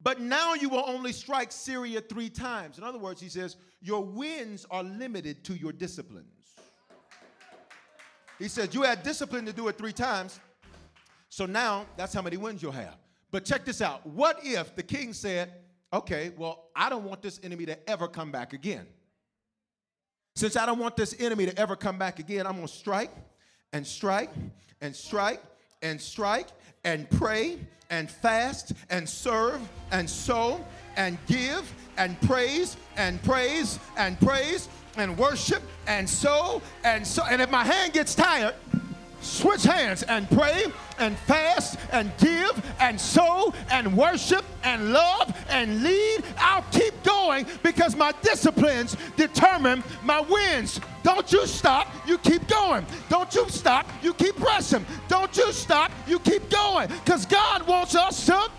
But 0.00 0.20
now 0.20 0.54
you 0.54 0.68
will 0.68 0.84
only 0.86 1.12
strike 1.12 1.50
Syria 1.50 2.00
three 2.00 2.30
times. 2.30 2.78
In 2.78 2.84
other 2.84 2.98
words, 2.98 3.20
he 3.20 3.28
says, 3.28 3.56
Your 3.80 4.04
wins 4.04 4.64
are 4.70 4.82
limited 4.82 5.44
to 5.44 5.54
your 5.54 5.72
disciplines. 5.72 6.26
He 8.38 8.48
said, 8.48 8.74
You 8.74 8.82
had 8.82 9.02
discipline 9.02 9.44
to 9.46 9.52
do 9.52 9.68
it 9.68 9.76
three 9.76 9.92
times. 9.92 10.38
So 11.30 11.46
now 11.46 11.86
that's 11.96 12.14
how 12.14 12.22
many 12.22 12.36
wins 12.36 12.62
you'll 12.62 12.72
have. 12.72 12.96
But 13.30 13.44
check 13.44 13.64
this 13.64 13.82
out. 13.82 14.06
What 14.06 14.38
if 14.42 14.74
the 14.76 14.82
king 14.82 15.12
said, 15.12 15.52
Okay, 15.92 16.32
well, 16.36 16.66
I 16.76 16.90
don't 16.90 17.04
want 17.04 17.22
this 17.22 17.40
enemy 17.42 17.66
to 17.66 17.90
ever 17.90 18.08
come 18.08 18.30
back 18.30 18.52
again. 18.52 18.86
Since 20.36 20.56
I 20.56 20.66
don't 20.66 20.78
want 20.78 20.96
this 20.96 21.16
enemy 21.18 21.46
to 21.46 21.58
ever 21.58 21.74
come 21.74 21.98
back 21.98 22.20
again, 22.20 22.46
I'm 22.46 22.56
going 22.56 22.68
to 22.68 22.72
strike 22.72 23.10
and 23.72 23.86
strike 23.86 24.30
and 24.80 24.94
strike 24.94 25.42
and 25.82 26.00
strike 26.00 26.46
and 26.84 27.10
pray 27.10 27.58
and 27.90 28.10
fast 28.10 28.72
and 28.90 29.08
serve 29.08 29.60
and 29.92 30.08
sow 30.08 30.64
and 30.96 31.16
give 31.26 31.72
and 31.96 32.20
praise 32.22 32.76
and 32.96 33.22
praise 33.22 33.78
and 33.96 34.18
praise 34.20 34.68
and 34.96 35.16
worship 35.16 35.62
and 35.86 36.08
sow 36.08 36.60
and 36.84 37.06
so. 37.06 37.22
And 37.24 37.40
if 37.40 37.50
my 37.50 37.64
hand 37.64 37.92
gets 37.92 38.14
tired, 38.14 38.54
switch 39.20 39.64
hands 39.64 40.02
and 40.04 40.28
pray 40.30 40.66
and 40.98 41.16
fast 41.20 41.78
and 41.92 42.12
give 42.18 42.62
and 42.80 43.00
sow 43.00 43.54
and 43.70 43.96
worship 43.96 44.44
and 44.64 44.92
love 44.92 45.34
and 45.48 45.82
lead. 45.82 46.24
I'll 46.38 46.64
keep 46.70 47.02
going 47.02 47.46
because 47.62 47.96
my 47.96 48.12
disciplines 48.22 48.96
determine 49.16 49.82
my 50.02 50.20
wins. 50.20 50.80
Don't 51.08 51.32
you 51.32 51.46
stop, 51.46 51.88
you 52.06 52.18
keep 52.18 52.46
going. 52.46 52.84
Don't 53.08 53.34
you 53.34 53.48
stop, 53.48 53.86
you 54.02 54.12
keep 54.12 54.36
pressing. 54.36 54.84
Don't 55.08 55.34
you 55.38 55.52
stop, 55.52 55.90
you 56.06 56.18
keep 56.18 56.50
going 56.50 56.88
because 56.88 57.24
God 57.24 57.66
wants 57.66 57.94
us 57.94 58.26
to. 58.26 58.50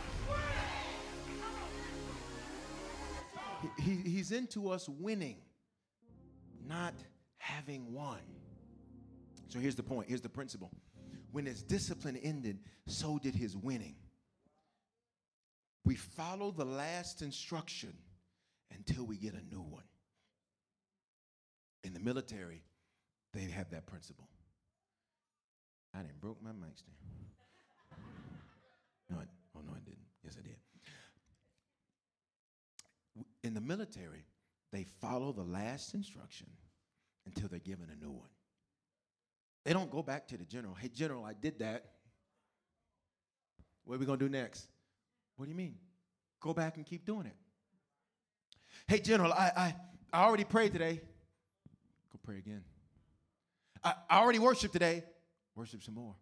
He, 3.78 3.98
he's 3.98 4.32
into 4.32 4.72
us 4.72 4.90
winning, 4.90 5.38
not 6.68 6.96
having 7.38 7.94
won. 7.94 8.18
So 9.50 9.60
here's 9.60 9.76
the 9.76 9.84
point. 9.84 10.10
Here's 10.10 10.22
the 10.22 10.28
principle. 10.28 10.72
When 11.32 11.46
his 11.46 11.62
discipline 11.62 12.18
ended, 12.18 12.58
so 12.88 13.20
did 13.22 13.36
his 13.36 13.56
winning. 13.56 13.94
We 15.86 15.94
follow 15.94 16.50
the 16.50 16.66
last 16.66 17.22
instruction 17.22 17.94
until 18.76 19.06
we 19.06 19.18
get 19.18 19.36
a 19.36 19.54
new 19.54 19.62
one. 19.62 19.84
In 21.84 21.94
the 21.94 22.00
military, 22.00 22.64
they 23.34 23.42
have 23.42 23.70
that 23.72 23.86
principle. 23.88 24.28
I 25.94 26.00
didn't 26.00 26.20
broke 26.20 26.42
my 26.44 26.52
mic 26.52 26.78
stand. 26.78 26.96
No, 29.10 29.18
I, 29.18 29.24
oh 29.56 29.62
no, 29.66 29.72
I 29.76 29.80
didn't. 29.80 30.06
Yes, 30.24 30.38
I 30.38 30.42
did. 30.42 30.56
In 33.44 33.54
the 33.54 33.62
military, 33.62 34.26
they 34.72 34.86
follow 35.02 35.32
the 35.32 35.44
last 35.44 35.94
instruction 35.94 36.48
until 37.26 37.48
they're 37.48 37.60
given 37.60 37.88
a 37.92 37.96
new 38.04 38.12
one. 38.12 38.30
They 39.66 39.74
don't 39.74 39.92
go 39.92 40.04
back 40.04 40.28
to 40.30 40.38
the 40.38 40.46
general. 40.46 40.76
Hey, 40.76 40.90
general, 40.90 41.26
I 41.26 41.34
did 41.34 41.60
that. 41.60 41.86
What 43.84 43.96
are 43.96 44.00
we 44.00 44.06
to 44.06 44.18
do 44.18 44.30
next? 44.30 44.68
What 45.36 45.46
do 45.46 45.52
you 45.52 45.58
mean? 45.58 45.76
Go 46.40 46.54
back 46.54 46.78
and 46.78 46.86
keep 46.86 47.06
doing 47.06 47.26
it. 47.26 47.36
Hey, 48.88 49.00
general, 49.00 49.34
I, 49.34 49.52
I, 49.56 49.76
I 50.14 50.24
already 50.24 50.44
prayed 50.44 50.74
today. 50.74 51.02
Pray 52.30 52.38
again. 52.38 52.62
I, 53.84 53.96
I 54.08 54.20
already 54.20 54.38
worshiped 54.38 54.72
today. 54.72 55.04
Worship 55.56 55.82
some 55.82 55.96
more. 55.96 56.14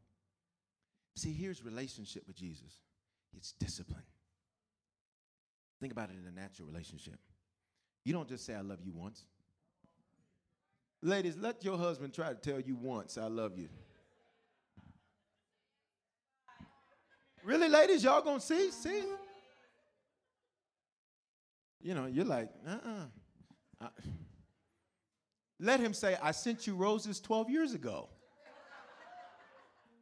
See, 1.17 1.33
here's 1.33 1.61
relationship 1.61 2.23
with 2.25 2.37
Jesus 2.37 2.79
it's 3.35 3.51
discipline. 3.59 4.03
Think 5.81 5.91
about 5.91 6.09
it 6.09 6.15
in 6.21 6.25
a 6.25 6.31
natural 6.31 6.65
relationship. 6.65 7.19
You 8.05 8.13
don't 8.13 8.29
just 8.29 8.45
say, 8.45 8.55
I 8.55 8.61
love 8.61 8.79
you 8.85 8.93
once. 8.93 9.25
Ladies, 11.01 11.35
let 11.35 11.65
your 11.65 11.77
husband 11.77 12.13
try 12.13 12.29
to 12.29 12.35
tell 12.35 12.61
you 12.61 12.77
once, 12.77 13.17
I 13.17 13.27
love 13.27 13.57
you. 13.57 13.67
Really, 17.43 17.67
ladies, 17.67 18.05
y'all 18.05 18.21
gonna 18.21 18.39
see? 18.39 18.71
See? 18.71 19.03
You 21.81 21.95
know, 21.95 22.05
you're 22.05 22.23
like, 22.23 22.49
uh 22.65 22.77
uh 23.81 23.87
Let 25.59 25.79
him 25.79 25.93
say, 25.93 26.17
I 26.21 26.31
sent 26.31 26.67
you 26.67 26.75
roses 26.75 27.19
12 27.19 27.49
years 27.49 27.73
ago 27.73 28.09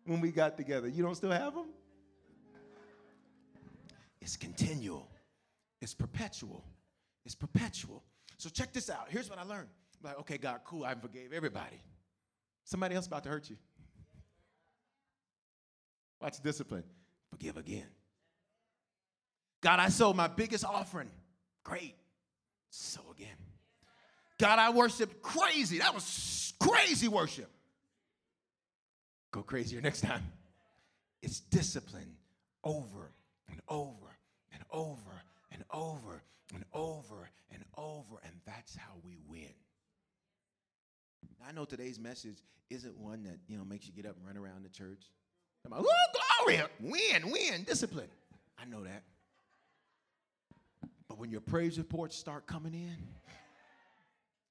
when 0.06 0.22
we 0.22 0.32
got 0.32 0.58
together. 0.58 0.88
You 0.88 1.04
don't 1.04 1.16
still 1.16 1.32
have 1.32 1.54
them? 1.54 1.68
It's 4.22 4.36
continual, 4.36 5.10
it's 5.82 5.94
perpetual. 5.94 6.64
It's 7.26 7.36
perpetual. 7.36 8.04
So 8.38 8.50
check 8.50 8.72
this 8.72 8.90
out. 8.90 9.08
Here's 9.10 9.30
what 9.30 9.40
I 9.40 9.44
learned. 9.44 9.68
I'm 10.04 10.10
like, 10.10 10.20
okay, 10.20 10.38
God, 10.38 10.60
cool, 10.64 10.86
I 10.86 10.94
forgave 10.94 11.34
everybody. 11.34 11.82
Somebody 12.64 12.96
else 12.96 13.08
about 13.08 13.24
to 13.24 13.30
hurt 13.30 13.50
you. 13.50 13.58
Watch 16.22 16.42
discipline. 16.42 16.84
Forgive 17.32 17.58
again. 17.58 17.88
God, 19.62 19.80
I 19.80 19.90
sold 19.90 20.16
my 20.16 20.28
biggest 20.28 20.64
offering. 20.64 21.10
Great. 21.64 21.96
So 22.70 23.02
again. 23.16 23.38
God, 24.38 24.60
I 24.60 24.70
worship 24.72 25.22
crazy. 25.22 25.80
That 25.80 25.94
was 25.94 26.54
crazy 26.60 27.08
worship. 27.08 27.50
Go 29.32 29.42
crazier 29.42 29.82
next 29.82 30.02
time. 30.02 30.24
It's 31.22 31.40
discipline 31.40 32.16
over 32.64 33.12
and 33.50 33.62
over 33.68 34.18
and 34.54 34.64
over 34.72 35.24
and 35.52 35.64
over 35.72 36.24
and 36.54 36.64
over 36.74 37.30
and 37.52 37.64
over, 37.78 38.16
and 38.24 38.34
that's 38.46 38.76
how 38.76 38.94
we 39.04 39.18
win. 39.28 39.54
I 41.48 41.52
know 41.52 41.66
today's 41.66 42.00
message 42.00 42.38
isn't 42.70 42.98
one 42.98 43.24
that 43.24 43.38
you 43.48 43.58
know 43.58 43.66
makes 43.66 43.88
you 43.88 43.94
get 43.94 44.06
up 44.06 44.16
and 44.18 44.26
run 44.26 44.38
around 44.38 44.64
the 44.64 44.70
church. 44.70 45.04
I'm 45.66 45.72
like, 45.72 45.82
oh, 45.82 46.46
glory, 46.46 46.62
win, 46.80 47.32
win, 47.32 47.64
discipline. 47.64 48.10
I 48.60 48.66
know 48.66 48.84
that. 48.84 49.04
But 51.08 51.18
when 51.18 51.32
your 51.32 51.42
praise 51.42 51.78
reports 51.78 52.16
start 52.16 52.46
coming 52.46 52.74
in 52.74 52.98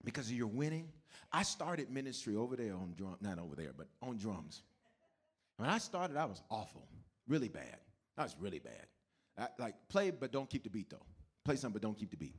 because 0.04 0.26
of 0.26 0.36
your 0.36 0.46
winning, 0.46 0.88
I 1.32 1.42
started 1.42 1.90
ministry 1.90 2.36
over 2.36 2.56
there 2.56 2.74
on 2.74 2.94
drum, 2.96 3.16
not 3.20 3.38
over 3.38 3.56
there, 3.56 3.72
but 3.76 3.88
on 4.02 4.18
drums. 4.18 4.62
When 5.56 5.68
I 5.68 5.78
started, 5.78 6.16
I 6.16 6.24
was 6.26 6.42
awful, 6.50 6.86
really 7.28 7.48
bad. 7.48 7.78
I 8.16 8.22
was 8.22 8.36
really 8.38 8.58
bad. 8.58 8.86
I, 9.38 9.48
like 9.58 9.74
play, 9.88 10.10
but 10.10 10.30
don't 10.30 10.48
keep 10.48 10.64
the 10.64 10.70
beat 10.70 10.90
though. 10.90 11.04
Play 11.44 11.56
something, 11.56 11.72
but 11.72 11.82
don't 11.82 11.98
keep 11.98 12.10
the 12.10 12.16
beat. 12.16 12.36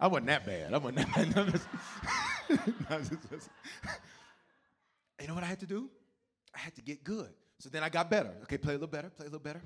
I 0.00 0.06
wasn't 0.06 0.28
that 0.28 0.46
bad. 0.46 0.72
I 0.72 0.78
wasn't 0.78 0.98
that 0.98 1.34
bad. 1.34 1.60
you 5.20 5.26
know 5.26 5.34
what 5.34 5.42
I 5.42 5.46
had 5.46 5.60
to 5.60 5.66
do? 5.66 5.90
I 6.54 6.58
had 6.58 6.74
to 6.76 6.82
get 6.82 7.04
good. 7.04 7.30
So 7.58 7.68
then 7.68 7.82
I 7.82 7.88
got 7.88 8.08
better. 8.08 8.32
Okay, 8.44 8.56
play 8.56 8.74
a 8.74 8.76
little 8.76 8.88
better, 8.88 9.10
play 9.10 9.26
a 9.26 9.30
little 9.30 9.40
better. 9.40 9.60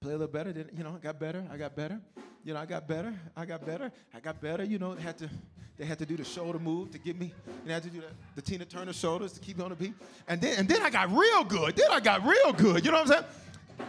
Play 0.00 0.12
a 0.12 0.16
little 0.16 0.32
better. 0.32 0.52
Then, 0.52 0.70
you 0.76 0.84
know, 0.84 0.94
I 0.94 0.98
got 0.98 1.18
better. 1.18 1.44
I 1.50 1.56
got 1.56 1.74
better. 1.74 2.00
You 2.48 2.54
know, 2.54 2.60
I 2.60 2.64
got 2.64 2.88
better. 2.88 3.12
I 3.36 3.44
got 3.44 3.66
better. 3.66 3.92
I 4.14 4.20
got 4.20 4.40
better. 4.40 4.64
You 4.64 4.78
know, 4.78 4.94
they 4.94 5.02
had 5.02 5.18
to, 5.18 5.28
they 5.76 5.84
had 5.84 5.98
to 5.98 6.06
do 6.06 6.16
the 6.16 6.24
shoulder 6.24 6.58
move 6.58 6.90
to 6.92 6.98
get 6.98 7.20
me. 7.20 7.30
They 7.66 7.74
had 7.74 7.82
to 7.82 7.90
do 7.90 8.00
the, 8.00 8.06
the 8.36 8.40
Tina 8.40 8.64
Turner 8.64 8.94
shoulders 8.94 9.34
to 9.34 9.40
keep 9.40 9.58
me 9.58 9.64
on 9.64 9.68
the 9.68 9.76
beat. 9.76 9.92
And 10.26 10.40
then, 10.40 10.60
and 10.60 10.66
then 10.66 10.80
I 10.80 10.88
got 10.88 11.12
real 11.12 11.44
good. 11.44 11.76
Then 11.76 11.90
I 11.90 12.00
got 12.00 12.24
real 12.24 12.54
good. 12.54 12.86
You 12.86 12.90
know 12.90 13.02
what 13.02 13.10
I'm 13.10 13.12
saying? 13.18 13.24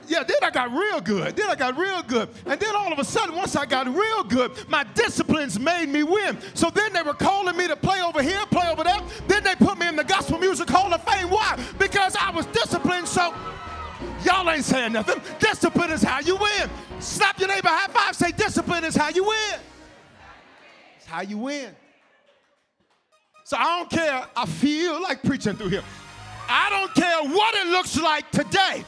Yeah, 0.10 0.24
then 0.24 0.40
I 0.44 0.52
got 0.52 0.74
real 0.74 1.00
good. 1.00 1.38
Then 1.38 1.50
I 1.50 1.56
got 1.56 1.78
real 1.78 2.04
good. 2.04 2.28
And 2.46 2.60
then 2.60 2.76
all 2.76 2.92
of 2.92 3.00
a 3.00 3.06
sudden, 3.06 3.34
once 3.34 3.56
I 3.56 3.66
got 3.66 3.88
real 3.88 4.26
good, 4.26 4.52
my 4.68 4.84
disciplines 4.94 5.58
made 5.58 5.88
me 5.88 6.04
win. 6.04 6.38
So 6.54 6.70
then 6.70 6.92
they 6.92 7.02
were 7.02 7.14
calling 7.14 7.56
me 7.56 7.66
to 7.70 7.78
play 7.78 8.02
over 8.02 8.22
here, 8.22 8.46
play 8.48 8.68
over 8.70 8.84
there. 8.84 9.00
Then 9.30 9.42
they 9.42 9.56
put 9.56 9.78
me 9.78 9.88
in 9.88 9.96
the 9.96 10.04
Gospel 10.04 10.38
Music 10.38 10.70
Hall 10.70 10.94
of 10.94 11.02
Fame. 11.06 11.30
Why? 11.30 11.58
Because 11.78 12.14
I 12.18 12.32
was 12.32 12.46
disciplined. 12.48 13.08
So 13.08 13.34
y'all 14.26 14.50
ain't 14.50 14.66
saying 14.66 14.92
nothing. 14.92 15.22
Discipline 15.40 15.92
is 15.92 16.04
how 16.04 16.20
you 16.20 16.36
win. 16.36 16.70
Your 17.40 17.48
neighbor 17.48 17.70
high 17.70 17.92
five. 17.92 18.16
Say, 18.16 18.32
discipline 18.32 18.84
is 18.84 18.96
how 18.96 19.10
you 19.10 19.24
win. 19.24 19.60
It's 20.98 21.06
how 21.06 21.22
you 21.22 21.38
win. 21.38 21.76
So 23.46 23.58
I 23.58 23.80
don't 23.80 23.90
care. 23.90 24.26
I 24.36 24.46
feel 24.46 25.02
like 25.02 25.24
preaching 25.24 25.56
through 25.56 25.70
here. 25.70 25.84
I 26.48 26.70
don't 26.70 26.94
care 26.94 27.24
what 27.34 27.56
it 27.56 27.68
looks 27.68 28.00
like 28.00 28.30
today 28.32 28.84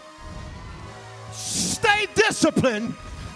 stay 1.81 2.07
disciplined 2.13 2.93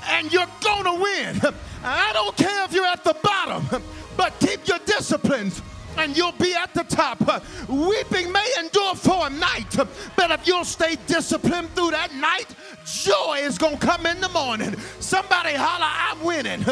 and 0.08 0.32
you're 0.32 0.48
gonna 0.62 0.96
win. 0.96 1.42
I 1.84 2.12
don't 2.14 2.36
care 2.36 2.66
if 2.66 2.74
you're 2.74 2.86
at 2.86 3.04
the 3.04 3.16
bottom, 3.24 3.84
but 4.18 4.34
keep 4.40 4.68
your 4.68 4.80
disciplines 4.86 5.62
and 5.98 6.16
you'll 6.16 6.32
be 6.34 6.54
at 6.54 6.74
the 6.74 6.84
top. 6.84 7.20
Weeping 7.68 8.32
may 8.32 8.48
endure 8.60 8.96
for 8.96 9.28
a 9.28 9.30
night, 9.30 9.76
but 10.16 10.32
if 10.32 10.48
you'll 10.48 10.66
stay 10.66 10.96
disciplined 11.08 11.70
through 11.76 11.92
that 11.92 12.14
night, 12.16 12.48
joy 12.86 13.40
is 13.42 13.58
gonna 13.58 13.78
come 13.78 14.06
in 14.06 14.20
the 14.22 14.30
morning. 14.30 14.76
Somebody 15.00 15.54
holler, 15.56 15.86
I'm 15.86 16.24
winning. 16.24 16.66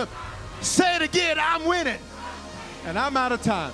Say 0.61 0.95
it 0.95 1.01
again, 1.01 1.37
I'm 1.39 1.65
winning. 1.65 1.99
And 2.85 2.97
I'm 2.99 3.15
out 3.17 3.31
of 3.31 3.41
time. 3.41 3.73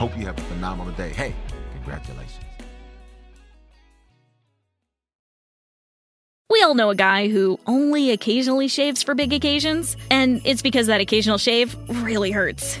Hope 0.00 0.16
you 0.16 0.24
have 0.24 0.38
a 0.38 0.40
phenomenal 0.44 0.94
day. 0.94 1.10
Hey, 1.10 1.34
congratulations. 1.74 2.42
We 6.48 6.62
all 6.62 6.74
know 6.74 6.88
a 6.88 6.94
guy 6.94 7.28
who 7.28 7.60
only 7.66 8.10
occasionally 8.10 8.66
shaves 8.66 9.02
for 9.02 9.14
big 9.14 9.34
occasions, 9.34 9.98
and 10.10 10.40
it's 10.46 10.62
because 10.62 10.86
that 10.86 11.02
occasional 11.02 11.36
shave 11.36 11.76
really 12.02 12.30
hurts. 12.30 12.80